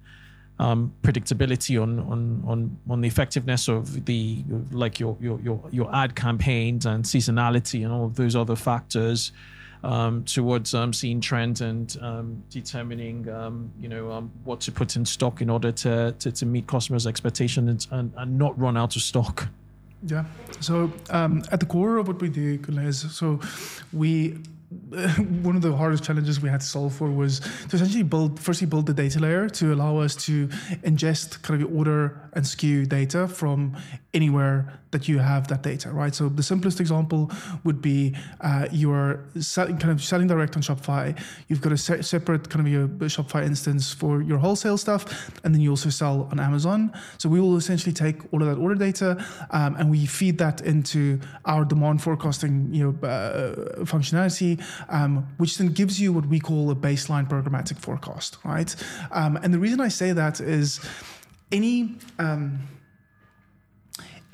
um, 0.60 0.94
predictability 1.02 1.82
on, 1.82 2.00
on 2.00 2.44
on 2.48 2.78
on 2.90 3.02
the 3.02 3.08
effectiveness 3.08 3.68
of 3.68 4.06
the 4.06 4.44
like 4.72 5.00
your 5.00 5.18
your 5.20 5.40
your 5.42 5.62
your 5.72 5.94
ad 5.94 6.16
campaigns 6.16 6.86
and 6.86 7.04
seasonality 7.04 7.84
and 7.84 7.92
all 7.92 8.06
of 8.06 8.16
those 8.16 8.36
other 8.36 8.56
factors 8.56 9.32
um, 9.84 10.24
towards 10.24 10.74
um, 10.74 10.94
seeing 10.94 11.22
trends 11.22 11.62
and 11.62 11.98
um, 12.02 12.44
determining 12.50 13.30
um, 13.30 13.72
you 13.80 13.90
know 13.90 14.12
um, 14.12 14.32
what 14.44 14.62
to 14.62 14.72
put 14.72 14.96
in 14.96 15.06
stock 15.06 15.42
in 15.42 15.50
order 15.50 15.72
to 15.72 16.14
to, 16.20 16.32
to 16.32 16.46
meet 16.46 16.68
customers' 16.68 17.06
expectations 17.06 17.88
and, 17.92 18.14
and 18.18 18.38
not 18.38 18.58
run 18.60 18.78
out 18.78 18.96
of 18.96 19.02
stock. 19.02 19.48
Yeah. 20.04 20.26
So 20.60 20.92
um, 21.10 21.44
at 21.52 21.60
the 21.60 21.66
core 21.66 21.98
of 21.98 22.08
what 22.08 22.22
we 22.22 22.30
do, 22.30 22.60
so 22.92 23.40
we 23.94 24.38
one 25.44 25.56
of 25.56 25.62
the 25.62 25.76
hardest 25.76 26.04
challenges 26.04 26.42
we 26.42 26.50
had 26.50 26.60
to 26.60 26.66
solve 26.66 26.94
for 26.94 27.10
was 27.10 27.40
to 27.70 27.76
essentially 27.76 28.04
build 28.04 28.40
firstly 28.40 28.68
build 28.68 28.88
the 28.88 28.94
data 28.94 29.20
layer 29.20 29.48
to 29.48 29.74
allow 29.74 29.98
us 29.98 30.16
to 30.16 30.48
ingest 30.84 31.42
kind 31.44 31.62
of 31.62 31.76
order 31.76 32.30
and 32.34 32.46
SKU 32.46 32.88
data 32.88 33.28
from 33.28 33.78
anywhere 34.14 34.80
that 34.96 35.10
you 35.10 35.20
have 35.20 35.50
that 35.50 35.62
data, 35.62 35.90
right? 35.92 36.16
So 36.16 36.30
the 36.30 36.42
simplest 36.44 36.80
example 36.80 37.30
would 37.66 37.82
be 37.82 38.16
uh, 38.40 38.68
you 38.72 38.90
are 38.94 39.26
selling, 39.42 39.78
kind 39.78 39.92
of 39.92 40.02
selling 40.02 40.28
direct 40.28 40.56
on 40.56 40.62
Shopify. 40.62 41.06
You've 41.50 41.60
got 41.60 41.74
a 41.74 41.78
se- 41.78 42.04
separate 42.04 42.50
kind 42.50 42.66
of 42.66 42.72
your 42.72 42.88
Shopify 43.16 43.46
instance 43.46 43.92
for 43.92 44.22
your 44.22 44.38
wholesale 44.38 44.78
stuff, 44.78 45.02
and 45.44 45.54
then 45.54 45.62
you 45.62 45.70
also 45.70 45.90
sell 45.90 46.30
on 46.32 46.40
Amazon. 46.40 46.94
So 47.18 47.28
we 47.28 47.42
will 47.42 47.58
essentially 47.58 47.92
take 47.92 48.18
all 48.32 48.42
of 48.42 48.48
that 48.48 48.58
order 48.58 48.76
data 48.76 49.10
um, 49.52 49.76
and 49.76 49.92
we 49.92 50.06
feed 50.06 50.38
that 50.38 50.62
into 50.62 51.20
our 51.44 51.66
demand 51.66 52.02
forecasting, 52.02 52.74
you 52.74 52.82
know, 52.86 53.08
uh, 53.08 53.84
functionality, 53.84 54.64
um, 54.88 55.28
which 55.38 55.58
then 55.58 55.74
gives 55.74 56.00
you 56.00 56.14
what 56.14 56.26
we 56.28 56.40
call 56.40 56.72
a 56.72 56.76
baseline 56.76 57.28
programmatic 57.28 57.78
forecast, 57.80 58.38
right? 58.46 58.74
Um, 59.12 59.36
and 59.44 59.54
the 59.54 59.60
reason 59.60 59.82
I 59.82 59.90
say 59.90 60.14
that 60.14 60.40
is 60.40 60.80
any 61.52 61.96
um, 62.18 62.60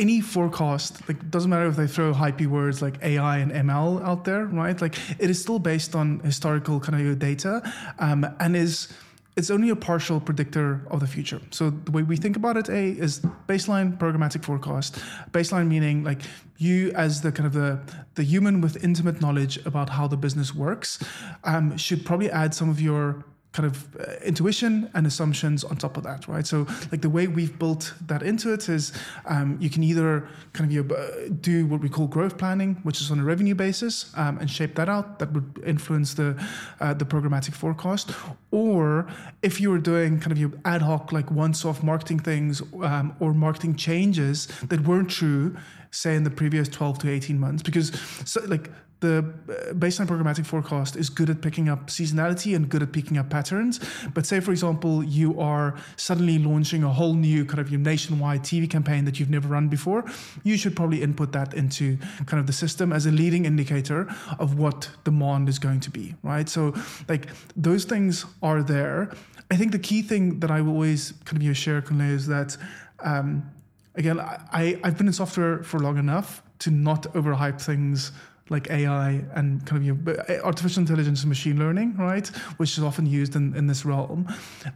any 0.01 0.19
forecast, 0.19 1.07
like 1.07 1.29
doesn't 1.29 1.49
matter 1.49 1.67
if 1.67 1.75
they 1.75 1.87
throw 1.87 2.11
hypey 2.13 2.47
words 2.47 2.81
like 2.81 3.01
AI 3.03 3.37
and 3.37 3.51
ML 3.51 4.03
out 4.03 4.25
there, 4.25 4.45
right? 4.45 4.81
Like 4.81 4.95
it 5.19 5.29
is 5.29 5.39
still 5.39 5.59
based 5.59 5.95
on 5.95 6.19
historical 6.21 6.79
kind 6.79 7.07
of 7.07 7.19
data, 7.19 7.61
um, 7.99 8.25
and 8.39 8.55
is 8.55 8.91
it's 9.37 9.49
only 9.49 9.69
a 9.69 9.75
partial 9.75 10.19
predictor 10.19 10.81
of 10.91 10.99
the 10.99 11.07
future. 11.07 11.39
So 11.51 11.69
the 11.69 11.91
way 11.91 12.03
we 12.03 12.17
think 12.17 12.35
about 12.35 12.57
it, 12.57 12.67
A, 12.67 12.89
is 12.89 13.21
baseline 13.47 13.97
programmatic 13.97 14.43
forecast. 14.43 14.95
Baseline 15.31 15.67
meaning 15.67 16.03
like 16.03 16.21
you 16.57 16.91
as 16.91 17.21
the 17.21 17.31
kind 17.31 17.47
of 17.47 17.53
the, 17.53 17.79
the 18.15 18.23
human 18.23 18.59
with 18.59 18.83
intimate 18.83 19.21
knowledge 19.21 19.57
about 19.65 19.89
how 19.89 20.07
the 20.07 20.17
business 20.17 20.53
works 20.53 20.99
um, 21.45 21.77
should 21.77 22.05
probably 22.05 22.29
add 22.29 22.53
some 22.53 22.69
of 22.69 22.81
your 22.81 23.23
kind 23.53 23.65
of 23.65 23.95
uh, 23.99 24.13
intuition 24.23 24.89
and 24.93 25.05
assumptions 25.05 25.63
on 25.63 25.75
top 25.75 25.97
of 25.97 26.03
that, 26.03 26.27
right? 26.27 26.47
So, 26.47 26.65
like 26.91 27.01
the 27.01 27.09
way 27.09 27.27
we've 27.27 27.57
built 27.59 27.93
that 28.07 28.23
into 28.23 28.53
it 28.53 28.69
is 28.69 28.93
um, 29.25 29.57
you 29.59 29.69
can 29.69 29.83
either 29.83 30.27
kind 30.53 30.77
of 30.77 30.91
uh, 30.91 31.27
do 31.41 31.65
what 31.65 31.81
we 31.81 31.89
call 31.89 32.07
growth 32.07 32.37
planning, 32.37 32.75
which 32.83 33.01
is 33.01 33.11
on 33.11 33.19
a 33.19 33.23
revenue 33.23 33.55
basis, 33.55 34.11
um, 34.15 34.37
and 34.37 34.49
shape 34.49 34.75
that 34.75 34.87
out. 34.87 35.19
That 35.19 35.33
would 35.33 35.61
influence 35.65 36.13
the 36.13 36.41
uh, 36.79 36.93
the 36.93 37.05
programmatic 37.05 37.53
forecast. 37.53 38.11
Or 38.51 39.07
if 39.41 39.59
you 39.59 39.69
were 39.69 39.79
doing 39.79 40.19
kind 40.19 40.31
of 40.31 40.37
your 40.37 40.51
ad 40.63 40.81
hoc, 40.81 41.11
like 41.11 41.29
once-off 41.31 41.83
marketing 41.83 42.19
things 42.19 42.61
um, 42.83 43.15
or 43.19 43.33
marketing 43.33 43.75
changes 43.75 44.47
that 44.67 44.81
weren't 44.81 45.09
true 45.09 45.57
say 45.91 46.15
in 46.15 46.23
the 46.23 46.29
previous 46.29 46.69
12 46.69 46.99
to 46.99 47.11
18 47.11 47.37
months 47.37 47.61
because 47.61 47.91
so, 48.25 48.41
like 48.45 48.69
the 49.01 49.17
uh, 49.17 49.73
baseline 49.73 50.07
programmatic 50.07 50.45
forecast 50.45 50.95
is 50.95 51.09
good 51.09 51.29
at 51.29 51.41
picking 51.41 51.67
up 51.67 51.87
seasonality 51.87 52.55
and 52.55 52.69
good 52.69 52.81
at 52.81 52.91
picking 52.91 53.17
up 53.17 53.29
patterns. 53.29 53.79
But 54.13 54.25
say, 54.25 54.39
for 54.39 54.51
example, 54.51 55.03
you 55.03 55.39
are 55.39 55.75
suddenly 55.97 56.37
launching 56.39 56.83
a 56.83 56.89
whole 56.89 57.15
new 57.15 57.43
kind 57.43 57.59
of 57.59 57.69
your 57.69 57.79
nationwide 57.79 58.43
TV 58.43 58.69
campaign 58.69 59.05
that 59.05 59.19
you've 59.19 59.29
never 59.29 59.47
run 59.47 59.67
before, 59.67 60.05
you 60.43 60.55
should 60.55 60.75
probably 60.75 61.01
input 61.01 61.31
that 61.33 61.53
into 61.53 61.97
kind 62.27 62.39
of 62.39 62.47
the 62.47 62.53
system 62.53 62.93
as 62.93 63.05
a 63.05 63.11
leading 63.11 63.45
indicator 63.45 64.07
of 64.39 64.57
what 64.57 64.89
demand 65.03 65.49
is 65.49 65.59
going 65.59 65.79
to 65.81 65.89
be, 65.89 66.15
right? 66.23 66.47
So, 66.47 66.73
like 67.09 67.27
those 67.55 67.85
things 67.85 68.25
are 68.41 68.63
there. 68.63 69.11
I 69.49 69.57
think 69.57 69.71
the 69.71 69.79
key 69.79 70.01
thing 70.01 70.39
that 70.39 70.51
I 70.51 70.61
will 70.61 70.73
always 70.73 71.13
kind 71.25 71.37
of 71.37 71.43
you 71.43 71.49
know, 71.49 71.53
share, 71.53 71.81
Kunle, 71.81 72.09
is 72.09 72.27
that 72.27 72.55
um, 72.99 73.51
again, 73.95 74.19
I, 74.19 74.79
I've 74.83 74.97
been 74.97 75.07
in 75.07 75.13
software 75.13 75.63
for 75.63 75.79
long 75.79 75.97
enough 75.97 76.43
to 76.59 76.71
not 76.71 77.03
overhype 77.13 77.59
things 77.59 78.11
like 78.51 78.69
AI 78.69 79.23
and 79.33 79.65
kind 79.65 79.81
of 79.81 79.83
you 79.83 79.95
know, 79.95 80.11
uh, 80.29 80.45
artificial 80.45 80.81
intelligence 80.81 81.21
and 81.21 81.29
machine 81.29 81.57
learning, 81.57 81.95
right, 81.97 82.27
which 82.57 82.77
is 82.77 82.83
often 82.83 83.05
used 83.05 83.35
in, 83.35 83.55
in 83.55 83.65
this 83.65 83.85
realm. 83.85 84.27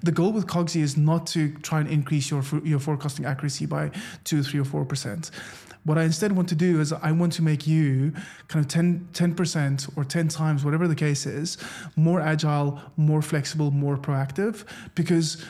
The 0.02 0.12
goal 0.12 0.32
with 0.32 0.48
Cogsy 0.48 0.82
is 0.82 0.96
not 0.98 1.28
to 1.28 1.54
try 1.58 1.82
and 1.82 1.90
increase 1.90 2.32
your 2.32 2.44
your 2.64 2.80
forecasting 2.80 3.26
accuracy 3.26 3.66
by 3.66 3.92
two, 4.24 4.42
three, 4.42 4.60
or 4.60 4.66
four 4.66 4.86
percent. 4.86 5.30
What 5.84 6.00
I 6.00 6.04
instead 6.04 6.32
want 6.32 6.50
to 6.50 6.56
do 6.56 6.82
is 6.82 6.92
I 6.92 7.12
want 7.12 7.34
to 7.34 7.44
make 7.44 7.68
you 7.68 8.12
kind 8.48 8.66
of 8.66 8.72
10 9.14 9.36
percent 9.36 9.88
or 9.96 10.04
ten 10.04 10.28
times, 10.28 10.66
whatever 10.66 10.88
the 10.88 10.96
case 10.96 11.28
is, 11.28 11.58
more 11.96 12.20
agile, 12.22 12.80
more 12.98 13.22
flexible, 13.22 13.70
more 13.70 13.98
proactive, 13.98 14.64
because 14.96 15.46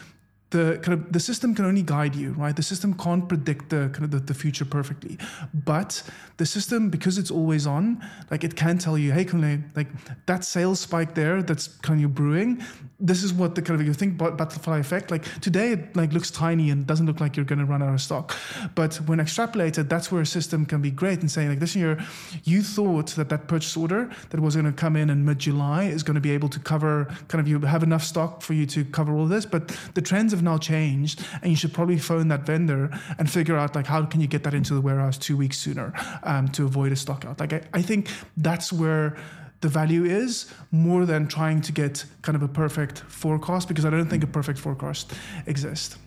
the 0.51 0.79
kind 0.83 0.93
of 0.93 1.11
the 1.11 1.19
system 1.19 1.55
can 1.55 1.65
only 1.65 1.81
guide 1.81 2.15
you, 2.15 2.31
right? 2.33 2.55
The 2.55 2.63
system 2.63 2.93
can't 2.93 3.27
predict 3.27 3.69
the 3.69 3.89
kind 3.91 4.03
of 4.03 4.11
the, 4.11 4.19
the, 4.19 4.33
future 4.33 4.63
perfectly, 4.63 5.17
but 5.53 6.03
the 6.37 6.45
system 6.45 6.89
because 6.89 7.17
it's 7.17 7.31
always 7.31 7.65
on, 7.65 8.05
like 8.29 8.43
it 8.43 8.55
can 8.55 8.77
tell 8.77 8.97
you, 8.97 9.11
hey, 9.11 9.25
Kunle, 9.25 9.63
like 9.75 9.87
that 10.27 10.43
sales 10.43 10.79
spike 10.79 11.15
there, 11.15 11.41
that's 11.41 11.67
kind 11.67 12.03
of 12.05 12.13
brewing. 12.13 12.63
This 12.99 13.23
is 13.23 13.33
what 13.33 13.55
the 13.55 13.61
kind 13.61 13.79
of 13.79 13.87
you 13.87 13.93
think 13.93 14.17
butterfly 14.17 14.79
effect. 14.79 15.09
Like 15.09 15.23
today, 15.41 15.71
it 15.71 15.95
like 15.95 16.13
looks 16.13 16.29
tiny 16.29 16.69
and 16.69 16.85
doesn't 16.85 17.07
look 17.07 17.19
like 17.19 17.35
you're 17.35 17.45
going 17.45 17.59
to 17.59 17.65
run 17.65 17.81
out 17.81 17.93
of 17.93 18.01
stock, 18.01 18.35
but 18.75 18.95
when 19.07 19.17
extrapolated, 19.17 19.89
that's 19.89 20.11
where 20.11 20.21
a 20.21 20.25
system 20.25 20.65
can 20.65 20.81
be 20.81 20.91
great 20.91 21.21
and 21.21 21.31
saying 21.31 21.49
like 21.49 21.59
this 21.59 21.75
year, 21.75 21.99
you 22.43 22.61
thought 22.61 23.07
that 23.15 23.29
that 23.29 23.47
purchase 23.47 23.75
order 23.75 24.11
that 24.29 24.39
was 24.39 24.55
going 24.55 24.65
to 24.65 24.73
come 24.73 24.95
in 24.95 25.09
in 25.09 25.25
mid 25.25 25.39
July 25.39 25.85
is 25.85 26.03
going 26.03 26.15
to 26.15 26.21
be 26.21 26.31
able 26.31 26.49
to 26.49 26.59
cover 26.59 27.05
kind 27.29 27.41
of 27.41 27.47
you 27.47 27.59
have 27.61 27.81
enough 27.81 28.03
stock 28.03 28.43
for 28.43 28.53
you 28.53 28.67
to 28.67 28.85
cover 28.85 29.15
all 29.15 29.25
this, 29.25 29.45
but 29.45 29.67
the 29.95 30.01
trends 30.01 30.34
have 30.35 30.43
now 30.43 30.57
changed 30.57 31.25
and 31.41 31.49
you 31.51 31.57
should 31.57 31.73
probably 31.73 31.97
phone 31.97 32.27
that 32.27 32.45
vendor 32.45 32.89
and 33.17 33.29
figure 33.29 33.57
out 33.57 33.75
like 33.75 33.87
how 33.87 34.05
can 34.05 34.21
you 34.21 34.27
get 34.27 34.43
that 34.43 34.53
into 34.53 34.73
the 34.73 34.81
warehouse 34.81 35.17
two 35.17 35.37
weeks 35.37 35.57
sooner 35.57 35.93
um, 36.23 36.47
to 36.49 36.65
avoid 36.65 36.91
a 36.91 36.95
stock 36.95 37.25
out 37.25 37.39
like 37.39 37.53
I, 37.53 37.61
I 37.73 37.81
think 37.81 38.09
that's 38.37 38.71
where 38.71 39.15
the 39.61 39.69
value 39.69 40.05
is 40.05 40.53
more 40.71 41.05
than 41.05 41.27
trying 41.27 41.61
to 41.61 41.71
get 41.71 42.05
kind 42.21 42.35
of 42.35 42.43
a 42.43 42.47
perfect 42.47 42.99
forecast 42.99 43.67
because 43.67 43.85
I 43.85 43.89
don't 43.89 44.09
think 44.09 44.23
a 44.23 44.27
perfect 44.27 44.59
forecast 44.59 45.13
exists. 45.47 45.97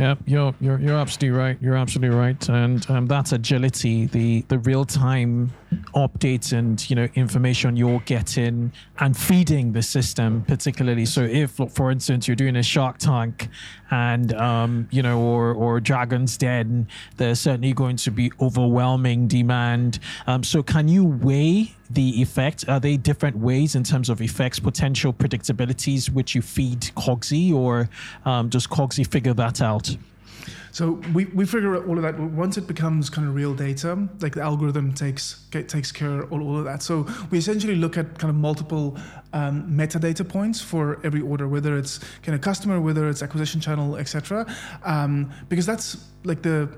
Yeah, 0.00 0.14
you're 0.24 0.54
you're 0.62 0.80
you're 0.80 0.96
absolutely 0.96 1.38
right. 1.38 1.58
You're 1.60 1.76
absolutely 1.76 2.16
right, 2.16 2.48
and 2.48 2.90
um, 2.90 3.04
that's 3.04 3.32
agility, 3.32 4.06
the 4.06 4.40
the 4.48 4.58
real 4.60 4.86
time 4.86 5.52
updates 5.94 6.56
and 6.56 6.88
you 6.88 6.96
know 6.96 7.08
information 7.14 7.76
you're 7.76 8.00
getting 8.00 8.72
and 8.98 9.14
feeding 9.14 9.72
the 9.72 9.82
system, 9.82 10.42
particularly. 10.48 11.04
So 11.04 11.22
if, 11.22 11.60
for 11.68 11.90
instance, 11.90 12.26
you're 12.26 12.34
doing 12.34 12.56
a 12.56 12.62
Shark 12.62 12.96
Tank, 12.96 13.48
and 13.90 14.32
um, 14.32 14.88
you 14.90 15.02
know, 15.02 15.20
or 15.20 15.52
or 15.52 15.80
Dragon's 15.80 16.38
Den, 16.38 16.88
there's 17.18 17.40
certainly 17.40 17.74
going 17.74 17.96
to 17.96 18.10
be 18.10 18.32
overwhelming 18.40 19.28
demand. 19.28 19.98
Um, 20.26 20.42
so 20.42 20.62
can 20.62 20.88
you 20.88 21.04
weigh 21.04 21.74
the 21.90 22.22
effect? 22.22 22.68
Are 22.68 22.80
they 22.80 22.96
different 22.96 23.36
ways 23.36 23.74
in 23.74 23.82
terms 23.82 24.08
of 24.08 24.22
effects, 24.22 24.60
potential 24.60 25.12
predictabilities, 25.12 26.08
which 26.08 26.34
you 26.34 26.42
feed 26.42 26.80
Cogsy, 26.96 27.52
or 27.52 27.88
um, 28.24 28.48
does 28.48 28.66
Cogsy 28.66 29.06
figure 29.06 29.34
that 29.34 29.60
out? 29.60 29.89
So 30.72 31.00
we, 31.12 31.24
we 31.26 31.46
figure 31.46 31.76
out 31.76 31.86
all 31.86 31.96
of 31.96 32.02
that 32.02 32.18
once 32.18 32.56
it 32.56 32.66
becomes 32.66 33.10
kind 33.10 33.26
of 33.26 33.34
real 33.34 33.54
data, 33.54 34.08
like 34.20 34.34
the 34.34 34.42
algorithm 34.42 34.94
takes 34.94 35.44
takes 35.50 35.90
care 35.90 36.20
of 36.20 36.32
all, 36.32 36.42
all 36.42 36.58
of 36.58 36.64
that. 36.64 36.82
So 36.82 37.08
we 37.30 37.38
essentially 37.38 37.74
look 37.74 37.98
at 37.98 38.18
kind 38.18 38.30
of 38.30 38.36
multiple 38.36 38.96
um, 39.32 39.68
metadata 39.70 40.26
points 40.28 40.60
for 40.60 41.00
every 41.04 41.20
order, 41.20 41.48
whether 41.48 41.76
it's 41.76 41.98
kind 42.22 42.34
of 42.34 42.40
customer, 42.40 42.80
whether 42.80 43.08
it's 43.08 43.22
acquisition 43.22 43.60
channel, 43.60 43.96
etc. 43.96 44.46
Um, 44.84 45.32
because 45.48 45.66
that's 45.66 46.06
like 46.24 46.42
the 46.42 46.68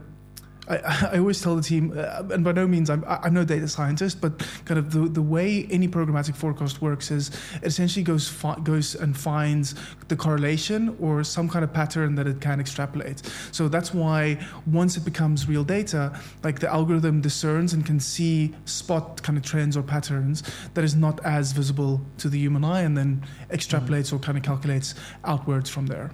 I, 0.68 1.08
I, 1.12 1.18
always 1.18 1.40
tell 1.42 1.56
the 1.56 1.62
team, 1.62 1.92
uh, 1.96 2.22
and 2.30 2.44
by 2.44 2.52
no 2.52 2.68
means 2.68 2.88
I'm, 2.88 3.04
I'm 3.06 3.34
no 3.34 3.44
data 3.44 3.66
scientist, 3.66 4.20
but 4.20 4.38
kind 4.64 4.78
of 4.78 4.92
the, 4.92 5.00
the 5.08 5.22
way 5.22 5.66
any 5.70 5.88
programmatic 5.88 6.36
forecast 6.36 6.80
works 6.80 7.10
is 7.10 7.30
it 7.56 7.66
essentially 7.66 8.04
goes 8.04 8.28
fi- 8.28 8.58
goes 8.62 8.94
and 8.94 9.16
finds 9.16 9.74
the 10.08 10.16
correlation 10.16 10.96
or 11.00 11.24
some 11.24 11.48
kind 11.48 11.64
of 11.64 11.72
pattern 11.72 12.14
that 12.14 12.28
it 12.28 12.40
can 12.40 12.60
extrapolate. 12.60 13.22
So 13.50 13.68
that's 13.68 13.92
why 13.92 14.38
once 14.66 14.96
it 14.96 15.04
becomes 15.04 15.48
real 15.48 15.64
data, 15.64 16.18
like 16.44 16.60
the 16.60 16.72
algorithm 16.72 17.20
discerns 17.20 17.72
and 17.72 17.84
can 17.84 17.98
see 17.98 18.54
spot 18.64 19.20
kind 19.22 19.36
of 19.36 19.44
trends 19.44 19.76
or 19.76 19.82
patterns 19.82 20.44
that 20.74 20.84
is 20.84 20.94
not 20.94 21.18
as 21.24 21.50
visible 21.52 22.00
to 22.18 22.28
the 22.28 22.38
human 22.38 22.64
eye, 22.64 22.82
and 22.82 22.96
then 22.96 23.24
extrapolates 23.50 24.06
mm-hmm. 24.06 24.16
or 24.16 24.20
kind 24.20 24.38
of 24.38 24.44
calculates 24.44 24.94
outwards 25.24 25.68
from 25.68 25.86
there. 25.86 26.10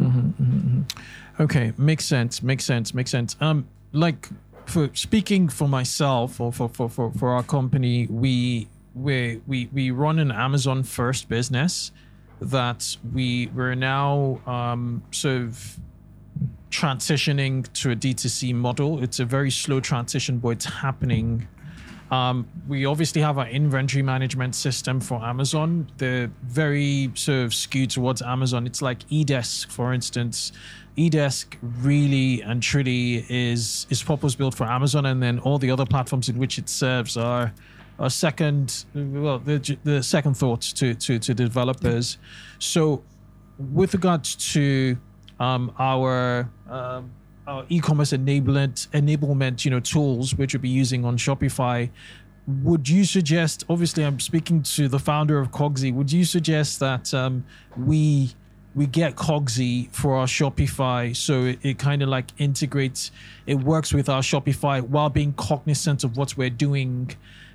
Mm-hmm, 0.00 0.42
mm-hmm. 0.42 0.82
Okay, 1.38 1.72
makes 1.76 2.04
sense. 2.04 2.42
Makes 2.42 2.64
sense. 2.64 2.94
Makes 2.94 3.10
sense. 3.10 3.36
Um, 3.40 3.68
like 3.92 4.28
for 4.64 4.90
speaking 4.94 5.48
for 5.48 5.68
myself 5.68 6.40
or 6.40 6.52
for 6.52 6.68
for 6.68 6.88
for, 6.88 7.12
for 7.12 7.30
our 7.30 7.42
company, 7.42 8.06
we 8.06 8.68
we 8.94 9.40
we 9.46 9.68
we 9.72 9.90
run 9.90 10.18
an 10.18 10.30
Amazon 10.32 10.82
first 10.82 11.28
business 11.28 11.92
that 12.40 12.96
we 13.14 13.48
we're 13.54 13.74
now 13.74 14.40
um 14.46 15.02
sort 15.10 15.42
of 15.42 15.78
transitioning 16.70 17.70
to 17.74 17.90
a 17.90 17.96
D2C 17.96 18.54
model. 18.54 19.02
It's 19.02 19.20
a 19.20 19.24
very 19.24 19.50
slow 19.50 19.80
transition, 19.80 20.38
but 20.38 20.50
it's 20.50 20.64
happening. 20.64 21.48
Um, 22.10 22.46
we 22.68 22.86
obviously 22.86 23.20
have 23.22 23.36
our 23.36 23.48
inventory 23.48 24.02
management 24.02 24.54
system 24.54 25.00
for 25.00 25.20
Amazon. 25.24 25.90
They're 25.96 26.30
very 26.44 27.10
sort 27.14 27.46
of 27.46 27.54
skewed 27.54 27.90
towards 27.90 28.22
Amazon. 28.22 28.64
It's 28.66 28.80
like 28.80 29.00
eDesk, 29.08 29.70
for 29.70 29.92
instance 29.92 30.52
eDesk 30.96 31.56
really 31.82 32.42
and 32.42 32.62
truly 32.62 33.26
is 33.28 33.86
is 33.90 34.02
purpose 34.02 34.34
built 34.34 34.54
for 34.54 34.64
Amazon, 34.64 35.06
and 35.06 35.22
then 35.22 35.38
all 35.40 35.58
the 35.58 35.70
other 35.70 35.86
platforms 35.86 36.28
in 36.28 36.38
which 36.38 36.58
it 36.58 36.68
serves 36.68 37.16
are 37.16 37.52
are 37.98 38.10
second 38.10 38.84
well 38.94 39.38
the, 39.38 39.78
the 39.84 40.02
second 40.02 40.34
thoughts 40.34 40.72
to, 40.72 40.94
to 40.94 41.18
to 41.18 41.34
developers. 41.34 42.18
So, 42.58 43.02
with 43.58 43.94
regards 43.94 44.36
to 44.52 44.96
um, 45.38 45.72
our 45.78 46.48
um, 46.68 47.10
our 47.46 47.64
e-commerce 47.68 48.12
enablement 48.12 48.88
enablement 48.88 49.64
you 49.64 49.70
know 49.70 49.80
tools 49.80 50.34
which 50.34 50.54
we'll 50.54 50.62
be 50.62 50.68
using 50.68 51.04
on 51.04 51.16
Shopify 51.16 51.88
would 52.62 52.88
you 52.88 53.04
suggest 53.04 53.64
obviously 53.68 54.04
i'm 54.04 54.20
speaking 54.20 54.62
to 54.62 54.86
the 54.88 54.98
founder 54.98 55.38
of 55.40 55.50
cogsy 55.50 55.92
would 55.92 56.10
you 56.12 56.24
suggest 56.24 56.78
that 56.78 57.12
um, 57.12 57.44
we 57.76 58.32
we 58.76 58.86
get 58.86 59.16
Cogsy 59.16 59.90
for 59.90 60.16
our 60.16 60.26
Shopify. 60.26 61.16
So 61.16 61.46
it, 61.46 61.58
it 61.62 61.78
kind 61.78 62.02
of 62.02 62.08
like 62.08 62.26
integrates, 62.38 63.10
it 63.46 63.56
works 63.56 63.92
with 63.92 64.08
our 64.08 64.20
Shopify 64.20 64.82
while 64.82 65.08
being 65.08 65.32
cognizant 65.32 66.04
of 66.04 66.16
what 66.16 66.36
we're 66.36 66.50
doing 66.50 67.10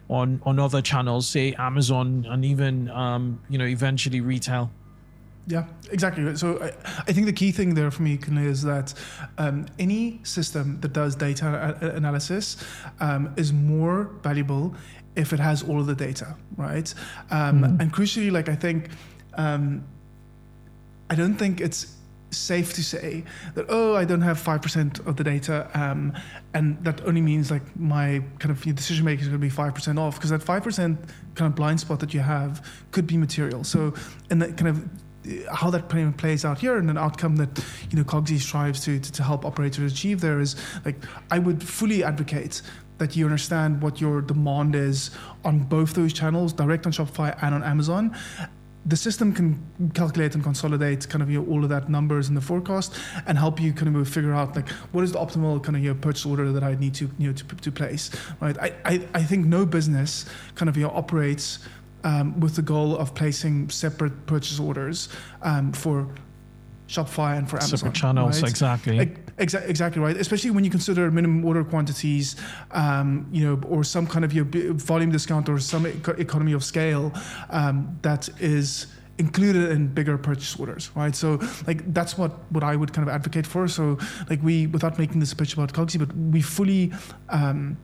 on 0.09 0.41
on 0.45 0.59
other 0.59 0.81
channels, 0.81 1.27
say 1.27 1.53
Amazon 1.53 2.25
and 2.27 2.43
even 2.43 2.89
um, 2.89 3.39
you 3.49 3.57
know 3.57 3.65
eventually 3.65 4.19
retail. 4.19 4.69
Yeah, 5.47 5.65
exactly. 5.91 6.35
So 6.35 6.61
I, 6.61 6.67
I 7.07 7.13
think 7.13 7.25
the 7.27 7.33
key 7.33 7.51
thing 7.51 7.73
there 7.75 7.89
for 7.91 8.03
me 8.03 8.17
Kunle, 8.17 8.45
is 8.45 8.61
that 8.63 8.93
um, 9.37 9.67
any 9.79 10.19
system 10.23 10.79
that 10.81 10.93
does 10.93 11.15
data 11.15 11.77
a- 11.81 11.95
analysis 11.95 12.57
um, 12.99 13.33
is 13.37 13.53
more 13.53 14.11
valuable 14.21 14.75
if 15.15 15.33
it 15.33 15.39
has 15.39 15.63
all 15.63 15.79
of 15.79 15.87
the 15.87 15.95
data, 15.95 16.35
right? 16.57 16.93
Um, 17.31 17.61
Mm-hmm. 17.61 17.81
And 17.81 17.93
crucially, 17.93 18.31
like 18.31 18.49
I 18.49 18.55
think, 18.55 18.89
um, 19.35 19.83
I 21.11 21.15
don't 21.15 21.35
think 21.35 21.59
it's 21.59 21.97
safe 22.29 22.73
to 22.73 22.81
say 22.81 23.25
that 23.55 23.65
oh 23.67 23.95
I 23.97 24.05
don't 24.05 24.21
have 24.21 24.39
five 24.39 24.61
percent 24.61 24.99
of 24.99 25.17
the 25.17 25.23
data, 25.25 25.69
um, 25.73 26.13
and 26.53 26.81
that 26.85 27.05
only 27.05 27.21
means 27.21 27.51
like 27.51 27.75
my 27.75 28.23
kind 28.39 28.51
of 28.51 28.63
decision 28.75 29.03
making 29.03 29.23
is 29.23 29.27
going 29.27 29.41
to 29.41 29.45
be 29.45 29.49
five 29.49 29.75
percent 29.75 29.99
off 29.99 30.15
because 30.15 30.29
that 30.29 30.41
five 30.41 30.63
percent 30.63 30.97
kind 31.35 31.51
of 31.51 31.55
blind 31.55 31.81
spot 31.81 31.99
that 31.99 32.13
you 32.13 32.21
have 32.21 32.65
could 32.91 33.07
be 33.07 33.17
material. 33.17 33.65
So 33.65 33.93
and 34.29 34.41
that 34.41 34.55
kind 34.55 34.69
of 34.69 34.77
uh, 34.85 35.53
how 35.53 35.69
that 35.69 35.89
play- 35.89 36.13
plays 36.17 36.45
out 36.45 36.59
here 36.59 36.77
and 36.77 36.89
an 36.89 36.97
outcome 36.97 37.35
that 37.35 37.61
you 37.89 37.97
know 37.97 38.05
Cogsy 38.05 38.39
strives 38.39 38.85
to, 38.85 38.97
to 38.97 39.11
to 39.11 39.23
help 39.23 39.45
operators 39.45 39.91
achieve 39.91 40.21
there 40.21 40.39
is 40.39 40.55
like 40.85 40.95
I 41.29 41.39
would 41.39 41.61
fully 41.61 42.05
advocate 42.05 42.61
that 42.99 43.17
you 43.17 43.25
understand 43.25 43.81
what 43.81 43.99
your 43.99 44.21
demand 44.21 44.75
is 44.75 45.09
on 45.43 45.59
both 45.59 45.95
those 45.95 46.13
channels, 46.13 46.53
direct 46.53 46.85
on 46.85 46.91
Shopify 46.91 47.35
and 47.41 47.55
on 47.55 47.63
Amazon. 47.63 48.15
The 48.85 48.95
system 48.95 49.33
can 49.33 49.91
calculate 49.93 50.33
and 50.33 50.43
consolidate 50.43 51.07
kind 51.07 51.21
of 51.21 51.29
your, 51.29 51.45
all 51.45 51.63
of 51.63 51.69
that 51.69 51.89
numbers 51.89 52.29
in 52.29 52.35
the 52.35 52.41
forecast 52.41 52.95
and 53.27 53.37
help 53.37 53.61
you 53.61 53.73
kind 53.73 53.95
of 53.95 54.09
figure 54.09 54.33
out 54.33 54.55
like 54.55 54.69
what 54.91 55.03
is 55.03 55.11
the 55.11 55.19
optimal 55.19 55.63
kind 55.63 55.75
of 55.75 55.83
your 55.83 55.95
purchase 55.95 56.25
order 56.25 56.51
that 56.51 56.63
I 56.63 56.75
need 56.75 56.95
to 56.95 57.09
you 57.17 57.27
know 57.27 57.33
to, 57.33 57.55
to 57.55 57.71
place. 57.71 58.09
Right. 58.39 58.57
I, 58.57 58.73
I, 58.85 59.07
I 59.13 59.23
think 59.23 59.45
no 59.45 59.65
business 59.65 60.25
kind 60.55 60.69
of 60.69 60.77
you 60.77 60.83
know, 60.83 60.91
operates 60.91 61.59
um, 62.03 62.39
with 62.39 62.55
the 62.55 62.61
goal 62.61 62.97
of 62.97 63.13
placing 63.13 63.69
separate 63.69 64.25
purchase 64.25 64.59
orders 64.59 65.09
um, 65.43 65.71
for 65.71 66.07
Shopify 66.91 67.37
and 67.37 67.49
for 67.49 67.57
Amazon. 67.57 67.77
Separate 67.77 67.95
channels, 67.95 68.41
right? 68.41 68.49
exactly. 68.49 68.97
Exa- 69.37 69.67
exactly 69.67 70.01
right. 70.01 70.17
Especially 70.17 70.51
when 70.51 70.63
you 70.65 70.69
consider 70.69 71.09
minimum 71.09 71.45
order 71.45 71.63
quantities, 71.63 72.35
um, 72.71 73.27
you 73.31 73.45
know, 73.45 73.61
or 73.67 73.83
some 73.83 74.05
kind 74.05 74.25
of 74.25 74.33
your 74.33 74.45
volume 74.45 75.11
discount 75.11 75.47
or 75.47 75.57
some 75.59 75.87
eco- 75.87 76.13
economy 76.13 76.51
of 76.51 76.63
scale 76.63 77.13
um, 77.49 77.97
that 78.01 78.27
is 78.39 78.87
included 79.17 79.71
in 79.71 79.87
bigger 79.87 80.17
purchase 80.17 80.59
orders, 80.59 80.91
right? 80.95 81.15
So 81.15 81.39
like 81.65 81.93
that's 81.93 82.17
what 82.17 82.31
what 82.51 82.63
I 82.63 82.75
would 82.75 82.91
kind 82.91 83.07
of 83.07 83.13
advocate 83.13 83.47
for. 83.47 83.67
So 83.69 83.97
like 84.29 84.43
we, 84.43 84.67
without 84.67 84.99
making 84.99 85.19
this 85.21 85.31
a 85.31 85.35
pitch 85.35 85.53
about 85.53 85.71
Cogsy, 85.71 85.97
but 85.97 86.13
we 86.15 86.41
fully 86.41 86.91
um, 87.29 87.77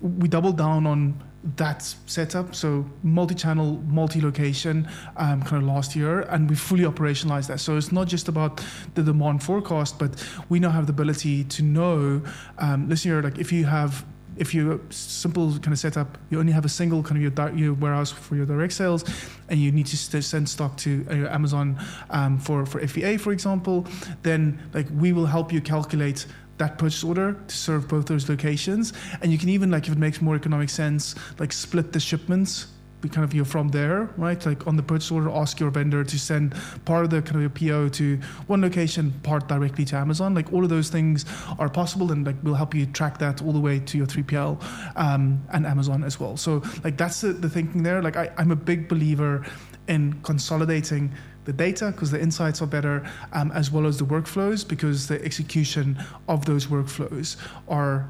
we 0.00 0.28
double 0.28 0.52
down 0.52 0.86
on 0.86 1.22
that 1.56 1.82
setup. 2.06 2.54
So 2.54 2.84
multi-channel, 3.02 3.82
multi-location, 3.86 4.88
um, 5.16 5.42
kind 5.42 5.62
of 5.62 5.68
last 5.68 5.94
year, 5.94 6.20
and 6.22 6.48
we 6.48 6.56
fully 6.56 6.84
operationalized 6.84 7.48
that. 7.48 7.60
So 7.60 7.76
it's 7.76 7.92
not 7.92 8.08
just 8.08 8.28
about 8.28 8.60
the 8.94 9.02
demand 9.02 9.42
forecast, 9.42 9.98
but 9.98 10.22
we 10.48 10.58
now 10.58 10.70
have 10.70 10.86
the 10.86 10.92
ability 10.92 11.44
to 11.44 11.62
know. 11.62 12.22
Um, 12.58 12.88
listen 12.88 13.10
here, 13.10 13.22
like 13.22 13.38
if 13.38 13.52
you 13.52 13.64
have. 13.66 14.04
If 14.36 14.54
you 14.54 14.80
simple 14.90 15.50
kind 15.50 15.72
of 15.72 15.80
setup, 15.80 16.16
you 16.30 16.38
only 16.38 16.52
have 16.52 16.64
a 16.64 16.68
single 16.68 17.02
kind 17.02 17.16
of 17.16 17.22
your, 17.36 17.56
your 17.56 17.74
warehouse 17.74 18.12
for 18.12 18.36
your 18.36 18.46
direct 18.46 18.72
sales, 18.72 19.04
and 19.48 19.58
you 19.58 19.72
need 19.72 19.86
to 19.86 19.96
st- 19.96 20.22
send 20.22 20.48
stock 20.48 20.76
to 20.76 21.04
uh, 21.10 21.34
Amazon 21.34 21.76
um, 22.10 22.38
for 22.38 22.64
for 22.64 22.80
FBA, 22.80 23.18
for 23.18 23.32
example. 23.32 23.84
Then 24.22 24.62
like 24.74 24.86
we 24.94 25.12
will 25.12 25.26
help 25.26 25.52
you 25.52 25.60
calculate 25.60 26.26
that 26.58 26.78
purchase 26.78 27.02
order 27.02 27.32
to 27.32 27.56
serve 27.56 27.88
both 27.88 28.06
those 28.06 28.28
locations. 28.28 28.92
And 29.22 29.32
you 29.32 29.38
can 29.38 29.48
even 29.48 29.70
like 29.70 29.86
if 29.86 29.92
it 29.92 29.98
makes 29.98 30.20
more 30.20 30.36
economic 30.36 30.70
sense, 30.70 31.14
like 31.38 31.52
split 31.52 31.92
the 31.92 32.00
shipments. 32.00 32.68
We 33.00 33.08
kind 33.08 33.22
of 33.22 33.32
you 33.32 33.44
from 33.44 33.68
there, 33.68 34.10
right? 34.16 34.44
Like 34.44 34.66
on 34.66 34.74
the 34.74 34.82
purchase 34.82 35.12
order, 35.12 35.30
ask 35.30 35.60
your 35.60 35.70
vendor 35.70 36.02
to 36.02 36.18
send 36.18 36.52
part 36.84 37.04
of 37.04 37.10
the 37.10 37.22
kind 37.22 37.36
of 37.36 37.42
your 37.42 37.50
PO 37.50 37.90
to 37.90 38.16
one 38.48 38.60
location, 38.60 39.12
part 39.22 39.46
directly 39.46 39.84
to 39.84 39.96
Amazon. 39.96 40.34
Like 40.34 40.52
all 40.52 40.64
of 40.64 40.68
those 40.68 40.88
things 40.88 41.24
are 41.60 41.68
possible, 41.68 42.10
and 42.10 42.26
like 42.26 42.34
we'll 42.42 42.54
help 42.54 42.74
you 42.74 42.86
track 42.86 43.18
that 43.18 43.40
all 43.40 43.52
the 43.52 43.60
way 43.60 43.78
to 43.78 43.98
your 43.98 44.06
3PL 44.08 44.96
um, 44.96 45.40
and 45.52 45.64
Amazon 45.64 46.02
as 46.02 46.18
well. 46.18 46.36
So 46.36 46.60
like 46.82 46.96
that's 46.96 47.20
the, 47.20 47.32
the 47.32 47.48
thinking 47.48 47.84
there. 47.84 48.02
Like 48.02 48.16
I, 48.16 48.32
I'm 48.36 48.50
a 48.50 48.56
big 48.56 48.88
believer 48.88 49.46
in 49.86 50.20
consolidating 50.24 51.12
the 51.48 51.52
data 51.54 51.86
because 51.90 52.10
the 52.10 52.20
insights 52.20 52.60
are 52.60 52.66
better, 52.66 53.10
um, 53.32 53.50
as 53.52 53.70
well 53.70 53.86
as 53.86 53.96
the 53.96 54.04
workflows 54.04 54.68
because 54.68 55.08
the 55.08 55.18
execution 55.24 55.98
of 56.28 56.44
those 56.44 56.66
workflows 56.66 57.38
are 57.68 58.06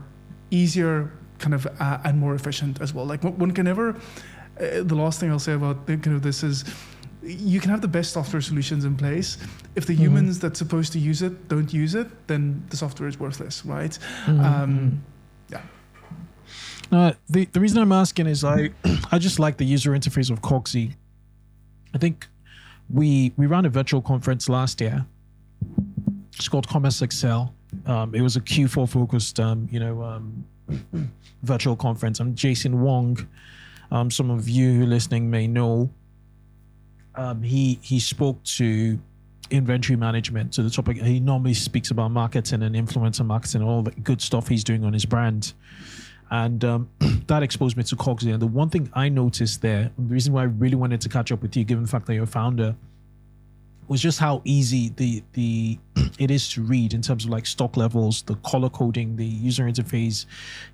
easier, 0.50 1.12
kind 1.38 1.54
of, 1.54 1.64
uh, 1.78 1.98
and 2.02 2.18
more 2.18 2.34
efficient 2.34 2.80
as 2.80 2.92
well. 2.92 3.06
Like 3.06 3.22
one 3.22 3.52
can 3.52 3.64
never. 3.64 3.90
Uh, 3.90 4.82
the 4.82 4.96
last 4.96 5.20
thing 5.20 5.30
I'll 5.30 5.38
say 5.38 5.52
about 5.52 5.86
kind 5.86 6.08
of 6.08 6.22
this 6.22 6.42
is. 6.42 6.64
You 7.22 7.60
can 7.60 7.70
have 7.70 7.80
the 7.80 7.88
best 7.88 8.12
software 8.12 8.40
solutions 8.40 8.84
in 8.84 8.96
place. 8.96 9.38
If 9.76 9.86
the 9.86 9.94
humans 9.94 10.38
that's 10.38 10.58
supposed 10.58 10.92
to 10.94 10.98
use 10.98 11.20
it 11.20 11.48
don't 11.48 11.72
use 11.72 11.94
it, 11.94 12.08
then 12.26 12.64
the 12.70 12.76
software 12.76 13.08
is 13.08 13.18
worthless, 13.20 13.64
right? 13.66 13.98
Um, 14.26 15.04
yeah. 15.48 15.62
Uh, 16.90 17.12
the 17.28 17.44
the 17.46 17.60
reason 17.60 17.78
I'm 17.82 17.92
asking 17.92 18.26
is 18.26 18.42
I 18.44 18.70
I 19.12 19.18
just 19.18 19.38
like 19.38 19.58
the 19.58 19.64
user 19.64 19.92
interface 19.92 20.30
of 20.30 20.42
Cogsy. 20.42 20.94
I 21.94 21.98
think 21.98 22.28
we 22.92 23.32
we 23.36 23.46
ran 23.46 23.64
a 23.64 23.68
virtual 23.68 24.00
conference 24.00 24.48
last 24.48 24.80
year. 24.80 25.06
It's 26.34 26.48
called 26.48 26.68
Commerce 26.68 27.02
Excel. 27.02 27.54
Um, 27.86 28.14
it 28.14 28.22
was 28.22 28.36
a 28.36 28.40
Q4 28.40 28.88
focused, 28.88 29.40
um, 29.40 29.68
you 29.70 29.80
know, 29.80 30.02
um, 30.02 30.44
virtual 31.42 31.76
conference. 31.76 32.20
I'm 32.20 32.34
Jason 32.34 32.80
Wong. 32.80 33.18
Um, 33.90 34.10
some 34.10 34.30
of 34.30 34.48
you 34.48 34.86
listening 34.86 35.30
may 35.30 35.46
know. 35.46 35.90
Um, 37.14 37.42
he 37.42 37.78
he 37.82 37.98
spoke 37.98 38.42
to 38.44 38.98
inventory 39.50 39.96
management 39.96 40.52
to 40.52 40.62
the 40.62 40.70
topic. 40.70 40.98
He 40.98 41.20
normally 41.20 41.54
speaks 41.54 41.90
about 41.90 42.10
marketing 42.10 42.62
and 42.62 42.74
influencer 42.74 43.24
marketing, 43.24 43.62
all 43.62 43.82
the 43.82 43.90
good 43.92 44.20
stuff 44.20 44.48
he's 44.48 44.62
doing 44.62 44.84
on 44.84 44.92
his 44.92 45.04
brand 45.06 45.54
and 46.30 46.64
um, 46.64 46.90
that 47.26 47.42
exposed 47.42 47.76
me 47.76 47.82
to 47.84 47.96
Cogsy. 47.96 48.32
And 48.32 48.40
the 48.40 48.46
one 48.46 48.70
thing 48.70 48.90
I 48.94 49.08
noticed 49.08 49.62
there, 49.62 49.90
the 49.96 50.02
reason 50.04 50.32
why 50.32 50.42
I 50.42 50.44
really 50.44 50.76
wanted 50.76 51.00
to 51.02 51.08
catch 51.08 51.32
up 51.32 51.42
with 51.42 51.56
you, 51.56 51.64
given 51.64 51.84
the 51.84 51.90
fact 51.90 52.06
that 52.06 52.14
you're 52.14 52.24
a 52.24 52.26
founder, 52.26 52.74
was 53.88 54.02
just 54.02 54.18
how 54.18 54.42
easy 54.44 54.90
the 54.90 55.22
the 55.32 55.78
it 56.18 56.30
is 56.30 56.50
to 56.50 56.62
read 56.62 56.92
in 56.92 57.02
terms 57.02 57.24
of 57.24 57.30
like 57.30 57.46
stock 57.46 57.76
levels, 57.76 58.22
the 58.22 58.34
color 58.36 58.68
coding, 58.68 59.16
the 59.16 59.24
user 59.24 59.64
interface, 59.64 60.26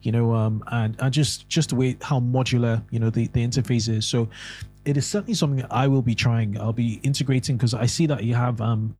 you 0.02 0.12
know, 0.12 0.34
um, 0.34 0.62
and, 0.72 0.96
and 0.98 1.14
just 1.14 1.48
just 1.48 1.70
the 1.70 1.76
way 1.76 1.96
how 2.02 2.20
modular 2.20 2.82
you 2.90 2.98
know 2.98 3.10
the 3.10 3.28
the 3.28 3.46
interface 3.46 3.88
is. 3.88 4.06
So 4.06 4.28
it 4.84 4.96
is 4.96 5.06
certainly 5.06 5.34
something 5.34 5.64
I 5.70 5.86
will 5.88 6.02
be 6.02 6.14
trying. 6.14 6.58
I'll 6.60 6.72
be 6.72 7.00
integrating 7.02 7.56
because 7.56 7.72
I 7.74 7.86
see 7.86 8.06
that 8.06 8.24
you 8.24 8.34
have 8.34 8.60
um 8.60 8.96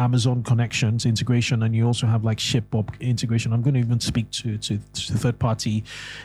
Amazon 0.00 0.42
connections 0.42 1.04
integration, 1.04 1.62
and 1.62 1.76
you 1.76 1.86
also 1.86 2.06
have 2.06 2.24
like 2.24 2.38
Shipbob 2.38 2.98
integration. 3.00 3.52
I'm 3.52 3.60
going 3.60 3.74
to 3.74 3.80
even 3.80 4.00
speak 4.00 4.30
to 4.30 4.56
to, 4.56 4.78
to 4.78 5.12
third 5.12 5.38
party, 5.38 5.84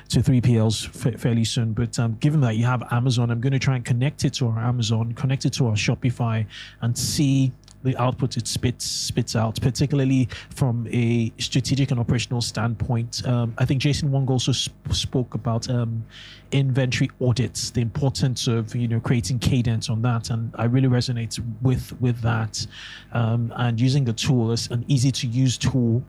to 0.09 0.19
3PLs 0.19 0.87
fa- 0.87 1.17
fairly 1.17 1.43
soon. 1.43 1.73
But 1.73 1.99
um, 1.99 2.15
given 2.21 2.39
that 2.41 2.55
you 2.55 2.65
have 2.65 2.83
Amazon, 2.91 3.29
I'm 3.31 3.41
going 3.41 3.53
to 3.53 3.59
try 3.59 3.75
and 3.75 3.83
connect 3.83 4.23
it 4.23 4.33
to 4.35 4.47
our 4.47 4.59
Amazon, 4.59 5.11
connect 5.13 5.45
it 5.45 5.53
to 5.53 5.67
our 5.67 5.73
Shopify, 5.73 6.45
and 6.81 6.97
see 6.97 7.51
the 7.85 7.95
output 7.97 8.35
it 8.35 8.47
spits 8.47 8.85
spits 8.85 9.35
out, 9.35 9.61
particularly 9.61 10.27
from 10.49 10.87
a 10.91 11.31
strategic 11.37 11.91
and 11.91 11.99
operational 11.99 12.41
standpoint. 12.41 13.25
Um, 13.25 13.53
I 13.57 13.65
think 13.65 13.81
Jason 13.81 14.11
Wong 14.11 14.27
also 14.27 14.51
sp- 14.51 14.73
spoke 14.91 15.35
about 15.35 15.69
um, 15.69 16.03
inventory 16.51 17.09
audits, 17.21 17.69
the 17.69 17.81
importance 17.81 18.47
of 18.47 18.75
you 18.75 18.87
know 18.87 18.99
creating 18.99 19.39
cadence 19.39 19.89
on 19.89 20.01
that, 20.01 20.31
and 20.31 20.53
I 20.55 20.65
really 20.65 20.89
resonate 20.89 21.39
with 21.61 21.99
with 22.01 22.19
that. 22.21 22.65
Um, 23.13 23.53
and 23.55 23.79
using 23.79 24.09
a 24.09 24.13
tool 24.13 24.51
as 24.51 24.69
an 24.71 24.83
easy 24.87 25.11
to 25.11 25.27
use 25.27 25.57
tool 25.57 26.03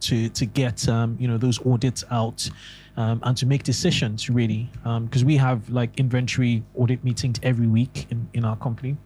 to 0.00 0.28
to 0.28 0.46
get 0.46 0.88
um, 0.88 1.16
you 1.18 1.26
know 1.26 1.38
those 1.38 1.64
audits 1.66 2.04
out 2.10 2.48
um, 2.96 3.20
and 3.22 3.36
to 3.36 3.46
make 3.46 3.62
decisions 3.62 4.28
really 4.28 4.68
because 5.04 5.24
we 5.24 5.36
have 5.36 5.68
like 5.70 5.98
inventory 5.98 6.62
audit 6.74 7.02
meetings 7.02 7.38
every 7.42 7.66
week 7.66 8.06
in, 8.10 8.28
in 8.34 8.44
our 8.44 8.56
company 8.56 8.96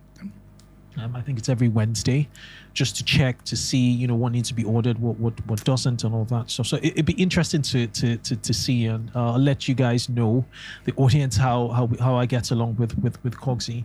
um, 0.98 1.14
I 1.14 1.20
think 1.20 1.38
it's 1.38 1.48
every 1.48 1.68
Wednesday, 1.68 2.28
just 2.74 2.96
to 2.96 3.04
check 3.04 3.42
to 3.44 3.56
see 3.56 3.78
you 3.78 4.06
know 4.06 4.14
what 4.14 4.32
needs 4.32 4.48
to 4.48 4.54
be 4.54 4.64
ordered, 4.64 4.98
what 4.98 5.18
what, 5.18 5.34
what 5.46 5.64
doesn't, 5.64 6.04
and 6.04 6.14
all 6.14 6.24
that 6.26 6.50
stuff. 6.50 6.66
So 6.66 6.76
it, 6.78 6.86
it'd 6.92 7.06
be 7.06 7.14
interesting 7.14 7.62
to 7.62 7.86
to 7.86 8.16
to, 8.16 8.36
to 8.36 8.54
see, 8.54 8.86
and 8.86 9.10
uh, 9.14 9.32
I'll 9.32 9.38
let 9.38 9.68
you 9.68 9.74
guys 9.74 10.08
know, 10.08 10.44
the 10.84 10.92
audience, 10.96 11.36
how 11.36 11.68
how 11.68 11.84
we- 11.86 11.98
how 11.98 12.16
I 12.16 12.26
get 12.26 12.50
along 12.50 12.76
with 12.76 12.96
with 12.98 13.22
with 13.24 13.36
Cogsy. 13.36 13.84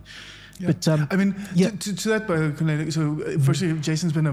Yeah. 0.58 0.66
But 0.68 0.86
um, 0.88 1.08
I 1.10 1.16
mean, 1.16 1.34
yeah. 1.54 1.70
to, 1.70 1.76
to, 1.78 1.96
to 1.96 2.08
that, 2.10 2.30
uh, 2.30 2.90
so 2.90 3.22
uh, 3.22 3.38
firstly, 3.38 3.72
Jason's 3.80 4.12
been 4.12 4.26
a, 4.26 4.32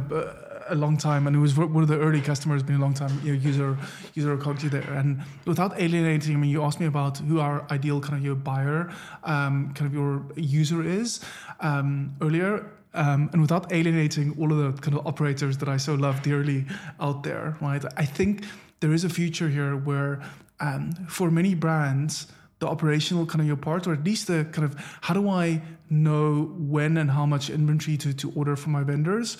a 0.70 0.76
long 0.76 0.97
time, 0.97 1.28
and 1.28 1.36
it 1.36 1.39
was 1.39 1.57
one 1.57 1.84
of 1.84 1.89
the 1.89 1.99
early 1.99 2.22
customers, 2.22 2.63
been 2.63 2.76
a 2.76 2.80
long 2.80 2.93
time 2.93 3.20
you 3.24 3.34
know, 3.34 3.39
user 3.39 3.78
user 4.13 4.38
Cogsy 4.38 4.70
there. 4.70 4.93
And 4.93 5.22
without 5.45 5.80
alienating, 5.80 6.36
I 6.36 6.39
mean, 6.39 6.49
you 6.49 6.63
asked 6.63 6.80
me 6.80 6.86
about 6.86 7.17
who 7.17 7.39
our 7.39 7.65
ideal 7.72 7.99
kind 7.99 8.15
of 8.15 8.24
your 8.24 8.36
buyer, 8.36 8.91
um, 9.24 9.74
kind 9.74 9.88
of 9.88 9.93
your 9.93 10.26
user 10.36 10.84
is 10.84 11.20
um, 11.59 12.15
earlier. 12.22 12.72
Um, 12.93 13.30
and 13.34 13.41
without 13.41 13.72
alienating 13.72 14.36
all 14.39 14.51
of 14.51 14.57
the 14.57 14.82
kind 14.82 14.97
of 14.97 15.05
operators 15.05 15.57
that 15.59 15.70
I 15.70 15.78
so 15.78 15.93
love 15.93 16.24
dearly 16.24 16.65
out 16.99 17.22
there, 17.22 17.55
right? 17.61 17.84
I 17.97 18.05
think 18.05 18.45
there 18.80 18.93
is 18.93 19.03
a 19.03 19.09
future 19.09 19.47
here 19.47 19.76
where, 19.76 20.22
um, 20.59 20.91
for 21.07 21.30
many 21.30 21.53
brands, 21.53 22.28
the 22.59 22.67
operational 22.67 23.26
kind 23.26 23.41
of 23.41 23.47
your 23.47 23.57
part, 23.57 23.88
or 23.88 23.93
at 23.93 24.03
least 24.03 24.28
the 24.28 24.45
kind 24.51 24.65
of 24.65 24.76
how 25.01 25.13
do 25.13 25.30
I 25.30 25.61
know 25.89 26.51
when 26.57 26.97
and 26.97 27.11
how 27.11 27.26
much 27.26 27.49
inventory 27.49 27.97
to, 27.97 28.13
to 28.13 28.32
order 28.36 28.55
from 28.55 28.74
my 28.74 28.84
vendors 28.84 29.38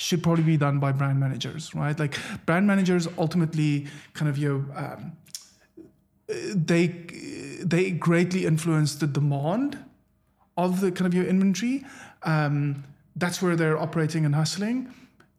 should 0.00 0.22
probably 0.22 0.42
be 0.42 0.56
done 0.56 0.78
by 0.78 0.92
brand 0.92 1.20
managers, 1.20 1.74
right? 1.74 1.98
Like 1.98 2.16
brand 2.46 2.66
managers 2.66 3.06
ultimately 3.18 3.86
kind 4.14 4.30
of 4.30 4.38
you 4.38 4.66
um, 4.74 5.12
they 6.54 6.86
they 7.62 7.90
greatly 7.90 8.46
influence 8.46 8.94
the 8.94 9.06
demand 9.06 9.78
of 10.56 10.80
the 10.80 10.90
kind 10.90 11.06
of 11.06 11.12
your 11.12 11.26
inventory. 11.26 11.84
Um, 12.22 12.84
that's 13.14 13.42
where 13.42 13.56
they're 13.56 13.78
operating 13.78 14.24
and 14.24 14.34
hustling. 14.34 14.90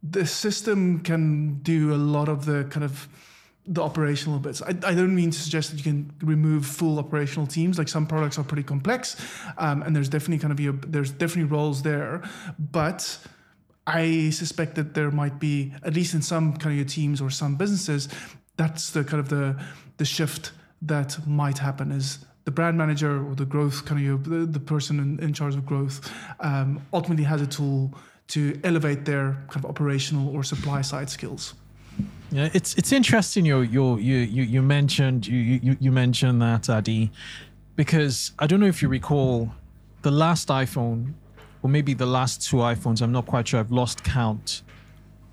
The 0.04 0.28
system 0.28 1.00
can 1.00 1.60
do 1.64 1.94
a 1.94 1.98
lot 1.98 2.30
of 2.30 2.46
the 2.46 2.66
kind 2.66 2.84
of 2.84 3.08
the 3.66 3.82
operational 3.82 4.38
bits. 4.38 4.62
I, 4.62 4.70
I, 4.70 4.94
don't 4.94 5.16
mean 5.16 5.32
to 5.32 5.40
suggest 5.40 5.72
that 5.72 5.78
you 5.78 5.84
can 5.84 6.12
remove 6.22 6.66
full 6.66 6.98
operational 7.00 7.48
teams. 7.48 7.78
Like 7.78 7.88
some 7.88 8.06
products 8.08 8.38
are 8.40 8.44
pretty 8.44 8.64
complex, 8.64 9.16
um, 9.58 9.82
and 9.84 9.96
there's 9.96 10.10
definitely 10.10 10.40
kind 10.40 10.52
of 10.52 10.60
your, 10.60 10.74
there's 10.74 11.12
definitely 11.12 11.52
roles 11.56 11.84
there. 11.84 12.24
But 12.58 13.20
I 13.88 14.30
suspect 14.30 14.76
that 14.76 14.94
there 14.94 15.12
might 15.12 15.40
be 15.40 15.74
at 15.84 15.94
least 15.94 16.14
in 16.14 16.22
some 16.22 16.54
kind 16.54 16.74
of 16.74 16.78
your 16.78 16.86
teams 16.86 17.22
or 17.22 17.30
some 17.30 17.56
businesses, 17.56 18.10
that's 18.58 18.92
the 18.92 19.04
kind 19.04 19.20
of 19.20 19.30
the 19.30 19.60
the 19.98 20.06
shift 20.06 20.52
that 20.82 21.26
might 21.28 21.58
happen 21.58 21.92
is 21.92 22.20
the 22.46 22.52
brand 22.52 22.78
manager 22.78 23.24
or 23.26 23.36
the 23.36 23.46
growth 23.46 23.86
kind 23.86 24.08
of 24.08 24.24
the, 24.24 24.46
the 24.46 24.60
person 24.60 25.00
in, 25.00 25.20
in 25.20 25.34
charge 25.34 25.56
of 25.56 25.66
growth 25.66 26.12
um, 26.40 26.82
ultimately 26.92 27.24
has 27.24 27.42
a 27.42 27.48
tool 27.48 27.94
to 28.28 28.60
elevate 28.64 29.06
their 29.06 29.34
kind 29.48 29.64
of 29.64 29.66
operational 29.66 30.34
or 30.36 30.44
supply 30.44 30.82
side 30.82 31.10
skills. 31.10 31.54
Yeah, 32.32 32.50
it's 32.54 32.74
it's 32.76 32.92
interesting. 32.92 33.46
You 33.46 33.62
you 33.62 33.98
you 33.98 34.44
you 34.44 34.62
mentioned 34.62 35.28
you 35.28 35.38
you 35.38 35.78
you 35.80 35.92
mentioned 35.92 36.42
that 36.42 36.64
Adii, 36.64 37.10
because 37.76 38.32
I 38.40 38.48
don't 38.48 38.62
know 38.62 38.68
if 38.68 38.82
you 38.82 38.88
recall, 38.88 39.52
the 40.02 40.12
last 40.12 40.48
iPhone, 40.48 41.14
or 41.64 41.70
maybe 41.70 41.94
the 41.94 42.06
last 42.06 42.48
two 42.48 42.58
iPhones. 42.58 43.02
I'm 43.02 43.12
not 43.12 43.26
quite 43.26 43.48
sure. 43.48 43.60
I've 43.60 43.72
lost 43.72 44.04
count. 44.04 44.62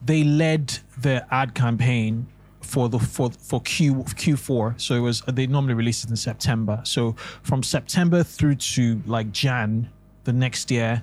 They 0.04 0.24
led 0.24 0.78
the 1.00 1.26
ad 1.32 1.54
campaign 1.54 2.26
for 2.60 2.88
the 2.88 2.98
for 2.98 3.30
for 3.30 3.60
Q 3.62 3.94
Q4. 3.94 4.80
So 4.80 4.94
it 4.94 5.00
was 5.00 5.22
they 5.22 5.46
normally 5.46 5.74
release 5.74 6.04
it 6.04 6.10
in 6.10 6.16
September. 6.16 6.80
So 6.84 7.16
from 7.42 7.62
September 7.62 8.22
through 8.22 8.56
to 8.56 9.02
like 9.06 9.32
Jan 9.32 9.88
the 10.24 10.32
next 10.32 10.70
year, 10.70 11.02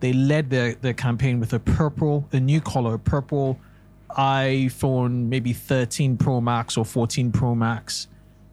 they 0.00 0.12
led 0.12 0.50
their 0.50 0.74
their 0.74 0.94
campaign 0.94 1.40
with 1.40 1.52
a 1.52 1.58
purple, 1.58 2.28
a 2.32 2.40
new 2.40 2.60
color, 2.60 2.96
purple 2.98 3.58
iPhone 4.16 5.28
maybe 5.28 5.52
13 5.52 6.16
Pro 6.16 6.40
Max 6.40 6.76
or 6.76 6.84
14 6.84 7.32
Pro 7.32 7.54
Max. 7.54 8.08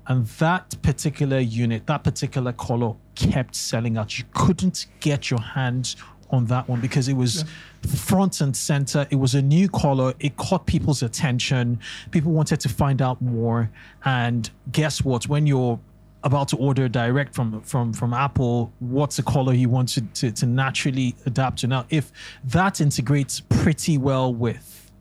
And 0.08 0.26
that 0.26 0.82
particular 0.82 1.39
unit, 1.39 1.86
that 1.88 2.03
particular 2.03 2.53
color 2.53 2.95
kept 3.16 3.55
selling 3.55 3.97
out. 3.97 4.18
You 4.18 4.24
couldn't 4.34 4.88
get 5.01 5.30
your 5.30 5.41
hands 5.41 5.97
on 6.30 6.45
that 6.45 6.68
one 6.68 6.82
because 6.82 7.08
it 7.08 7.14
was 7.14 7.43
yeah. 7.43 7.91
front 7.95 8.41
and 8.41 8.55
center. 8.55 9.08
It 9.10 9.16
was 9.16 9.36
a 9.36 9.41
new 9.41 9.68
color. 9.70 10.14
It 10.20 10.38
caught 10.38 10.66
people's 10.66 11.03
attention. 11.03 11.80
People 12.12 12.32
wanted 12.32 12.60
to 12.62 12.70
find 12.70 13.01
out 13.01 13.22
more. 13.22 13.70
And 14.05 14.49
guess 14.72 15.03
what? 15.03 15.28
When 15.28 15.45
you're 15.45 15.80
about 16.24 16.47
to 16.49 16.58
order 16.58 16.88
direct 16.89 17.36
from 17.36 17.62
from 17.62 17.93
from 17.93 18.14
Apple, 18.14 18.72
what's 18.80 19.18
the 19.18 19.24
color 19.24 19.53
you 19.53 19.70
want 19.70 19.89
to, 19.89 20.01
to, 20.01 20.32
to 20.32 20.45
naturally 20.45 21.16
adapt 21.26 21.60
to? 21.60 21.68
Now, 21.68 21.86
if 21.89 22.12
that 22.45 22.82
integrates 22.82 23.41
pretty 23.41 23.97
well 23.97 24.34
with 24.34 24.91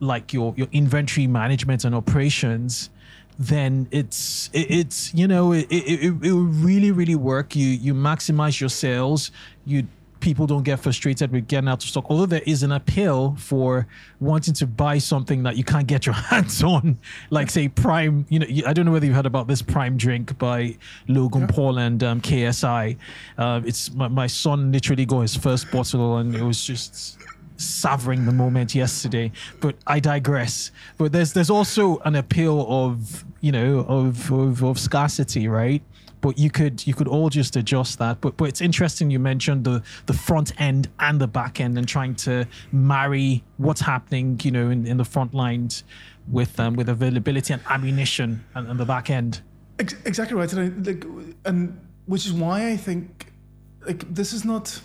like 0.00 0.32
your 0.32 0.54
your 0.56 0.68
inventory 0.72 1.26
management 1.26 1.84
and 1.84 1.94
operations 1.94 2.90
then 3.40 3.88
it's 3.90 4.50
it, 4.52 4.70
it's 4.70 5.14
you 5.14 5.26
know 5.26 5.52
it, 5.52 5.66
it, 5.70 6.04
it, 6.04 6.10
will 6.10 6.44
really 6.44 6.92
really 6.92 7.14
work. 7.16 7.56
You 7.56 7.66
you 7.66 7.94
maximize 7.94 8.60
your 8.60 8.68
sales. 8.68 9.32
You 9.64 9.86
people 10.20 10.46
don't 10.46 10.62
get 10.62 10.78
frustrated 10.78 11.32
with 11.32 11.48
getting 11.48 11.66
out 11.66 11.82
of 11.82 11.88
stock. 11.88 12.04
Although 12.10 12.26
there 12.26 12.42
is 12.44 12.62
an 12.62 12.72
appeal 12.72 13.34
for 13.38 13.86
wanting 14.20 14.52
to 14.52 14.66
buy 14.66 14.98
something 14.98 15.42
that 15.44 15.56
you 15.56 15.64
can't 15.64 15.86
get 15.86 16.04
your 16.04 16.14
hands 16.30 16.62
on 16.62 16.98
like 17.30 17.48
say 17.50 17.68
prime 17.68 18.26
you 18.28 18.38
know 18.38 18.46
i 18.66 18.72
don't 18.74 18.84
know 18.84 18.92
whether 18.92 19.06
you've 19.06 19.14
heard 19.14 19.24
about 19.24 19.48
this 19.48 19.62
prime 19.62 19.96
drink 19.96 20.36
by 20.38 20.76
logan 21.08 21.42
yeah. 21.42 21.46
paul 21.46 21.78
and 21.78 22.04
um, 22.04 22.20
ksi 22.20 22.96
uh, 23.38 23.60
it's 23.64 23.90
my, 23.94 24.08
my 24.08 24.26
son 24.26 24.70
literally 24.70 25.06
got 25.06 25.20
his 25.20 25.34
first 25.34 25.70
bottle 25.70 26.18
and 26.18 26.34
it 26.34 26.42
was 26.42 26.62
just 26.62 27.18
savoring 27.60 28.26
the 28.26 28.32
moment 28.32 28.74
yesterday. 28.74 29.30
But 29.60 29.76
I 29.86 30.00
digress. 30.00 30.70
But 30.98 31.12
there's 31.12 31.32
there's 31.32 31.50
also 31.50 31.98
an 31.98 32.16
appeal 32.16 32.66
of 32.68 33.24
you 33.40 33.52
know 33.52 33.80
of 33.80 34.30
of, 34.32 34.62
of 34.64 34.78
scarcity, 34.78 35.48
right? 35.48 35.82
But 36.20 36.38
you 36.38 36.50
could 36.50 36.86
you 36.86 36.94
could 36.94 37.08
all 37.08 37.30
just 37.30 37.56
adjust 37.56 37.98
that. 37.98 38.20
But 38.20 38.36
but 38.36 38.46
it's 38.46 38.60
interesting 38.60 39.10
you 39.10 39.18
mentioned 39.18 39.64
the 39.64 39.82
the 40.06 40.12
front 40.12 40.58
end 40.60 40.88
and 40.98 41.20
the 41.20 41.28
back 41.28 41.60
end 41.60 41.78
and 41.78 41.86
trying 41.86 42.14
to 42.16 42.46
marry 42.72 43.44
what's 43.58 43.80
happening, 43.80 44.40
you 44.42 44.50
know, 44.50 44.70
in, 44.70 44.86
in 44.86 44.96
the 44.96 45.04
front 45.04 45.34
lines 45.34 45.84
with 46.30 46.58
um, 46.60 46.74
with 46.74 46.88
availability 46.88 47.52
and 47.52 47.62
ammunition 47.68 48.44
and, 48.54 48.68
and 48.68 48.78
the 48.78 48.84
back 48.84 49.10
end. 49.10 49.42
Exactly 49.78 50.36
right, 50.36 50.52
and 50.52 50.86
I, 50.86 50.90
like, 50.90 51.04
and 51.46 51.80
which 52.04 52.26
is 52.26 52.32
why 52.34 52.68
I 52.68 52.76
think 52.76 53.32
like 53.86 54.12
this 54.12 54.32
is 54.32 54.44
not. 54.44 54.80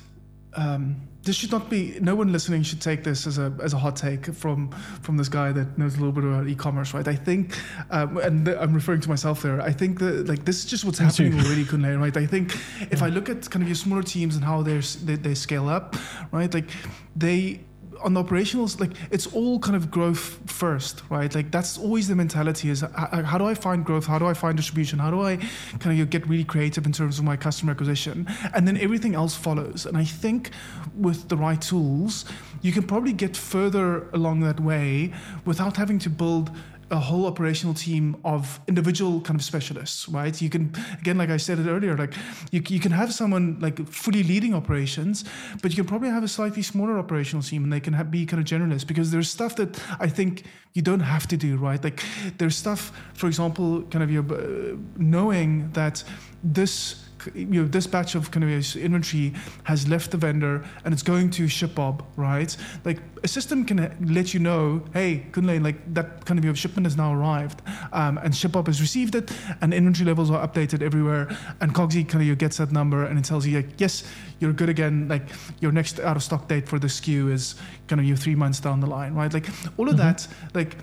Um, 0.58 1.02
this 1.26 1.36
should 1.36 1.52
not 1.52 1.70
be. 1.70 1.98
No 2.00 2.16
one 2.16 2.32
listening 2.32 2.62
should 2.62 2.82
take 2.82 3.04
this 3.04 3.26
as 3.26 3.40
a 3.40 3.52
as 3.62 3.74
a 3.74 3.78
hot 3.78 3.96
take 3.96 4.34
from 4.34 4.70
from 5.02 5.18
this 5.18 5.28
guy 5.28 5.52
that 5.52 5.78
knows 5.78 5.96
a 5.96 5.98
little 5.98 6.14
bit 6.14 6.24
about 6.24 6.48
e-commerce, 6.48 6.94
right? 6.94 7.08
I 7.08 7.16
think, 7.16 7.58
um, 7.90 8.18
and 8.18 8.48
I'm 8.48 8.74
referring 8.74 9.02
to 9.02 9.10
myself 9.10 9.42
there. 9.42 9.60
I 9.60 9.72
think 9.72 10.00
that 10.00 10.28
like 10.28 10.46
this 10.46 10.60
is 10.64 10.66
just 10.66 10.86
what's 10.86 11.00
happening 11.00 11.34
already, 11.40 11.66
Kunle, 11.66 12.00
right? 12.00 12.16
I 12.16 12.28
think 12.28 12.56
if 12.92 13.02
I 13.02 13.10
look 13.10 13.28
at 13.28 13.50
kind 13.50 13.64
of 13.64 13.68
your 13.68 13.76
smaller 13.76 14.04
teams 14.04 14.36
and 14.36 14.46
how 14.46 14.62
they're 14.62 14.82
they, 15.04 15.16
they 15.16 15.34
scale 15.34 15.68
up, 15.68 15.96
right? 16.32 16.54
Like 16.54 16.70
they 17.16 17.62
on 18.02 18.14
the 18.14 18.24
operationals, 18.24 18.80
like 18.80 18.92
it's 19.12 19.28
all 19.28 19.60
kind 19.60 19.76
of 19.76 19.92
growth 19.92 20.40
first, 20.46 21.04
right? 21.10 21.34
Like 21.34 21.52
that's 21.52 21.78
always 21.78 22.08
the 22.08 22.16
mentality 22.16 22.70
is 22.70 22.82
how, 22.82 23.24
how, 23.24 23.38
do 23.38 23.46
I 23.46 23.54
find 23.54 23.86
growth? 23.86 24.06
How 24.06 24.20
do 24.20 24.26
I 24.26 24.34
find 24.34 24.58
distribution? 24.58 25.00
How 25.00 25.12
do 25.12 25.22
I 25.22 25.38
kind 25.80 26.00
of 26.00 26.10
get 26.10 26.28
really 26.28 26.44
creative 26.44 26.86
in 26.86 26.92
terms 26.92 27.20
of 27.20 27.26
my 27.26 27.38
customer 27.38 27.72
acquisition? 27.72 28.28
And 28.54 28.68
then 28.68 28.78
everything 28.78 29.16
else 29.16 29.36
follows. 29.36 29.86
And 29.86 29.98
I 29.98 30.04
think 30.04 30.52
with 30.96 31.30
the 31.30 31.38
right 31.38 31.62
tools, 31.62 32.26
you 32.62 32.72
can 32.72 32.84
probably 32.84 33.14
get 33.14 33.36
further 33.38 34.10
along 34.12 34.42
that 34.42 34.60
way 34.60 35.14
without 35.46 35.78
having 35.78 36.00
to 36.00 36.10
build 36.10 36.52
a 36.92 37.00
whole 37.00 37.26
operational 37.26 37.74
team 37.74 38.16
of 38.24 38.60
individual 38.68 39.20
kind 39.22 39.40
of 39.40 39.44
specialists, 39.44 40.08
right? 40.08 40.40
You 40.40 40.50
can, 40.50 40.74
again, 41.00 41.18
like 41.18 41.30
I 41.30 41.38
said 41.38 41.58
it 41.58 41.68
earlier, 41.68 41.98
like 41.98 42.14
you, 42.52 42.62
you 42.68 42.80
can 42.80 42.92
have 42.92 43.14
someone 43.14 43.58
like 43.60 43.88
fully 43.88 44.22
leading 44.22 44.54
operations, 44.54 45.26
but 45.62 45.72
you 45.72 45.78
can 45.78 45.86
probably 45.86 46.10
have 46.10 46.24
a 46.24 46.28
slightly 46.28 46.62
smaller 46.62 47.00
operational 47.00 47.42
team 47.42 47.64
and 47.64 47.74
they 47.74 47.80
can 47.80 47.94
have, 47.94 48.12
be 48.12 48.26
kind 48.26 48.40
of 48.40 48.48
generalists 48.48 48.86
because 48.86 49.12
there's 49.12 49.30
stuff 49.30 49.56
that 49.56 49.82
I 50.00 50.08
think 50.08 50.44
you 50.74 50.84
don't 50.84 51.00
have 51.00 51.28
to 51.28 51.38
do, 51.38 51.58
right? 51.58 51.84
Like 51.84 52.04
there's 52.38 52.56
stuff, 52.56 52.92
for 53.16 53.28
example, 53.28 53.82
kind 53.84 54.04
of 54.04 54.12
your 54.12 54.24
uh, 54.32 54.78
knowing 54.98 55.72
that 55.72 56.04
this 56.44 57.05
you 57.34 57.64
know 57.64 57.68
this 57.68 57.88
batch 57.88 58.16
of 58.16 58.32
kind 58.32 58.44
of 58.44 58.76
inventory 58.76 59.34
has 59.64 59.88
left 59.88 60.12
the 60.12 60.18
vendor 60.18 60.64
and 60.84 60.94
it's 60.94 61.04
going 61.04 61.30
to 61.32 61.46
ShipBob, 61.46 62.04
right? 62.16 62.56
Like 62.84 63.00
a 63.24 63.28
system 63.28 63.66
can 63.66 63.96
let 64.14 64.34
you 64.34 64.40
know, 64.40 64.84
hey, 64.94 65.26
Kunle, 65.32 65.64
like 65.64 65.94
that 65.94 66.26
kind 66.26 66.38
of 66.38 66.46
your 66.46 66.56
shipment 66.56 66.86
has 66.86 66.96
now 66.96 67.14
arrived, 67.14 67.62
um, 67.94 68.18
and 68.20 68.34
ShipBob 68.34 68.68
has 68.68 68.82
received 68.82 69.16
it, 69.16 69.32
and 69.62 69.74
inventory 69.74 70.06
levels 70.06 70.30
are 70.30 70.46
updated 70.48 70.82
everywhere, 70.82 71.28
and 71.62 71.74
Cogsy 71.74 72.08
kind 72.08 72.30
of 72.30 72.38
gets 72.38 72.58
that 72.58 72.72
number 72.72 73.06
and 73.06 73.18
it 73.18 73.26
tells 73.26 73.46
you 73.46 73.58
like, 73.58 73.80
yes, 73.80 74.04
you're 74.40 74.54
good 74.54 74.70
again. 74.70 75.08
Like 75.08 75.24
your 75.62 75.72
next 75.72 76.00
out 76.00 76.16
of 76.16 76.24
stock 76.24 76.48
date 76.48 76.68
for 76.68 76.80
the 76.80 76.88
SKU 76.88 77.32
is 77.32 77.56
kind 77.88 78.00
of 78.00 78.06
you 78.06 78.16
three 78.16 78.36
months 78.36 78.60
down 78.60 78.80
the 78.80 78.88
line, 78.88 79.14
right? 79.14 79.34
Like 79.34 79.48
all 79.78 79.90
of 79.90 79.96
mm-hmm. 79.96 80.06
that, 80.06 80.28
like 80.54 80.78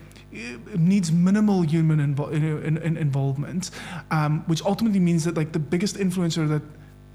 needs 0.77 1.13
minimal 1.13 1.63
human 1.63 1.99
invo- 1.99 2.33
in, 2.33 2.77
in, 2.79 2.97
involvement, 2.97 3.71
um, 4.11 4.43
which 4.47 4.63
ultimately 4.65 5.01
means 5.01 5.25
that 5.25 5.37
like 5.37 5.53
the 5.53 5.59
biggest 5.59 5.97
influencer 5.97 6.49
that 6.49 6.63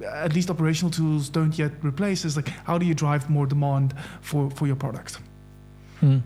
at 0.06 0.34
least 0.34 0.50
operational 0.50 0.92
tools 0.92 1.28
don't 1.28 1.58
yet 1.58 1.72
replace 1.82 2.24
is 2.24 2.36
like 2.36 2.48
how 2.48 2.78
do 2.78 2.86
you 2.86 2.94
drive 2.94 3.30
more 3.30 3.48
demand 3.48 3.96
for 4.22 4.50
for 4.52 4.68
your 4.68 4.76
product. 4.76 5.20
Hmm. 6.00 6.20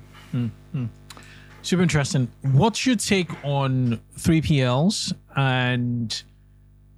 Super 1.61 1.83
interesting. 1.83 2.27
What's 2.41 2.85
your 2.85 2.95
take 2.95 3.29
on 3.43 4.01
3PLs 4.17 5.13
and 5.35 6.23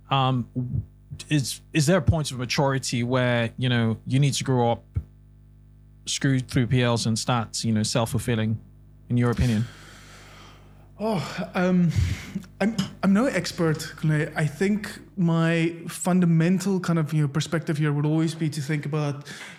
um, 0.09 0.47
is 1.29 1.61
is 1.73 1.85
there 1.85 1.97
a 1.97 2.01
point 2.01 2.31
of 2.31 2.39
maturity 2.39 3.03
where 3.03 3.51
you 3.57 3.69
know 3.69 3.97
you 4.07 4.19
need 4.19 4.33
to 4.35 4.43
grow 4.43 4.71
up, 4.71 4.83
screw 6.05 6.39
3PLs 6.39 7.05
and 7.05 7.19
start 7.19 7.63
you 7.63 7.73
know 7.73 7.83
self 7.83 8.11
fulfilling, 8.11 8.59
in 9.14 9.18
your 9.18 9.30
opinion? 9.30 9.66
Oh, 10.99 11.22
um, 11.53 11.91
I'm 12.59 12.76
I'm 13.03 13.14
no 13.14 13.26
expert. 13.26 13.93
I 14.36 14.45
think 14.45 14.89
my 15.18 15.76
fundamental 15.88 16.80
kind 16.80 16.97
of 16.97 17.14
you 17.14 17.22
know 17.22 17.28
perspective 17.28 17.78
here 17.78 17.91
would 17.93 18.05
always 18.05 18.36
be 18.36 18.49
to 18.49 18.61
think 18.61 18.86
about 18.86 19.16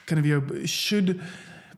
kind 0.07 0.19
of 0.19 0.27
you 0.27 0.41
know 0.41 0.67
should 0.67 1.21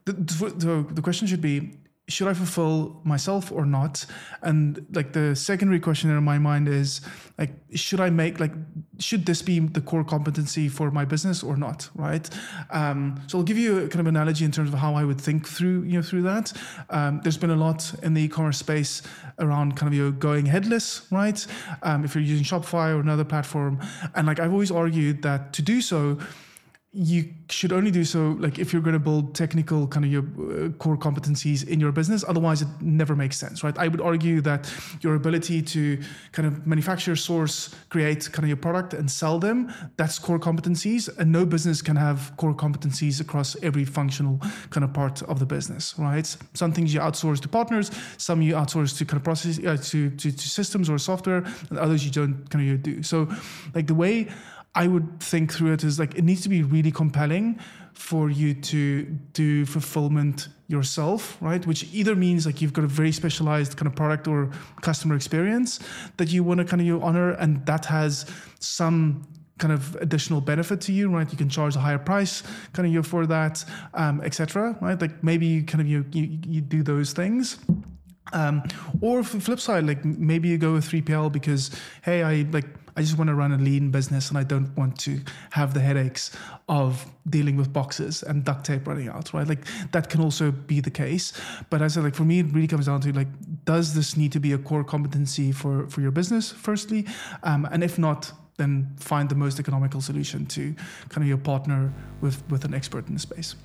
the 0.05 0.13
the, 0.13 0.85
the 0.91 1.01
question 1.01 1.27
should 1.27 1.41
be 1.41 1.71
should 2.09 2.27
I 2.27 2.33
fulfill 2.33 3.01
myself 3.03 3.51
or 3.51 3.65
not? 3.65 4.05
And 4.41 4.85
like 4.93 5.11
the 5.11 5.35
secondary 5.35 5.79
question 5.79 6.09
in 6.09 6.23
my 6.23 6.37
mind 6.37 6.69
is 6.69 7.01
like, 7.37 7.51
should 7.73 7.99
I 7.99 8.09
make 8.09 8.39
like, 8.39 8.53
should 8.97 9.25
this 9.25 9.41
be 9.41 9.59
the 9.59 9.81
core 9.81 10.05
competency 10.05 10.69
for 10.69 10.89
my 10.89 11.03
business 11.03 11.43
or 11.43 11.57
not? 11.57 11.89
Right. 11.95 12.29
Um, 12.71 13.21
so 13.27 13.37
I'll 13.37 13.43
give 13.43 13.57
you 13.57 13.79
a 13.79 13.87
kind 13.89 13.99
of 13.99 14.07
analogy 14.07 14.45
in 14.45 14.51
terms 14.51 14.73
of 14.73 14.79
how 14.79 14.95
I 14.95 15.03
would 15.03 15.19
think 15.19 15.47
through 15.47 15.83
you 15.83 15.97
know 15.97 16.01
through 16.01 16.21
that. 16.23 16.53
Um, 16.89 17.19
there's 17.23 17.37
been 17.37 17.51
a 17.51 17.57
lot 17.57 17.93
in 18.01 18.13
the 18.13 18.21
e-commerce 18.21 18.57
space 18.57 19.01
around 19.39 19.75
kind 19.75 19.87
of 19.91 19.93
you 19.93 20.05
know, 20.05 20.11
going 20.11 20.45
headless, 20.45 21.01
right? 21.11 21.45
Um, 21.83 22.05
if 22.05 22.15
you're 22.15 22.23
using 22.23 22.45
Shopify 22.45 22.95
or 22.95 23.01
another 23.01 23.25
platform, 23.25 23.81
and 24.15 24.27
like 24.27 24.39
I've 24.39 24.53
always 24.53 24.71
argued 24.71 25.23
that 25.23 25.51
to 25.53 25.61
do 25.61 25.81
so 25.81 26.19
you 26.99 27.31
should 27.49 27.71
only 27.71 27.91
do 27.91 28.03
so 28.03 28.35
like 28.39 28.57
if 28.57 28.73
you're 28.73 28.81
going 28.81 28.93
to 28.93 28.99
build 28.99 29.35
technical 29.35 29.87
kind 29.87 30.03
of 30.03 30.11
your 30.11 30.23
uh, 30.23 30.69
core 30.79 30.97
competencies 30.97 31.65
in 31.67 31.79
your 31.79 31.91
business. 31.91 32.25
Otherwise 32.27 32.63
it 32.63 32.67
never 32.81 33.15
makes 33.15 33.37
sense 33.37 33.63
right? 33.63 33.77
I 33.77 33.87
would 33.87 34.01
argue 34.01 34.41
that 34.41 34.67
your 35.01 35.13
ability 35.13 35.61
to 35.61 36.01
kind 36.31 36.47
of 36.47 36.65
manufacture 36.65 37.15
source 37.15 37.75
create 37.89 38.31
kind 38.31 38.45
of 38.45 38.47
your 38.49 38.57
product 38.57 38.95
and 38.95 39.09
sell 39.11 39.37
them 39.37 39.71
that's 39.97 40.17
core 40.17 40.39
competencies 40.39 41.07
and 41.19 41.31
no 41.31 41.45
business 41.45 41.83
can 41.83 41.95
have 41.95 42.35
core 42.37 42.55
competencies 42.55 43.21
across 43.21 43.55
every 43.61 43.85
functional 43.85 44.39
kind 44.71 44.83
of 44.83 44.91
part 44.91 45.21
of 45.23 45.37
the 45.37 45.45
business 45.45 45.93
right? 45.99 46.35
Some 46.55 46.71
things 46.71 46.95
you 46.95 46.99
outsource 46.99 47.39
to 47.41 47.47
partners 47.47 47.91
some 48.17 48.41
you 48.41 48.55
outsource 48.55 48.97
to 48.97 49.05
kind 49.05 49.17
of 49.17 49.23
process 49.23 49.59
uh, 49.59 49.77
to, 49.83 50.09
to, 50.09 50.31
to 50.31 50.49
systems 50.49 50.89
or 50.89 50.97
software 50.97 51.45
and 51.69 51.77
others 51.77 52.03
you 52.03 52.11
don't 52.11 52.49
kind 52.49 52.71
of 52.71 52.81
do. 52.81 53.03
So 53.03 53.27
like 53.75 53.85
the 53.85 53.93
way 53.93 54.29
I 54.77 54.85
would 54.87 55.19
think 55.19 55.51
through 55.51 55.73
it 55.73 55.83
is 55.83 55.97
like 55.97 56.13
it 56.15 56.23
needs 56.23 56.41
to 56.41 56.49
be 56.49 56.61
really 56.61 56.91
compelling 56.91 57.59
for 57.93 58.29
you 58.29 58.53
to 58.53 59.05
do 59.33 59.65
fulfillment 59.65 60.49
yourself, 60.67 61.35
right? 61.41 61.65
Which 61.65 61.83
either 61.91 62.15
means 62.15 62.45
like 62.45 62.61
you've 62.61 62.73
got 62.73 62.85
a 62.85 62.87
very 62.87 63.11
specialized 63.11 63.75
kind 63.75 63.87
of 63.87 63.95
product 63.95 64.27
or 64.27 64.51
customer 64.81 65.15
experience 65.15 65.79
that 66.17 66.31
you 66.31 66.43
want 66.43 66.59
to 66.59 66.65
kind 66.65 66.79
of 66.79 66.85
you 66.85 67.01
honor, 67.01 67.31
and 67.31 67.65
that 67.65 67.85
has 67.85 68.27
some 68.59 69.27
kind 69.57 69.73
of 69.73 69.95
additional 69.95 70.41
benefit 70.41 70.79
to 70.81 70.91
you, 70.91 71.09
right? 71.09 71.31
You 71.31 71.39
can 71.39 71.49
charge 71.49 71.75
a 71.75 71.79
higher 71.79 71.97
price, 71.97 72.43
kind 72.73 72.85
of 72.85 72.93
you 72.93 73.01
for 73.01 73.25
that, 73.25 73.65
um, 73.95 74.21
etc. 74.21 74.77
Right? 74.79 75.01
Like 75.01 75.23
maybe 75.23 75.47
you 75.47 75.63
kind 75.63 75.81
of 75.81 75.87
you 75.87 76.05
you, 76.11 76.37
you 76.45 76.61
do 76.61 76.83
those 76.83 77.13
things. 77.13 77.57
Um, 78.33 78.61
or 79.01 79.23
flip 79.23 79.59
side, 79.59 79.87
like 79.87 80.05
maybe 80.05 80.49
you 80.49 80.57
go 80.59 80.73
with 80.73 80.85
3PL 80.85 81.31
because 81.31 81.71
hey, 82.03 82.21
I 82.21 82.45
like 82.51 82.67
I 82.97 83.01
just 83.01 83.17
want 83.17 83.29
to 83.29 83.35
run 83.35 83.51
a 83.51 83.57
lean 83.57 83.91
business 83.91 84.29
and 84.29 84.37
I 84.37 84.43
don't 84.43 84.75
want 84.75 84.97
to 85.01 85.21
have 85.51 85.73
the 85.73 85.79
headaches 85.79 86.31
of 86.67 87.05
dealing 87.29 87.55
with 87.55 87.71
boxes 87.71 88.23
and 88.23 88.43
duct 88.43 88.65
tape 88.65 88.87
running 88.87 89.07
out, 89.07 89.33
right? 89.33 89.47
Like 89.47 89.65
that 89.91 90.09
can 90.09 90.21
also 90.21 90.51
be 90.51 90.79
the 90.79 90.89
case. 90.89 91.33
But 91.69 91.83
I 91.83 91.87
said, 91.87 92.03
like 92.03 92.15
for 92.15 92.25
me, 92.25 92.39
it 92.39 92.47
really 92.47 92.67
comes 92.67 92.87
down 92.87 93.01
to 93.01 93.13
like, 93.13 93.27
does 93.65 93.93
this 93.93 94.17
need 94.17 94.31
to 94.31 94.39
be 94.39 94.53
a 94.53 94.57
core 94.57 94.83
competency 94.83 95.51
for 95.51 95.87
for 95.87 96.01
your 96.01 96.11
business, 96.11 96.51
firstly, 96.51 97.05
um, 97.43 97.65
and 97.71 97.83
if 97.83 97.97
not, 97.99 98.31
then 98.57 98.95
find 98.99 99.29
the 99.29 99.35
most 99.35 99.59
economical 99.59 100.01
solution 100.01 100.45
to 100.47 100.73
kind 101.09 101.23
of 101.23 101.27
your 101.27 101.37
partner 101.37 101.93
with 102.21 102.43
with 102.49 102.65
an 102.65 102.73
expert 102.73 103.07
in 103.07 103.13
the 103.13 103.19
space. 103.19 103.55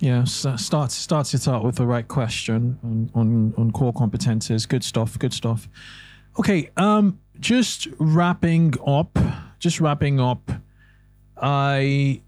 Yeah, 0.00 0.24
so 0.24 0.56
start 0.56 0.90
starts 0.92 1.34
it 1.34 1.48
out 1.48 1.64
with 1.64 1.76
the 1.76 1.86
right 1.86 2.06
question 2.06 2.78
on, 2.82 3.10
on 3.14 3.54
on 3.56 3.70
core 3.70 3.92
competences. 3.92 4.68
Good 4.68 4.84
stuff. 4.84 5.18
Good 5.18 5.32
stuff. 5.32 5.68
Okay, 6.38 6.70
um, 6.76 7.20
just 7.40 7.88
wrapping 7.98 8.74
up. 8.86 9.18
Just 9.58 9.80
wrapping 9.80 10.20
up. 10.20 10.50
I 11.36 12.20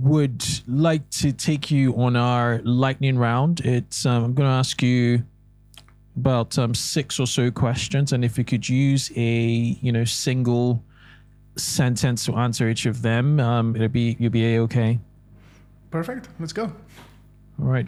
would 0.00 0.44
like 0.66 1.08
to 1.10 1.32
take 1.32 1.70
you 1.70 1.94
on 1.96 2.16
our 2.16 2.60
lightning 2.64 3.18
round. 3.18 3.60
It's 3.60 4.06
um, 4.06 4.24
I'm 4.24 4.34
going 4.34 4.48
to 4.48 4.54
ask 4.54 4.82
you 4.82 5.24
about 6.16 6.58
um, 6.58 6.74
six 6.74 7.20
or 7.20 7.26
so 7.26 7.50
questions, 7.50 8.12
and 8.12 8.24
if 8.24 8.38
you 8.38 8.44
could 8.44 8.68
use 8.68 9.12
a 9.16 9.78
you 9.80 9.92
know 9.92 10.04
single 10.04 10.82
sentence 11.56 12.24
to 12.26 12.36
answer 12.36 12.68
each 12.68 12.86
of 12.86 13.02
them, 13.02 13.40
um, 13.40 13.76
it'll 13.76 13.88
be 13.88 14.16
you'll 14.18 14.30
be 14.30 14.56
a 14.56 14.60
okay. 14.62 14.98
Perfect. 15.90 16.28
Let's 16.40 16.52
go. 16.52 16.64
All 17.58 17.66
right. 17.66 17.86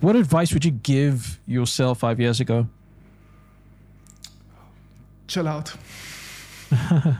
What 0.00 0.16
advice 0.16 0.52
would 0.52 0.64
you 0.64 0.72
give 0.72 1.40
yourself 1.46 2.00
five 2.00 2.20
years 2.20 2.40
ago? 2.40 2.68
Chill 5.26 5.48
out. 5.48 5.74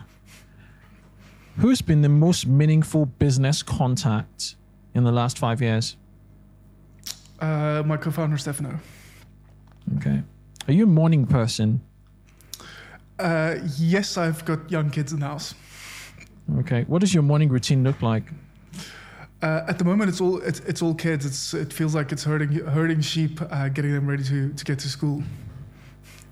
Who's 1.56 1.80
been 1.80 2.02
the 2.02 2.08
most 2.08 2.46
meaningful 2.46 3.06
business 3.06 3.62
contact 3.62 4.56
in 4.94 5.04
the 5.04 5.12
last 5.12 5.38
five 5.38 5.62
years? 5.62 5.96
Uh, 7.40 7.82
my 7.86 7.96
co-founder 7.96 8.38
Stefano. 8.38 8.78
Okay. 9.96 10.22
Are 10.68 10.72
you 10.72 10.84
a 10.84 10.88
morning 10.88 11.26
person? 11.26 11.80
Uh, 13.18 13.56
yes, 13.78 14.16
I've 14.18 14.44
got 14.44 14.70
young 14.70 14.90
kids 14.90 15.12
in 15.12 15.20
the 15.20 15.26
house. 15.26 15.54
Okay. 16.58 16.84
What 16.84 17.00
does 17.00 17.14
your 17.14 17.22
morning 17.22 17.48
routine 17.48 17.82
look 17.82 18.02
like? 18.02 18.24
Uh, 19.42 19.64
at 19.68 19.78
the 19.78 19.84
moment, 19.84 20.08
it's 20.08 20.20
all 20.20 20.38
it's, 20.38 20.60
it's 20.60 20.82
all 20.82 20.94
kids. 20.94 21.26
It's 21.26 21.54
it 21.54 21.72
feels 21.72 21.94
like 21.94 22.10
it's 22.12 22.24
herding 22.24 22.52
herding 22.66 23.00
sheep, 23.00 23.40
uh, 23.50 23.68
getting 23.68 23.92
them 23.92 24.06
ready 24.06 24.24
to 24.24 24.52
to 24.52 24.64
get 24.64 24.78
to 24.80 24.88
school. 24.88 25.22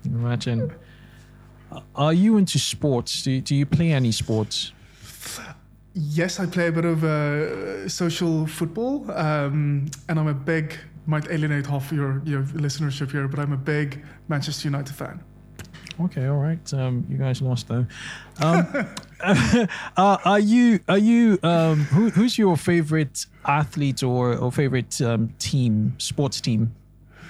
Imagine. 0.05 0.71
Are 1.95 2.13
you 2.13 2.37
into 2.37 2.59
sports? 2.59 3.23
Do 3.23 3.31
you, 3.31 3.41
do 3.41 3.55
you 3.55 3.65
play 3.65 3.91
any 3.91 4.11
sports? 4.11 4.71
Yes, 5.93 6.39
I 6.39 6.45
play 6.45 6.67
a 6.67 6.71
bit 6.71 6.85
of 6.85 7.03
uh, 7.03 7.87
social 7.87 8.45
football, 8.47 9.09
um, 9.11 9.89
and 10.09 10.19
I'm 10.19 10.27
a 10.27 10.33
big. 10.33 10.77
Might 11.07 11.29
alienate 11.29 11.67
half 11.67 11.91
your 11.91 12.21
your 12.25 12.43
listenership 12.43 13.11
here, 13.11 13.27
but 13.27 13.39
I'm 13.39 13.53
a 13.53 13.57
big 13.57 14.03
Manchester 14.27 14.67
United 14.67 14.95
fan. 14.95 15.23
Okay, 16.01 16.25
all 16.27 16.37
right. 16.39 16.73
Um, 16.73 17.05
you 17.09 17.17
guys 17.17 17.41
lost 17.41 17.67
though. 17.67 17.85
Um, 18.41 18.87
uh, 19.97 20.17
are 20.25 20.39
you 20.39 20.79
are 20.89 20.97
you 20.97 21.39
um, 21.43 21.81
who, 21.85 22.09
who's 22.09 22.37
your 22.37 22.57
favorite 22.57 23.25
athlete 23.45 24.03
or 24.03 24.35
or 24.35 24.51
favorite 24.51 24.99
um, 25.01 25.29
team 25.39 25.95
sports 25.97 26.41
team? 26.41 26.75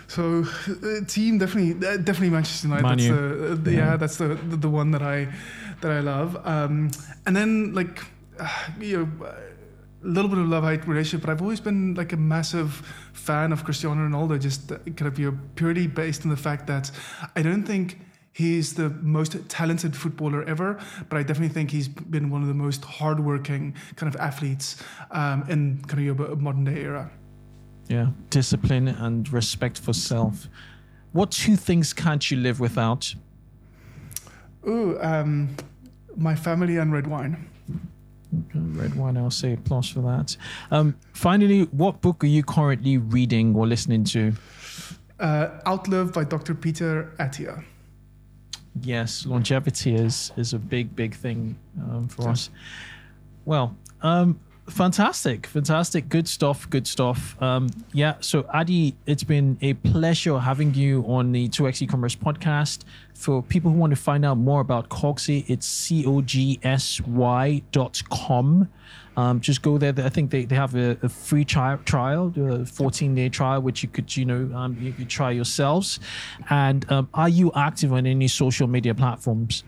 So 0.07 0.43
uh, 0.43 1.05
team 1.07 1.37
definitely 1.37 1.87
uh, 1.87 1.97
definitely 1.97 2.29
Manchester 2.29 2.67
United. 2.67 2.83
Man 2.83 2.97
that's 2.97 3.63
the, 3.63 3.71
uh, 3.71 3.73
yeah. 3.73 3.97
that's 3.97 4.17
the, 4.17 4.35
the 4.35 4.57
the 4.57 4.69
one 4.69 4.91
that 4.91 5.01
I 5.01 5.27
that 5.81 5.91
I 5.91 5.99
love. 5.99 6.37
Um, 6.45 6.91
and 7.25 7.35
then 7.35 7.73
like 7.73 8.03
uh, 8.39 8.47
you 8.79 8.97
know. 9.21 9.27
A 10.03 10.07
little 10.07 10.29
bit 10.29 10.37
of 10.37 10.47
love 10.47 10.63
hate 10.63 10.87
relationship, 10.87 11.25
but 11.25 11.31
I've 11.31 11.41
always 11.41 11.59
been 11.59 11.95
like 11.95 12.13
a 12.13 12.17
massive 12.17 12.73
fan 13.13 13.51
of 13.51 13.63
Cristiano 13.63 14.07
Ronaldo, 14.07 14.39
just 14.39 14.71
uh, 14.71 14.77
kind 14.77 15.07
of 15.07 15.17
you 15.17 15.31
know, 15.31 15.37
purely 15.55 15.87
based 15.87 16.25
on 16.25 16.29
the 16.29 16.37
fact 16.37 16.67
that 16.67 16.91
I 17.35 17.41
don't 17.41 17.63
think 17.63 17.99
he's 18.31 18.75
the 18.75 18.89
most 19.01 19.35
talented 19.49 19.95
footballer 19.95 20.43
ever, 20.43 20.77
but 21.09 21.17
I 21.17 21.23
definitely 21.23 21.55
think 21.55 21.71
he's 21.71 21.87
been 21.87 22.29
one 22.29 22.43
of 22.43 22.47
the 22.47 22.53
most 22.53 22.85
hardworking 22.85 23.73
kind 23.95 24.13
of 24.13 24.21
athletes 24.21 24.83
um, 25.09 25.43
in 25.49 25.81
kind 25.87 25.99
of 25.99 26.05
your 26.05 26.35
modern 26.35 26.65
day 26.65 26.81
era. 26.81 27.09
Yeah, 27.87 28.07
discipline 28.29 28.87
and 28.87 29.31
respect 29.31 29.79
for 29.79 29.93
self. 29.93 30.47
What 31.11 31.31
two 31.31 31.55
things 31.55 31.93
can't 31.93 32.29
you 32.29 32.37
live 32.37 32.59
without? 32.59 33.13
Ooh, 34.67 34.97
um, 34.99 35.55
my 36.17 36.35
family 36.35 36.77
and 36.77 36.91
red 36.91 37.07
wine. 37.07 37.47
Red 38.53 38.95
wine, 38.95 39.17
I'll 39.17 39.29
say 39.29 39.55
plus 39.63 39.87
for 39.87 40.01
that. 40.01 40.35
Um, 40.71 40.95
finally, 41.13 41.63
what 41.65 42.01
book 42.01 42.23
are 42.23 42.27
you 42.27 42.43
currently 42.43 42.97
reading 42.97 43.55
or 43.55 43.67
listening 43.67 44.03
to? 44.05 44.33
Uh, 45.19 45.49
Outlive 45.65 46.11
by 46.11 46.23
Dr. 46.23 46.55
Peter 46.55 47.13
Attia. 47.19 47.63
Yes, 48.81 49.25
longevity 49.25 49.95
is 49.95 50.33
is 50.35 50.53
a 50.53 50.59
big, 50.59 50.95
big 50.95 51.15
thing 51.15 51.55
um, 51.79 52.09
for 52.09 52.27
us. 52.27 52.49
Well, 53.45 53.77
um, 54.01 54.39
fantastic, 54.67 55.45
fantastic, 55.45 56.09
good 56.09 56.27
stuff, 56.27 56.69
good 56.69 56.87
stuff. 56.87 57.41
Um, 57.41 57.69
yeah, 57.93 58.15
so 58.19 58.43
Adii, 58.43 58.95
it's 59.05 59.23
been 59.23 59.57
a 59.61 59.73
pleasure 59.73 60.39
having 60.39 60.73
you 60.73 61.03
on 61.07 61.31
the 61.31 61.49
2x 61.49 61.81
e-commerce 61.81 62.15
podcast. 62.15 62.83
For 63.13 63.41
people 63.41 63.71
who 63.71 63.77
want 63.77 63.91
to 63.91 63.95
find 63.95 64.25
out 64.25 64.37
more 64.37 64.59
about 64.61 64.89
Cogsy, 64.89 65.45
it's 65.47 65.65
c-o-g-s-y 65.65 67.61
dot 67.71 68.01
com. 68.09 68.69
Um, 69.17 69.39
just 69.39 69.61
go 69.61 69.77
there. 69.77 69.93
I 69.97 70.09
think 70.09 70.31
they, 70.31 70.43
they 70.45 70.55
have 70.55 70.75
a, 70.75 70.97
a 71.01 71.07
free 71.07 71.45
tri- 71.45 71.77
trial, 71.85 72.33
a 72.35 72.65
14 72.65 73.15
day 73.15 73.29
trial, 73.29 73.61
which 73.61 73.81
you 73.83 73.89
could, 73.89 74.15
you 74.17 74.25
know, 74.25 74.51
um, 74.53 74.77
you 74.81 74.91
could 74.91 75.09
try 75.09 75.31
yourselves. 75.31 75.99
And 76.49 76.89
um, 76.91 77.07
are 77.13 77.29
you 77.29 77.51
active 77.55 77.93
on 77.93 78.05
any 78.05 78.27
social 78.27 78.67
media 78.67 78.93
platforms? 78.93 79.63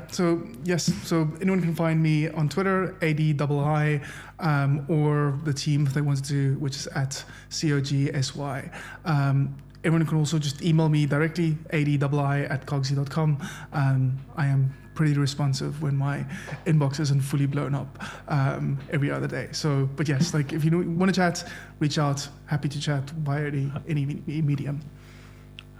Yeah. 0.00 0.06
So 0.10 0.42
yes. 0.64 0.92
So 1.04 1.28
anyone 1.40 1.60
can 1.60 1.74
find 1.74 2.02
me 2.02 2.28
on 2.28 2.48
Twitter, 2.48 2.96
ADII, 3.00 4.00
um, 4.40 4.84
or 4.88 5.38
the 5.44 5.52
team 5.52 5.86
if 5.86 5.94
they 5.94 6.00
want 6.00 6.24
to, 6.26 6.54
which 6.58 6.76
is 6.76 6.86
at 6.88 7.24
COGSY. 7.50 8.70
Um, 9.04 9.56
everyone 9.84 10.06
can 10.06 10.18
also 10.18 10.38
just 10.38 10.62
email 10.62 10.88
me 10.88 11.06
directly, 11.06 11.56
ADII 11.72 12.50
at 12.50 12.66
cogsy.com. 12.66 13.38
Um, 13.72 14.18
I 14.36 14.46
am 14.46 14.74
pretty 14.94 15.14
responsive 15.18 15.80
when 15.82 15.96
my 15.96 16.24
inbox 16.66 17.00
isn't 17.00 17.20
fully 17.22 17.46
blown 17.46 17.74
up 17.74 17.98
um, 18.28 18.78
every 18.90 19.10
other 19.10 19.26
day. 19.26 19.48
So, 19.52 19.88
but 19.96 20.08
yes, 20.08 20.34
like 20.34 20.52
if 20.52 20.64
you 20.64 20.78
want 20.80 21.12
to 21.12 21.18
chat, 21.18 21.48
reach 21.78 21.98
out. 21.98 22.28
Happy 22.46 22.68
to 22.68 22.80
chat 22.80 23.08
via 23.10 23.46
any, 23.46 23.72
any 23.88 24.42
medium. 24.42 24.80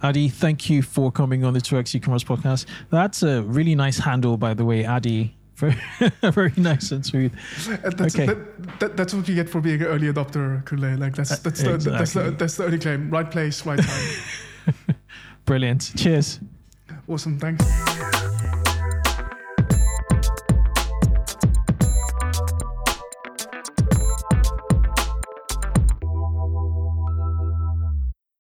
Adii, 0.03 0.31
thank 0.33 0.69
you 0.69 0.83
for 0.83 1.13
coming 1.13 1.45
on 1.45 1.55
the 1.55 1.61
2x 1.61 1.95
e-commerce 1.95 2.25
podcast. 2.25 2.67
That's 2.91 3.23
a 3.23 3.43
really 3.43 3.75
nice 3.75 3.99
handle, 3.99 4.37
by 4.37 4.55
the 4.55 4.65
way, 4.65 4.83
Adii. 4.83 5.33
Very, 5.63 5.77
very 6.23 6.53
nice 6.57 6.91
and 6.91 7.07
smooth. 7.07 7.33
Uh, 7.69 7.91
that's, 7.91 8.17
okay. 8.17 8.27
That, 8.27 8.81
that, 8.81 8.97
that's 8.97 9.15
what 9.15 9.29
you 9.29 9.37
get 9.37 9.49
for 9.49 9.61
being 9.61 9.81
an 9.81 9.87
early 9.87 10.13
adopter, 10.13 10.65
Kunle. 10.65 10.99
Like 10.99 11.15
that's 11.15 11.39
that's, 11.39 11.63
uh, 11.63 11.75
exactly. 11.75 11.99
that's, 11.99 12.13
the, 12.15 12.31
that's 12.33 12.57
the 12.57 12.65
only 12.65 12.79
claim. 12.81 13.09
Right 13.11 13.31
place, 13.31 13.65
right 13.65 13.79
time. 13.79 14.97
Brilliant. 15.45 15.93
Cheers. 15.95 16.41
Awesome. 17.07 17.39
Thanks. 17.39 17.65